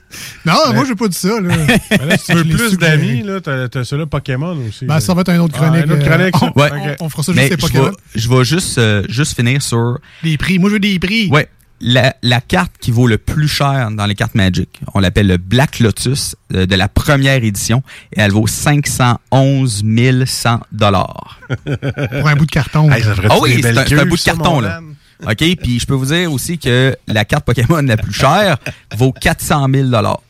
[0.45, 1.39] Non, moi, j'ai pas dit ça.
[1.41, 1.55] Là.
[1.91, 4.85] Mais là, si tu veux plus d'amis, là, t'as, t'as celui-là Pokémon aussi.
[4.85, 5.85] Ben, ça va être un autre Ah, chronique.
[5.87, 6.69] un autre euh, chronique, on, Ouais.
[6.99, 7.85] on- on fera ça Mais juste les je Pokémon.
[7.91, 7.91] vais,
[8.21, 9.99] je vais juste, euh, juste finir sur.
[10.23, 10.59] Les prix.
[10.59, 11.27] Moi, je veux des prix.
[11.29, 11.49] Ouais.
[11.79, 15.37] La, la carte qui vaut le plus cher dans les cartes Magic, on l'appelle le
[15.37, 17.83] Black Lotus euh, de la première édition
[18.15, 19.83] et elle vaut 511
[20.25, 21.39] 100 dollars.
[21.65, 22.91] Pour un bout de carton.
[22.91, 24.81] Hey, ça ferait-tu Ah oui, c'est un, un bout de ça, carton là.
[25.23, 28.57] OK, puis je peux vous dire aussi que la carte Pokémon la plus chère
[28.95, 30.21] vaut 400 000 dollars.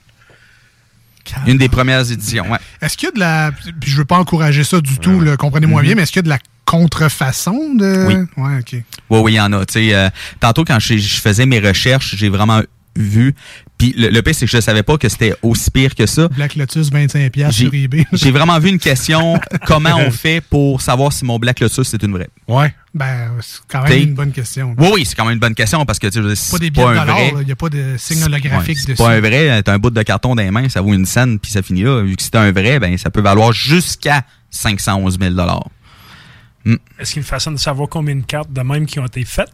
[1.45, 2.57] Une des premières éditions, ouais.
[2.81, 3.51] Est-ce qu'il y a de la.
[3.81, 5.85] Puis je veux pas encourager ça du tout, là, comprenez-moi Mhm.
[5.87, 8.05] bien, mais est-ce qu'il y a de la contrefaçon de.
[8.07, 8.15] Oui.
[8.43, 8.83] Ouais, OK.
[9.09, 9.63] Oui, oui, il y en a.
[9.75, 12.61] Euh, tantôt, quand je, je faisais mes recherches, j'ai vraiment
[12.95, 13.33] vu.
[13.77, 16.27] Puis le, le pire, c'est que je savais pas que c'était aussi pire que ça.
[16.29, 18.05] Black Lotus, 25$ piastres sur J'ai eBay.
[18.13, 22.01] j'ai vraiment vu une question comment on fait pour savoir si mon Black Lotus c'est
[22.03, 22.29] une vraie?
[22.47, 22.73] Ouais.
[22.93, 24.73] Ben, c'est quand même une bonne question.
[24.77, 26.81] Oui, oui, c'est quand même une bonne question parce que tu sais, Pas des pas
[26.81, 27.33] de un dollars, vrai.
[27.41, 28.95] il n'y a pas de signe holographique dessus.
[28.95, 31.37] pas un vrai, t'as un bout de carton dans les mains, ça vaut une scène
[31.37, 32.01] puis ça finit là.
[32.01, 35.35] Vu que c'est un vrai, ben ça peut valoir jusqu'à 511 000
[36.99, 39.05] Est-ce qu'il y a une façon de savoir combien de cartes de même qui ont
[39.05, 39.51] été faites?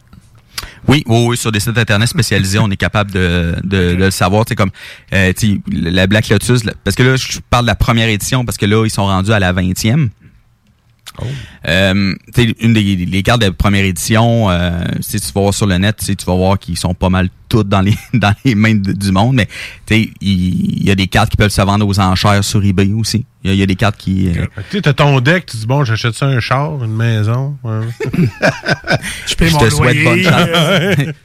[0.86, 4.10] Oui, oui, oui, sur des sites internet spécialisés, on est capable de, de, de le
[4.10, 4.44] savoir.
[4.48, 4.70] Sais, comme
[5.12, 8.08] euh, tu sais, la Black Lotus, là, parce que là, je parle de la première
[8.08, 10.10] édition, parce que là, ils sont rendus à la 20e.
[11.68, 15.54] Euh, tu sais, une des les cartes de première édition, euh, si tu vas voir
[15.54, 18.54] sur le net, tu vas voir qu'ils sont pas mal toutes dans les dans les
[18.54, 19.46] mains de- du monde, mais
[19.86, 22.92] tu sais, il y, a des cartes qui peuvent se vendre aux enchères sur eBay
[22.92, 23.24] aussi.
[23.42, 24.28] Il y, a- il y a des cartes qui.
[24.28, 27.56] euh, Tu sais, t'as ton deck, tu dis, bon, j'achète ça un char, une maison.
[27.64, 27.80] ouais.
[29.26, 30.48] Je te souhaite bonne chance.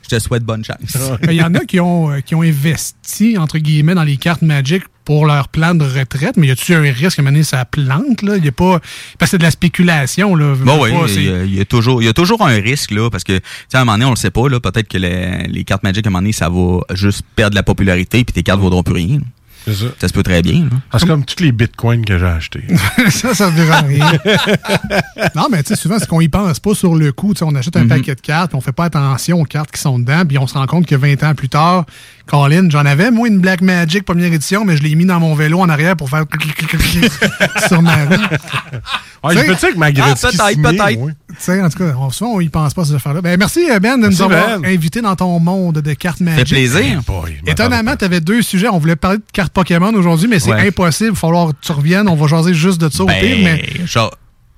[0.04, 0.98] je te souhaite bonne chance.
[1.24, 4.41] Il y en a qui ont, euh, qui ont investi, entre guillemets, dans les cartes
[4.41, 8.22] Magic pour leur plan de retraite, mais y a-tu un risque à mener sa plante,
[8.22, 8.38] là?
[8.38, 8.80] Il y a pas.
[9.18, 10.54] Parce que c'est de la spéculation, là.
[10.56, 13.24] Bon, oui, il y, y a toujours, il y a toujours un risque là, parce
[13.24, 15.48] que tu sais, à un moment donné, on le sait pas là, peut-être que les,
[15.48, 18.34] les cartes Magic à un moment donné, ça va juste perdre de la popularité, puis
[18.34, 19.20] tes cartes vaudront plus rien.
[19.66, 19.86] C'est ça.
[20.00, 20.70] Ça se peut très bien.
[20.98, 22.64] C'est comme tous les bitcoins que j'ai achetés.
[23.10, 24.10] ça, ça ne verra rien.
[25.36, 27.34] non, mais tu sais, souvent, c'est qu'on y pense pas sur le coup.
[27.34, 27.90] Tu sais, on achète un Mhm.
[27.90, 30.48] paquet de cartes, puis on fait pas attention aux cartes qui sont dedans, puis on
[30.48, 31.86] se rend compte que 20 ans plus tard,
[32.30, 35.34] Colin, j'en avais, moi, une Black Magic première édition, mais je l'ai mis dans mon
[35.34, 36.26] vélo en arrière pour faire
[37.68, 38.14] sur ma roue.
[39.22, 40.99] Ah, je fais ça avec ma Gretzky Ah, peut-être, peut-être.
[41.01, 41.11] ouais.
[41.27, 43.22] Tu sais, en tout cas, on, souvent, on y pense pas à ces affaires-là.
[43.22, 44.69] Ben, merci, euh, Ben, de Merci, nous avoir Ben.
[44.73, 46.47] invités dans ton monde de cartes Magic.
[46.47, 46.80] fait plaisir.
[46.80, 48.69] Hey boy, Étonnamment, tu avais deux sujets.
[48.69, 50.69] On voulait parler de cartes Pokémon aujourd'hui, mais c'est Ouais.
[50.69, 51.10] impossible.
[51.10, 52.07] Il va falloir que tu reviennes.
[52.07, 54.15] On va jaser juste de ça au Ben, pire, mais genre,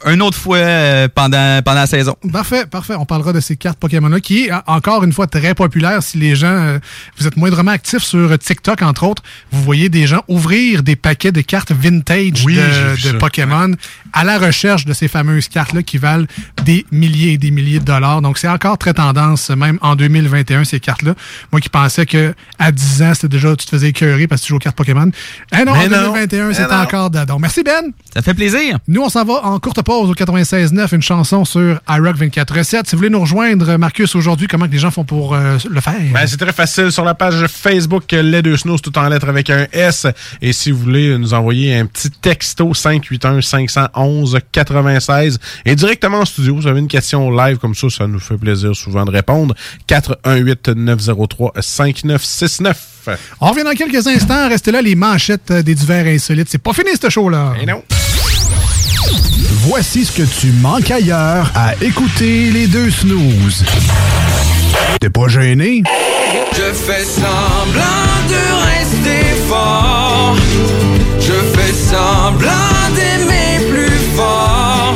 [0.08, 2.16] une autre fois euh, pendant, pendant la saison.
[2.32, 2.96] Parfait, parfait.
[2.98, 6.02] On parlera de ces cartes Pokémon-là, qui est en- encore une fois très populaire.
[6.04, 6.80] Si les gens, euh,
[7.18, 11.32] vous êtes moindrement actifs sur TikTok, entre autres, vous voyez des gens ouvrir des paquets
[11.32, 13.18] de cartes vintage Oui, de.
[13.18, 13.72] Pokémon
[14.14, 16.26] à la recherche de ces fameuses cartes-là qui valent
[16.66, 18.22] des milliers et des milliers de dollars.
[18.22, 21.14] Donc, c'est encore très tendance, même en 2021, ces cartes-là.
[21.52, 24.48] Moi qui pensais que à 10 ans, c'était déjà, tu te faisais écœurer parce que
[24.48, 25.10] tu joues aux cartes Pokémon.
[25.54, 26.14] Eh non, Mais en non.
[26.14, 27.38] 2021, Mais c'est encore d'adon.
[27.40, 27.92] Merci, Ben.
[28.14, 28.78] Ça fait plaisir.
[28.88, 32.84] Nous, on s'en va en courte pause au 96.9, une chanson sur iRock 24.7.
[32.86, 35.82] Si vous voulez nous rejoindre, Marcus, aujourd'hui, comment que les gens font pour euh, le
[35.82, 36.00] faire?
[36.14, 39.50] Ben, c'est très facile sur la page Facebook Les Deux Snows, tout en lettres avec
[39.50, 40.08] un S.
[40.42, 46.68] Et si vous voulez nous envoyer un petit texto 581-511-96 et directement en studio, vous
[46.68, 49.54] avez une question live comme ça, ça nous fait plaisir souvent de répondre.
[49.90, 52.76] 418-903-5969.
[53.42, 54.48] on revient dans quelques instants.
[54.48, 56.48] Restez là, les manchettes des divers insolites.
[56.50, 57.56] C'est pas fini, ce show-là.
[57.62, 57.84] Et non.
[59.64, 63.64] Voici ce que tu manques ailleurs à écouter les deux snooze.
[65.00, 65.84] T'es pas gêné?
[66.54, 68.44] Je fais semblant de
[68.76, 70.36] rester fort.
[71.20, 72.50] Je fais semblant
[72.96, 74.96] d'aimer plus fort.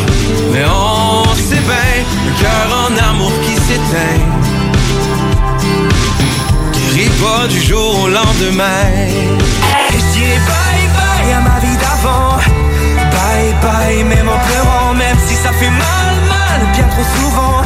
[0.52, 4.24] Mais on bien, le cœur en amour qui s'éteint.
[6.74, 8.88] Guérit pas du jour au lendemain.
[9.94, 12.40] Et je dirais bye bye à ma vie d'avant.
[13.12, 14.30] Bye bye, même
[15.60, 17.62] fait mal, mal, bien trop souvent.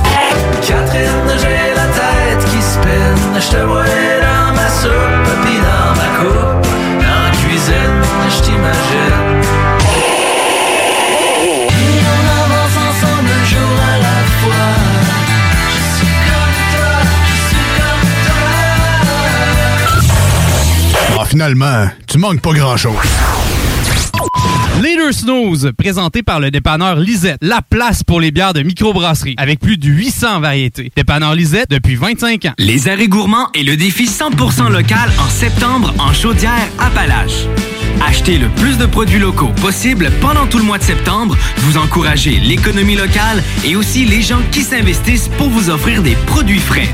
[0.62, 3.40] Catherine, j'ai la tête qui spinne.
[3.40, 6.68] Je te vois dans ma soupe, puis dans ma coupe.
[7.02, 9.20] Dans la cuisine, je t'imagine.
[12.12, 14.68] On avance ensemble un jour à la fois.
[15.70, 16.96] Je suis comme toi,
[17.30, 18.10] je suis comme
[21.20, 23.39] Ah, finalement, tu manques pas grand-chose.
[24.82, 29.36] Les deux snooze, présenté par le dépanneur Lisette, la place pour les bières de microbrasserie,
[29.38, 30.90] avec plus de 800 variétés.
[30.96, 32.54] Dépanneur Lisette depuis 25 ans.
[32.58, 37.46] Les arrêts gourmands et le défi 100% local en septembre en Chaudière-Appalaches.
[38.08, 41.36] Achetez le plus de produits locaux possible pendant tout le mois de septembre.
[41.58, 46.60] Vous encouragez l'économie locale et aussi les gens qui s'investissent pour vous offrir des produits
[46.60, 46.88] frais.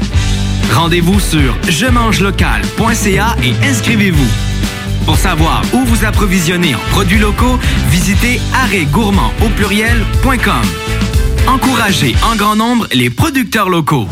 [0.73, 4.27] Rendez-vous sur je mange local.ca et inscrivez-vous.
[5.05, 7.59] Pour savoir où vous approvisionner en produits locaux,
[7.89, 11.14] visitez arrêtgourmand au pluriel.com.
[11.47, 14.07] Encouragez en grand nombre les producteurs locaux.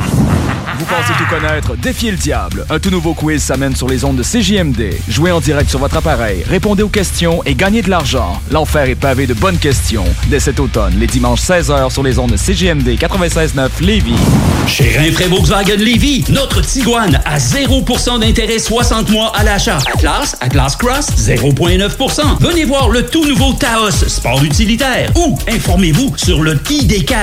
[0.78, 1.76] Vous pensez tout connaître?
[1.78, 2.66] Défiez le diable.
[2.70, 4.96] Un tout nouveau quiz s'amène sur les ondes de CJMD.
[5.08, 8.42] Jouez en direct sur votre appareil, répondez aux questions et gagnez de l'argent.
[8.52, 10.06] L'enfer est pavé de bonnes questions.
[10.28, 14.16] Dès cet automne, les dimanches 16h sur les ondes de CJMD 96.9 Lévis.
[14.68, 19.78] Chez Rinfraie Volkswagen Lévis, notre Tiguan à 0% d'intérêt 60 mois à l'achat.
[19.94, 22.22] Atlas, Atlas Cross, 0,9%.
[22.40, 25.12] Venez voir le tout nouveau Taos, sport utilitaire.
[25.16, 27.23] Ou informez-vous sur le ID4,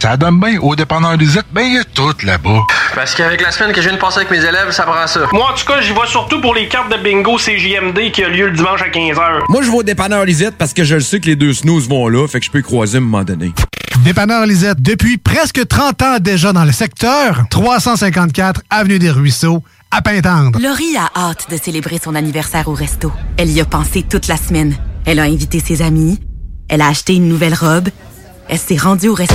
[0.00, 0.58] Ça donne bien.
[0.60, 2.60] Au dépanneur Lisette, ben il y a tout là-bas.
[2.94, 5.20] Parce qu'avec la semaine que je viens de passer avec mes élèves, ça prend ça.
[5.32, 8.28] Moi, en tout cas, j'y vais surtout pour les cartes de bingo CJMD qui a
[8.28, 9.44] lieu le dimanche à 15h.
[9.48, 11.88] Moi, je vais au dépanneur Lisette parce que je le sais que les deux snooze
[11.88, 13.52] vont là, fait que je peux y croiser à un moment donné.
[14.04, 20.02] Dépanneur Lisette, depuis presque 30 ans déjà dans le secteur, 354 Avenue des Ruisseaux, à
[20.02, 20.60] Pintendre.
[20.60, 23.12] Laurie a hâte de célébrer son anniversaire au resto.
[23.36, 24.76] Elle y a pensé toute la semaine.
[25.06, 26.20] Elle a invité ses amis.
[26.68, 27.88] Elle a acheté une nouvelle robe.
[28.48, 29.34] Elle s'est rendue au resto.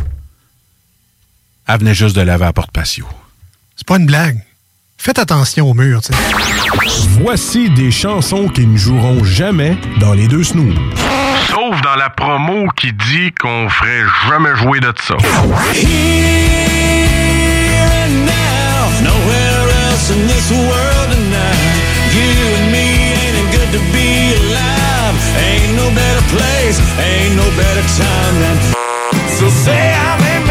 [1.73, 3.05] elle venait juste de laver à porte patio.
[3.75, 4.39] C'est pas une blague.
[4.97, 6.19] Faites attention au mur, tu sais.
[7.21, 10.75] Voici des chansons qui ne joueront jamais dans les deux snooze.
[11.49, 15.15] Sauf dans la promo qui dit qu'on ferait jamais jouer de ça.
[19.01, 21.81] Nowhere else in this world tonight.
[22.13, 22.27] You
[22.59, 25.15] and me ain't it good to be alive.
[25.39, 28.57] Ain't no better place, ain't no better time than.
[29.39, 30.50] So say I'm in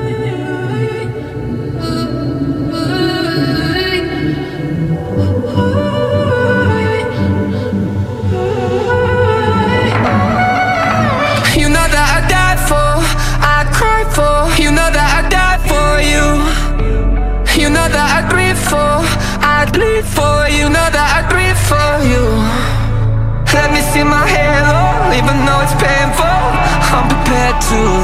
[27.71, 28.00] to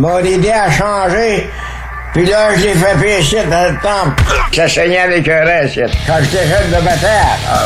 [0.00, 1.50] m'ont aidé à changer.
[2.14, 4.22] Puis là, je l'ai fait pécher dans le temple.
[4.52, 5.78] Ça saignait avec un reste.
[6.06, 7.60] Quand j'étais jeune de bataille, ah,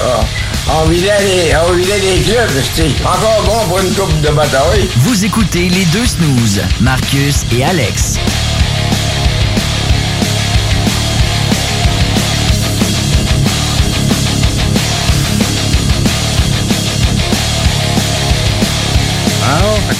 [0.68, 2.50] ah, on vidait les, on vidait les clubs.
[2.74, 4.88] C'était encore bon pour une coupe de bataille.
[4.98, 8.18] Vous écoutez les deux snooze, Marcus et Alex.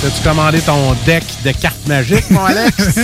[0.03, 2.77] T'as-tu commandé ton deck de cartes magiques, mon Alex?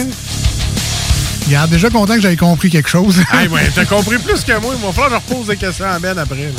[1.47, 3.17] Regarde, déjà content que j'avais compris quelque chose.
[3.33, 4.75] hey, ouais, t'as compris plus que moi.
[4.77, 6.37] Il va falloir que je repose des questions à Ben après.
[6.37, 6.51] là.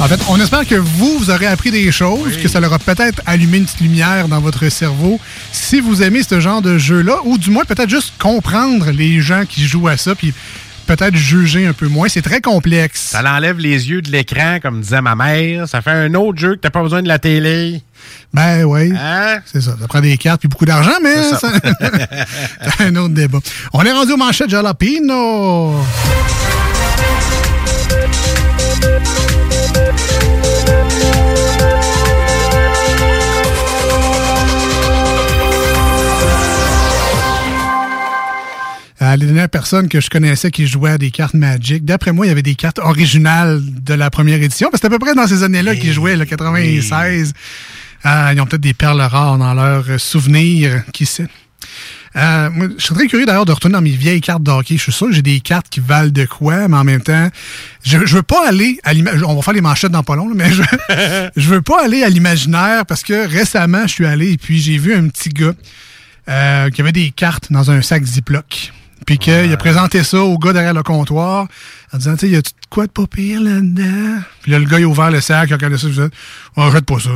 [0.00, 2.80] En fait, on espère que vous, vous aurez appris des choses, que ça leur a
[2.80, 5.20] peut-être allumé une petite lumière dans votre cerveau.
[5.52, 9.44] Si vous aimez ce genre de jeu-là, ou du moins peut-être juste comprendre les gens
[9.48, 10.34] qui jouent à ça, puis
[10.84, 12.08] peut-être juger un peu moins.
[12.08, 13.00] C'est très complexe.
[13.10, 15.68] Ça l'enlève les yeux de l'écran, comme disait ma mère.
[15.68, 17.82] Ça fait un autre jeu que t'as pas besoin de la télé.
[18.32, 18.92] Ben oui.
[18.98, 19.38] Hein?
[19.46, 19.76] C'est ça.
[19.80, 21.38] Ça prend des cartes puis beaucoup d'argent, mais C'est ça.
[21.38, 21.50] ça-
[22.78, 23.38] c'est un autre débat.
[23.72, 25.74] On est rendu aux manchettes Jalapino.
[39.04, 41.84] Euh, les dernières première personne que je connaissais qui jouait à des cartes Magic.
[41.84, 44.68] D'après moi, il y avait des cartes originales de la première édition.
[44.70, 47.34] Parce que c'était à peu près dans ces années-là qu'ils jouaient, le 96.
[48.02, 50.84] Ah, ils ont peut-être des perles rares dans leurs euh, souvenirs.
[50.92, 51.26] Qui sait?
[52.16, 54.76] Euh, moi, je serais très curieux d'ailleurs de retourner dans mes vieilles cartes de hockey.
[54.76, 57.28] Je suis sûr que j'ai des cartes qui valent de quoi, mais en même temps,
[57.84, 59.28] je, je veux pas aller à l'imaginaire.
[59.28, 60.62] On va faire les manchettes dans pas long, là, mais je,
[61.36, 64.78] je veux pas aller à l'imaginaire parce que récemment, je suis allé et puis j'ai
[64.78, 65.54] vu un petit gars
[66.28, 68.72] euh, qui avait des cartes dans un sac Ziploc.
[69.06, 71.46] Puis qu'il a présenté ça au gars derrière le comptoir
[71.92, 74.20] en disant, tu sais, y a-tu quoi de pas pire là-dedans?
[74.42, 76.08] Puis là, le gars, il a ouvert le sac, il a regardé ça, il a
[76.08, 76.14] dit,
[76.56, 77.10] oh, jette pas ça.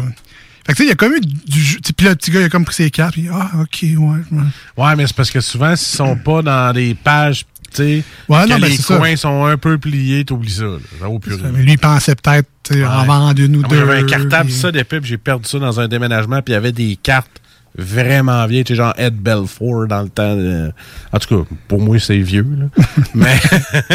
[0.66, 1.78] Fait que tu sais, il y a comme eu du jeu.
[1.96, 3.96] Puis là, le petit gars, il a comme pris ses cartes, puis ah, ok, ouais.
[3.96, 4.42] ouais.
[4.76, 8.44] Ouais, mais c'est parce que souvent, s'ils sont pas dans des pages, tu sais, Ouais,
[8.44, 8.96] que non, ben, les ça.
[8.98, 10.64] coins sont un peu pliés, t'oublies ça.
[10.64, 10.76] Là.
[11.00, 11.50] Ça vaut plus rien.
[11.52, 13.76] Mais lui, il pensait peut-être tu sais, en vendre une ou Ah, deux.
[13.78, 16.54] J'avais un cartable, puis- ça, d'épée, puis j'ai perdu ça dans un déménagement, puis il
[16.54, 17.30] y avait des cartes
[17.78, 20.34] vraiment vieilles, tu sais, genre Ed Belfour dans le temps.
[20.36, 20.72] de-
[21.12, 22.66] En tout cas, pour moi, c'est vieux, là.
[23.14, 23.36] mais,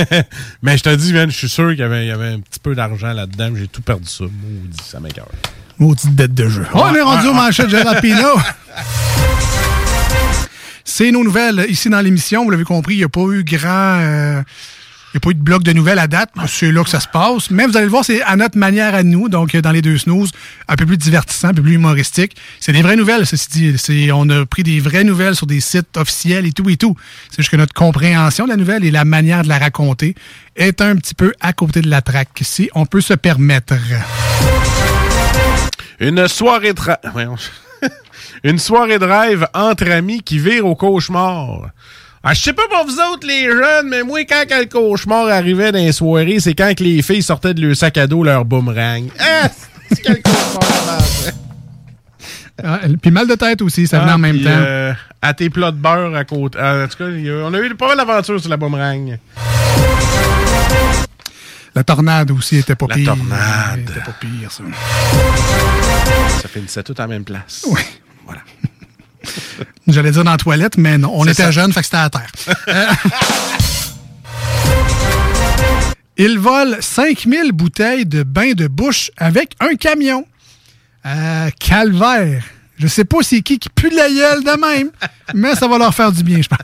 [0.63, 2.39] mais je te dis, man, je suis sûr qu'il y avait, il y avait un
[2.39, 4.23] petit peu d'argent là-dedans, mais j'ai tout perdu ça.
[4.23, 5.27] Maudit, ça m'écoeure.
[5.77, 6.65] Maudite dette de jeu.
[6.73, 8.17] On est rendu au manchette Gérard Pino.
[10.85, 12.43] C'est nos nouvelles ici dans l'émission.
[12.43, 13.99] Vous l'avez compris, il n'y a pas eu grand.
[14.01, 14.41] euh,
[15.13, 16.29] n'y a pas eu de bloc de nouvelles à date.
[16.47, 17.49] C'est là que ça se passe.
[17.49, 19.29] Mais vous allez le voir, c'est à notre manière à nous.
[19.29, 20.31] Donc, euh, dans les deux snooze,
[20.67, 22.35] un peu plus divertissant, un peu plus humoristique.
[22.59, 24.11] C'est des vraies nouvelles, ceci dit.
[24.11, 26.95] On a pris des vraies nouvelles sur des sites officiels et tout et tout.
[27.29, 30.15] C'est juste que notre compréhension de la nouvelle et la manière de la raconter
[30.55, 33.75] est un petit peu à côté de la traque, si on peut se permettre.
[35.99, 36.81] Une soirée de.
[38.43, 41.69] Une soirée de rêve entre amis qui vire au cauchemar.
[42.25, 45.27] Ah, je sais pas pour vous autres, les jeunes, mais moi, quand que le cauchemar
[45.27, 48.23] arrivait dans les soirées, c'est quand que les filles sortaient de leur sac à dos
[48.23, 49.09] leur boomerang.
[49.19, 49.49] Ah,
[49.89, 51.01] c'est quel cauchemar,
[52.63, 54.49] Ah, Puis mal de tête aussi, ça venait Ah, en même temps.
[54.49, 56.57] euh, à tes plats de beurre à côté.
[56.59, 59.17] En tout cas, on a eu pas mal d'aventures sur la boomerang.
[61.75, 63.05] La tornade aussi était pas La pire.
[63.15, 63.79] tornade.
[63.89, 64.63] Était pas pire, ça.
[66.41, 67.65] Ça finissait tout la même place.
[67.67, 67.81] Oui.
[69.87, 71.11] J'allais dire dans la toilette, mais non.
[71.13, 72.31] On était jeunes, fait que c'était à terre.
[72.67, 72.85] Euh,
[76.17, 80.25] Il vole 5000 bouteilles de bain de bouche avec un camion.
[81.05, 82.43] Euh, calvaire.
[82.77, 84.91] Je sais pas c'est qui qui pue la gueule de même,
[85.33, 86.59] mais ça va leur faire du bien, je pense.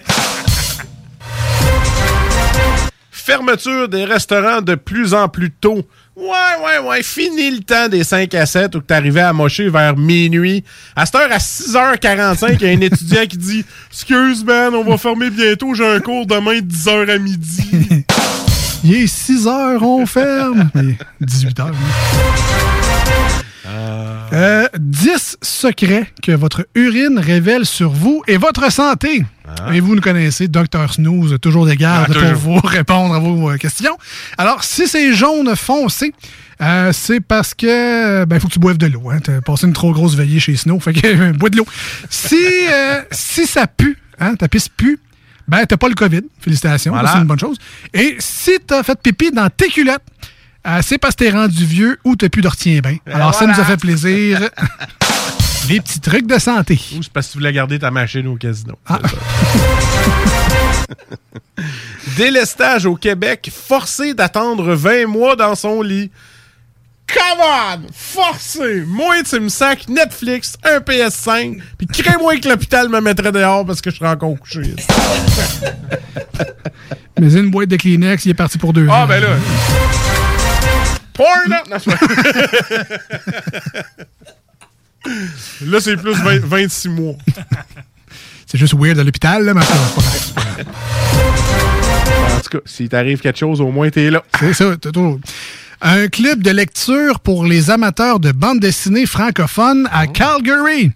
[3.12, 5.88] Fermeture des restaurants de plus en plus tôt.
[6.20, 7.02] Ouais, ouais, ouais.
[7.02, 10.66] Fini le temps des 5 à 7 où t'arrivais à mocher vers minuit.
[10.96, 14.84] À cette heure, à 6h45, il y a un étudiant qui dit Excuse, man, on
[14.84, 15.74] va fermer bientôt.
[15.74, 18.06] J'ai un cours demain de 10h à midi.
[18.84, 20.70] Il est 6 heures, on ferme.
[20.76, 21.76] Mais 18 heures.
[24.34, 29.24] Euh, 10 secrets que votre urine révèle sur vous et votre santé.
[29.74, 33.50] Et vous nous connaissez, Dr Snooze, toujours des gardes Ah, pour vous répondre à vos
[33.52, 33.98] euh, questions.
[34.38, 36.14] Alors, si c'est jaune foncé,
[36.62, 39.10] euh, c'est parce que ben, faut que tu boives de l'eau.
[39.10, 39.20] Hein.
[39.24, 41.66] T'as passé une trop grosse veillée chez Snow, fait que euh, bois de l'eau.
[42.10, 42.36] Si,
[42.70, 45.00] euh, si ça pue, hein, ta pisse pue,
[45.48, 46.22] ben t'as pas le COVID.
[46.40, 47.12] Félicitations, Voilà.
[47.14, 47.58] c'est une bonne chose.
[47.94, 50.04] Et si t'as fait pipi dans tes culottes,
[50.68, 52.98] euh, c'est parce que t'es rendu vieux ou t'as plus de retien-bain.
[53.12, 54.42] Alors, ça nous a fait plaisir.
[55.70, 56.80] Les petits trucs de santé.
[56.98, 58.80] Ou c'est parce que tu voulais garder ta machine au casino.
[58.88, 59.00] Ah.
[62.18, 66.10] Délestage au Québec, forcé d'attendre 20 mois dans son lit.
[67.08, 67.82] Come on!
[67.94, 68.84] Forcé!
[68.86, 73.82] Moi, tu me sacs Netflix, un PS5, puis crée-moi que l'hôpital me mettrait dehors parce
[73.82, 74.62] que je serais encore couché.
[77.20, 79.30] Mais une boîte de Kleenex, il est parti pour deux Ah, ben là.
[81.20, 81.68] Porn up!
[81.70, 82.00] Non, c'est pas-
[85.66, 87.16] Là, c'est plus 20 26 mois.
[88.46, 89.60] C'est juste weird à l'hôpital, là, mais.
[89.62, 89.66] En
[92.42, 94.24] tout cas, s'il t'arrive quelque chose, au moins t'es là.
[94.40, 95.20] C'est ça, t'as toujours.
[95.82, 100.92] Un club de lecture pour les amateurs de bande dessinée francophone à Calgary.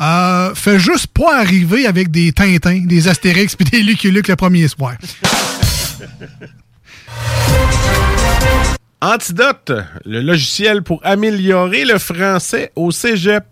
[0.00, 4.36] Euh, fait juste pas arriver avec des Tintins, des Astérix puis des Lucky Luke le
[4.36, 4.94] premier soir.
[9.00, 9.72] Antidote,
[10.04, 13.44] le logiciel pour améliorer le français au cégep.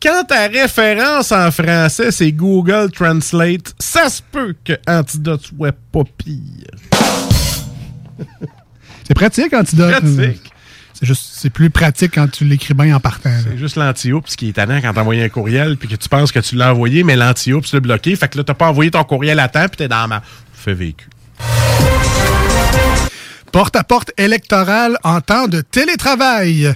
[0.00, 6.04] Quand ta référence en français, c'est Google Translate, ça se peut que Antidote soit pas
[6.16, 6.70] pire.
[9.08, 9.90] C'est pratique, Antidote.
[9.90, 10.52] Pratique.
[10.92, 13.30] C'est juste, c'est plus pratique quand tu l'écris bien en partant.
[13.42, 16.30] C'est juste l'anti-oups qui est tannant quand t'as envoyé un courriel puis que tu penses
[16.30, 18.16] que tu l'as envoyé, mais l'anti-oups l'a bloqué.
[18.16, 20.22] Fait que là, t'as pas envoyé ton courriel à temps puis t'es dans ma...
[20.52, 21.08] Fait vécu.
[23.52, 26.74] Porte-à-porte électoral en temps de télétravail.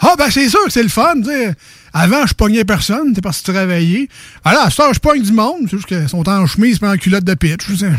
[0.00, 1.14] Ah, ben c'est sûr que c'est le fun.
[1.16, 1.54] tu sais.
[1.92, 4.08] Avant, je pognais personne, t'es parti travailler.
[4.44, 5.62] Alors, à ce temps, je pogne du monde.
[5.70, 7.66] C'est juste qu'ils sont en chemise et en culotte de pitch.
[7.66, 7.90] tu sais.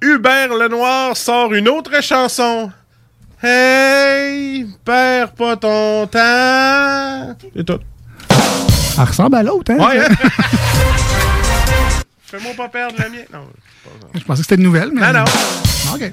[0.00, 2.70] Hubert Lenoir sort une autre chanson.
[3.42, 7.36] Hey, perds pas ton temps.
[7.56, 7.80] C'est tout.
[8.96, 9.78] Elle ressemble à l'autre, hein?
[9.78, 10.08] Ouais, hein?
[12.36, 13.26] Fais-moi pas perdre la mienne.
[13.32, 13.46] Non,
[14.12, 15.00] Je pensais que c'était une nouvelle, mais.
[15.00, 15.24] Non, non.
[15.94, 16.12] OK.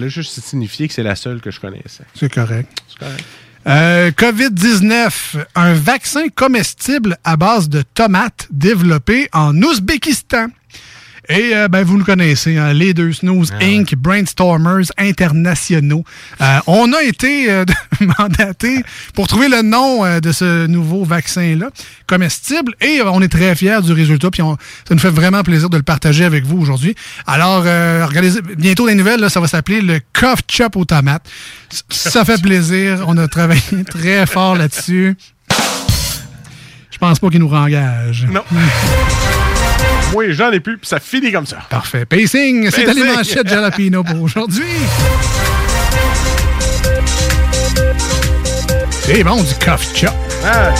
[0.00, 2.02] Là, juste signifier que c'est la seule que je connaissais.
[2.14, 2.76] C'est correct.
[2.88, 3.24] C'est correct.
[3.68, 10.48] Euh, COVID-19, un vaccin comestible à base de tomates développé en Ouzbékistan.
[11.30, 16.04] Et euh, ben, vous le connaissez, hein, les deux Snooze Inc., Brainstormers internationaux.
[16.40, 17.64] Euh, on a été euh,
[18.18, 18.82] mandatés
[19.14, 21.70] pour trouver le nom euh, de ce nouveau vaccin-là,
[22.08, 24.56] comestible, et on est très fiers du résultat, puis on-
[24.88, 26.94] ça nous fait vraiment plaisir de le partager avec vous aujourd'hui.
[27.26, 31.26] Alors, regardez, bientôt les nouvelles, là, ça va s'appeler le Cough Chop aux tomates.
[31.90, 35.16] Ça fait plaisir, on a travaillé très fort là-dessus.
[36.90, 38.26] Je pense pas qu'il nous rengage.
[38.28, 38.42] Non.
[40.12, 41.58] Moi, j'en ai plus, puis ça finit comme ça.
[41.68, 42.04] Parfait.
[42.04, 44.64] Pacing, c'est les manchettes Jalapino pour aujourd'hui.
[49.02, 50.10] C'est bon, du cough chop.
[50.44, 50.72] Ah.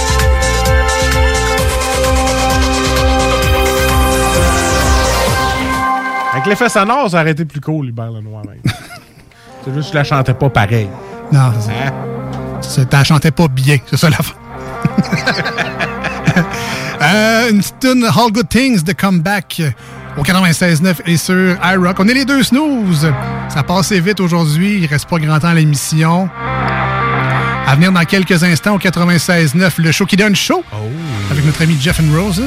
[6.33, 8.43] Avec l'effet sonore, ça aurait été plus cool, Hubert Lenoir.
[9.65, 10.89] c'est juste que je la chantais pas pareil.
[11.33, 12.73] Non, c'est ça.
[12.83, 14.35] Ça, T'en chantais pas bien, c'est ça la fin.
[17.11, 19.71] euh, une petite tune All Good Things de Comeback euh,
[20.17, 21.97] au 96.9 et sur iRock.
[21.99, 23.11] On est les deux snooze.
[23.49, 24.81] Ça passe vite aujourd'hui.
[24.83, 26.29] Il reste pas grand temps à l'émission.
[27.67, 30.65] À venir dans quelques instants au 96.9, le show qui donne chaud.
[31.31, 32.43] Avec notre ami Jeff and Roses.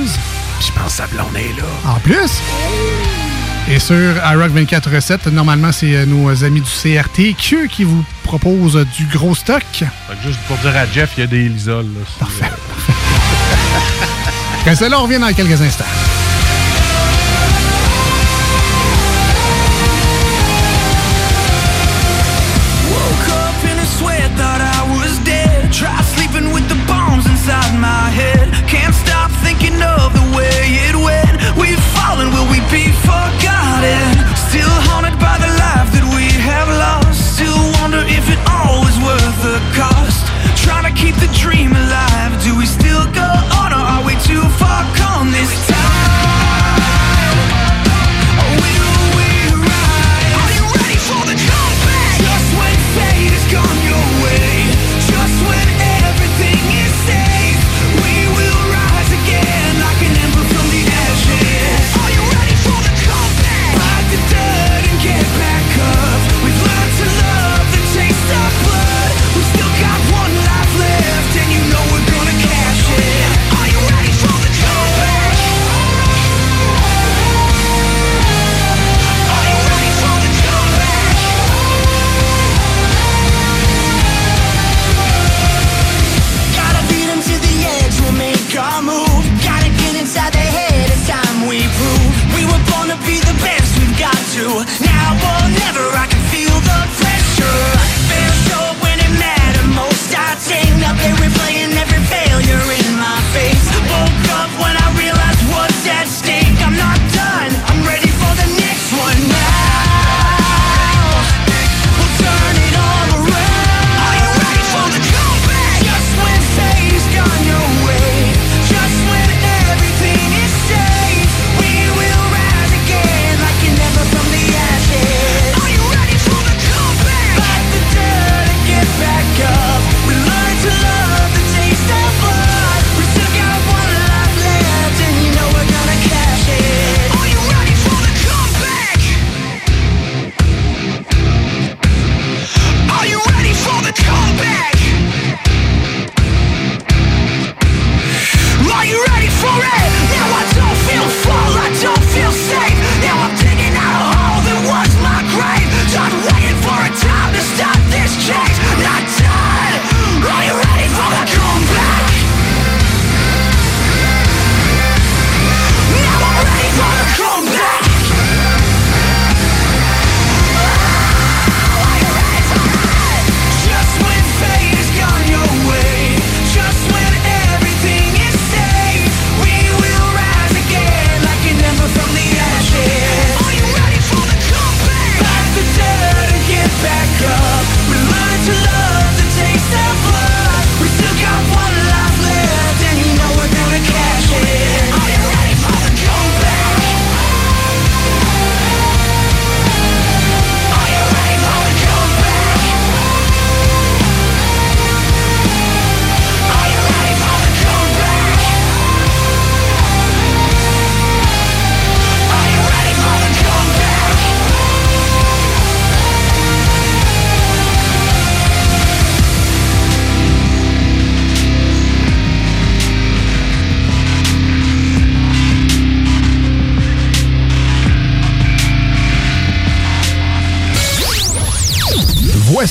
[0.59, 1.91] Je pense que blonde est là.
[1.93, 2.41] En plus.
[3.69, 9.05] Et sur iRock 24.7, normalement, c'est euh, nos amis du CRTQ qui vous proposent du
[9.05, 9.63] gros stock.
[10.23, 11.85] Juste pour dire à Jeff, il y a des lisoles.
[11.85, 12.51] Là, Parfait.
[14.65, 16.22] Que cela, revient dans quelques instants.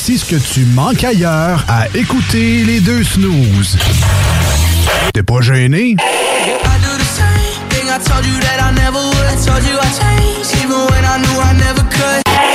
[0.05, 3.79] Voici ce que tu manques ailleurs à écouter les deux snooze.
[5.15, 5.95] T'es pas gêné?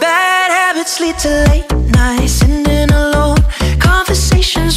[0.02, 3.38] Bad habits lead to late nights, sitting alone.
[3.80, 4.77] Conversations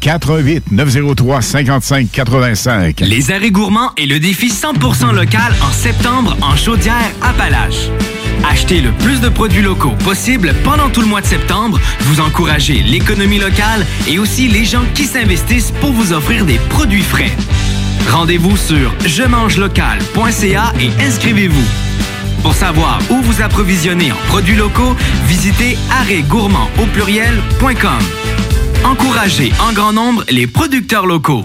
[0.00, 3.00] 418 903 55 85.
[3.00, 7.90] Les arrêts gourmands et le défi 100% local en septembre en Chaudière-Appalaches.
[8.48, 11.78] Achetez le plus de produits locaux possible pendant tout le mois de septembre.
[12.00, 17.02] Vous encouragez l'économie locale et aussi les gens qui s'investissent pour vous offrir des produits
[17.02, 17.30] frais.
[18.10, 21.64] Rendez-vous sur je mange local.ca et inscrivez-vous.
[22.42, 24.96] Pour savoir où vous approvisionner en produits locaux,
[25.26, 28.41] visitez arrêtgourmand au pluriel.com.
[28.84, 31.44] Encouragez en grand nombre les producteurs locaux.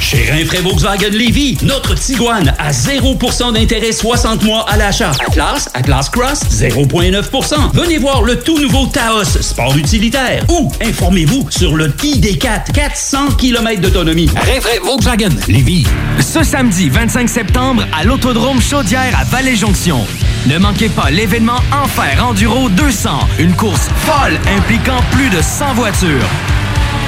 [0.00, 5.10] Chez Rinfraie Volkswagen Lévy, notre Tiguan à 0% d'intérêt 60 mois à l'achat.
[5.26, 7.72] Atlas, Atlas Cross, 0,9%.
[7.74, 10.44] Venez voir le tout nouveau Taos, sport utilitaire.
[10.48, 14.30] Ou informez-vous sur le ID4, 400 km d'autonomie.
[14.36, 15.86] Rinfraie Volkswagen Lévy.
[16.20, 20.06] Ce samedi 25 septembre à l'Autodrome Chaudière à Vallée-Jonction.
[20.46, 26.55] Ne manquez pas l'événement Enfer Enduro 200, une course folle impliquant plus de 100 voitures.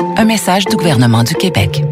[0.00, 1.82] Un message du gouvernement du Québec.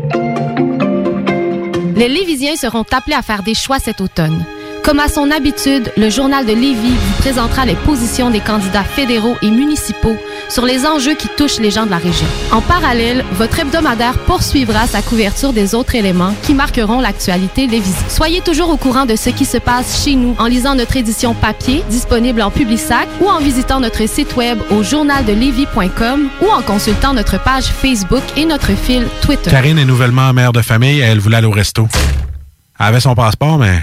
[1.97, 4.45] Les Lévisiens seront appelés à faire des choix cet automne.
[4.83, 9.37] Comme à son habitude, le journal de Lévis vous présentera les positions des candidats fédéraux
[9.41, 10.17] et municipaux
[10.49, 12.27] sur les enjeux qui touchent les gens de la région.
[12.51, 18.09] En parallèle, votre hebdomadaire poursuivra sa couverture des autres éléments qui marqueront l'actualité lévisienne.
[18.09, 21.33] Soyez toujours au courant de ce qui se passe chez nous en lisant notre édition
[21.33, 27.15] papier disponible en Publisac ou en visitant notre site web au journaldelevis.com ou en consultant
[27.15, 29.51] notre page Facebook et notre fil Twitter.
[29.51, 31.87] Karine est nouvellement mère de famille et elle voulait aller au resto.
[32.81, 33.81] Elle son passeport, mais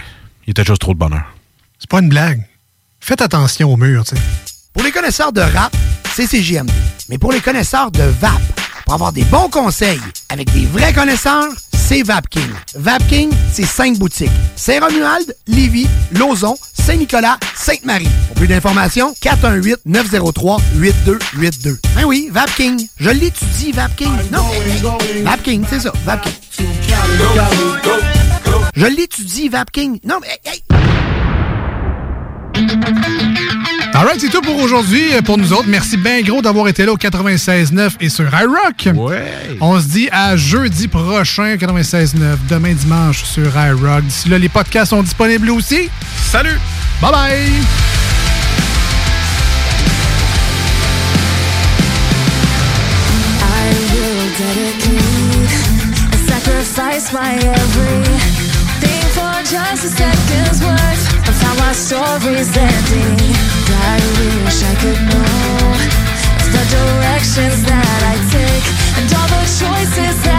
[0.50, 1.32] il était juste trop de bonheur.
[1.78, 2.44] C'est pas une blague.
[3.00, 4.22] Faites attention au mur, tu sais.
[4.74, 5.72] Pour les connaisseurs de rap,
[6.16, 6.72] c'est CJMD.
[7.08, 8.42] Mais pour les connaisseurs de VAP,
[8.84, 12.50] pour avoir des bons conseils avec des vrais connaisseurs, c'est VapKing.
[12.74, 14.32] VapKing, c'est cinq boutiques.
[14.56, 18.10] Saint-Romuald, Lévis, Lauson, Saint-Nicolas, Sainte-Marie.
[18.30, 21.78] Pour plus d'informations, 418-903-8282.
[21.96, 22.88] Ben oui, VapKing.
[22.98, 24.18] Je l'étudie, VapKing.
[24.32, 24.48] Non,
[25.24, 26.34] VapKing, c'est ça, VapKing.
[28.76, 30.00] Je l'étudie, VapKing.
[30.04, 30.40] Non, mais...
[30.46, 30.64] hey,
[33.94, 35.68] Alright, c'est tout pour aujourd'hui, euh, pour nous autres.
[35.68, 38.96] Merci bien gros d'avoir été là au 96.9 et sur iRock.
[38.96, 39.58] Ouais.
[39.60, 42.16] On se dit à jeudi prochain, 96.9,
[42.50, 44.04] demain dimanche sur iRock.
[44.06, 45.90] D'ici là, les podcasts sont disponibles aussi.
[46.32, 46.60] Salut!
[47.02, 47.52] Bye bye!
[53.41, 55.52] I will dedicate
[56.14, 58.39] and sacrifice my
[59.50, 63.18] just a second's worth of how our story's ending.
[63.92, 63.98] I
[64.46, 65.74] wish I could know
[66.54, 68.66] the directions that I take
[68.98, 70.39] and all the choices that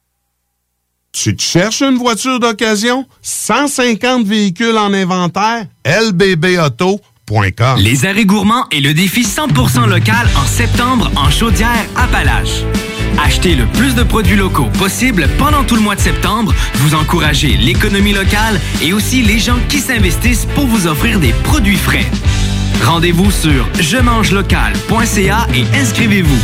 [1.11, 3.05] Tu te cherches une voiture d'occasion?
[3.21, 5.65] 150 véhicules en inventaire?
[5.85, 12.63] lbbauto.com Les arrêts gourmands et le défi 100% local en septembre en chaudière Appalaches.
[13.21, 16.53] Achetez le plus de produits locaux possible pendant tout le mois de septembre.
[16.75, 21.77] Vous encouragez l'économie locale et aussi les gens qui s'investissent pour vous offrir des produits
[21.77, 22.05] frais.
[22.83, 23.97] Rendez-vous sur je
[24.33, 26.39] local.ca et inscrivez-vous.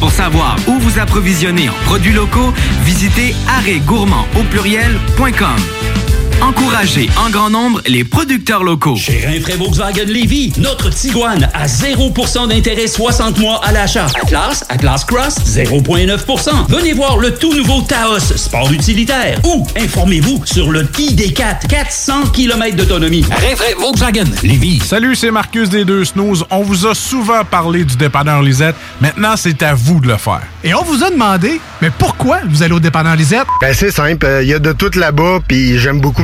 [0.00, 2.52] Pour savoir où vous approvisionner en produits locaux,
[2.84, 6.03] visitez arrêtgourmand au pluriel.com.
[6.40, 8.96] Encouragez en grand nombre les producteurs locaux.
[8.96, 14.06] Chez Rinfraie Volkswagen Lévy, notre Tiguan à 0% d'intérêt 60 mois à l'achat.
[14.22, 16.66] Atlas, Atlas Cross, 0,9%.
[16.68, 19.38] Venez voir le tout nouveau Taos, sport utilitaire.
[19.44, 23.24] Ou informez-vous sur le ID4, 400 km d'autonomie.
[23.30, 24.80] Rinfraie Volkswagen Lévy.
[24.80, 26.44] Salut, c'est Marcus des Deux Snooze.
[26.50, 28.76] On vous a souvent parlé du dépanneur Lisette.
[29.00, 30.42] Maintenant, c'est à vous de le faire.
[30.62, 33.46] Et on vous a demandé, mais pourquoi vous allez au dépanneur Lisette?
[33.60, 36.23] Ben c'est simple, il y a de tout là-bas, puis j'aime beaucoup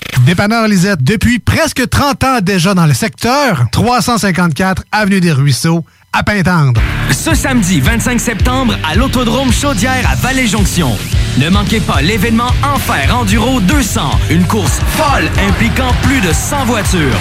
[0.25, 5.83] Dépanneur Lisette, depuis presque 30 ans déjà dans le secteur, 354 Avenue des Ruisseaux,
[6.13, 6.79] à Pintendre.
[7.11, 10.95] Ce samedi 25 septembre à l'Autodrome Chaudière à Vallée-Jonction.
[11.39, 17.19] Ne manquez pas l'événement Enfer Enduro 200, une course folle impliquant plus de 100 voitures.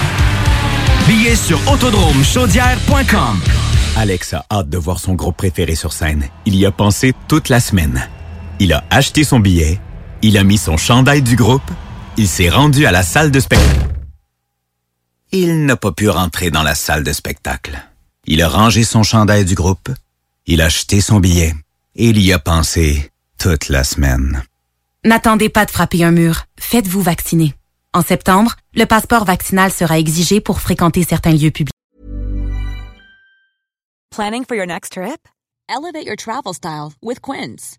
[1.06, 3.40] Billets sur autodromechaudière.com.
[3.96, 6.24] Alex a hâte de voir son groupe préféré sur scène.
[6.44, 8.08] Il y a pensé toute la semaine.
[8.58, 9.80] Il a acheté son billet,
[10.20, 11.62] il a mis son chandail du groupe,
[12.16, 13.88] il s'est rendu à la salle de spectacle.
[15.32, 17.80] Il n'a pas pu rentrer dans la salle de spectacle.
[18.26, 19.90] Il a rangé son chandail du groupe,
[20.46, 21.54] il a acheté son billet
[21.94, 24.42] et il y a pensé toute la semaine.
[25.04, 26.44] N'attendez pas de frapper un mur.
[26.58, 27.54] Faites-vous vacciner.
[27.94, 31.74] En septembre, le passeport vaccinal sera exigé pour fréquenter certains lieux publics.
[34.10, 35.28] Planning for your next trip?
[35.68, 37.78] Elevate your travel style with Quince.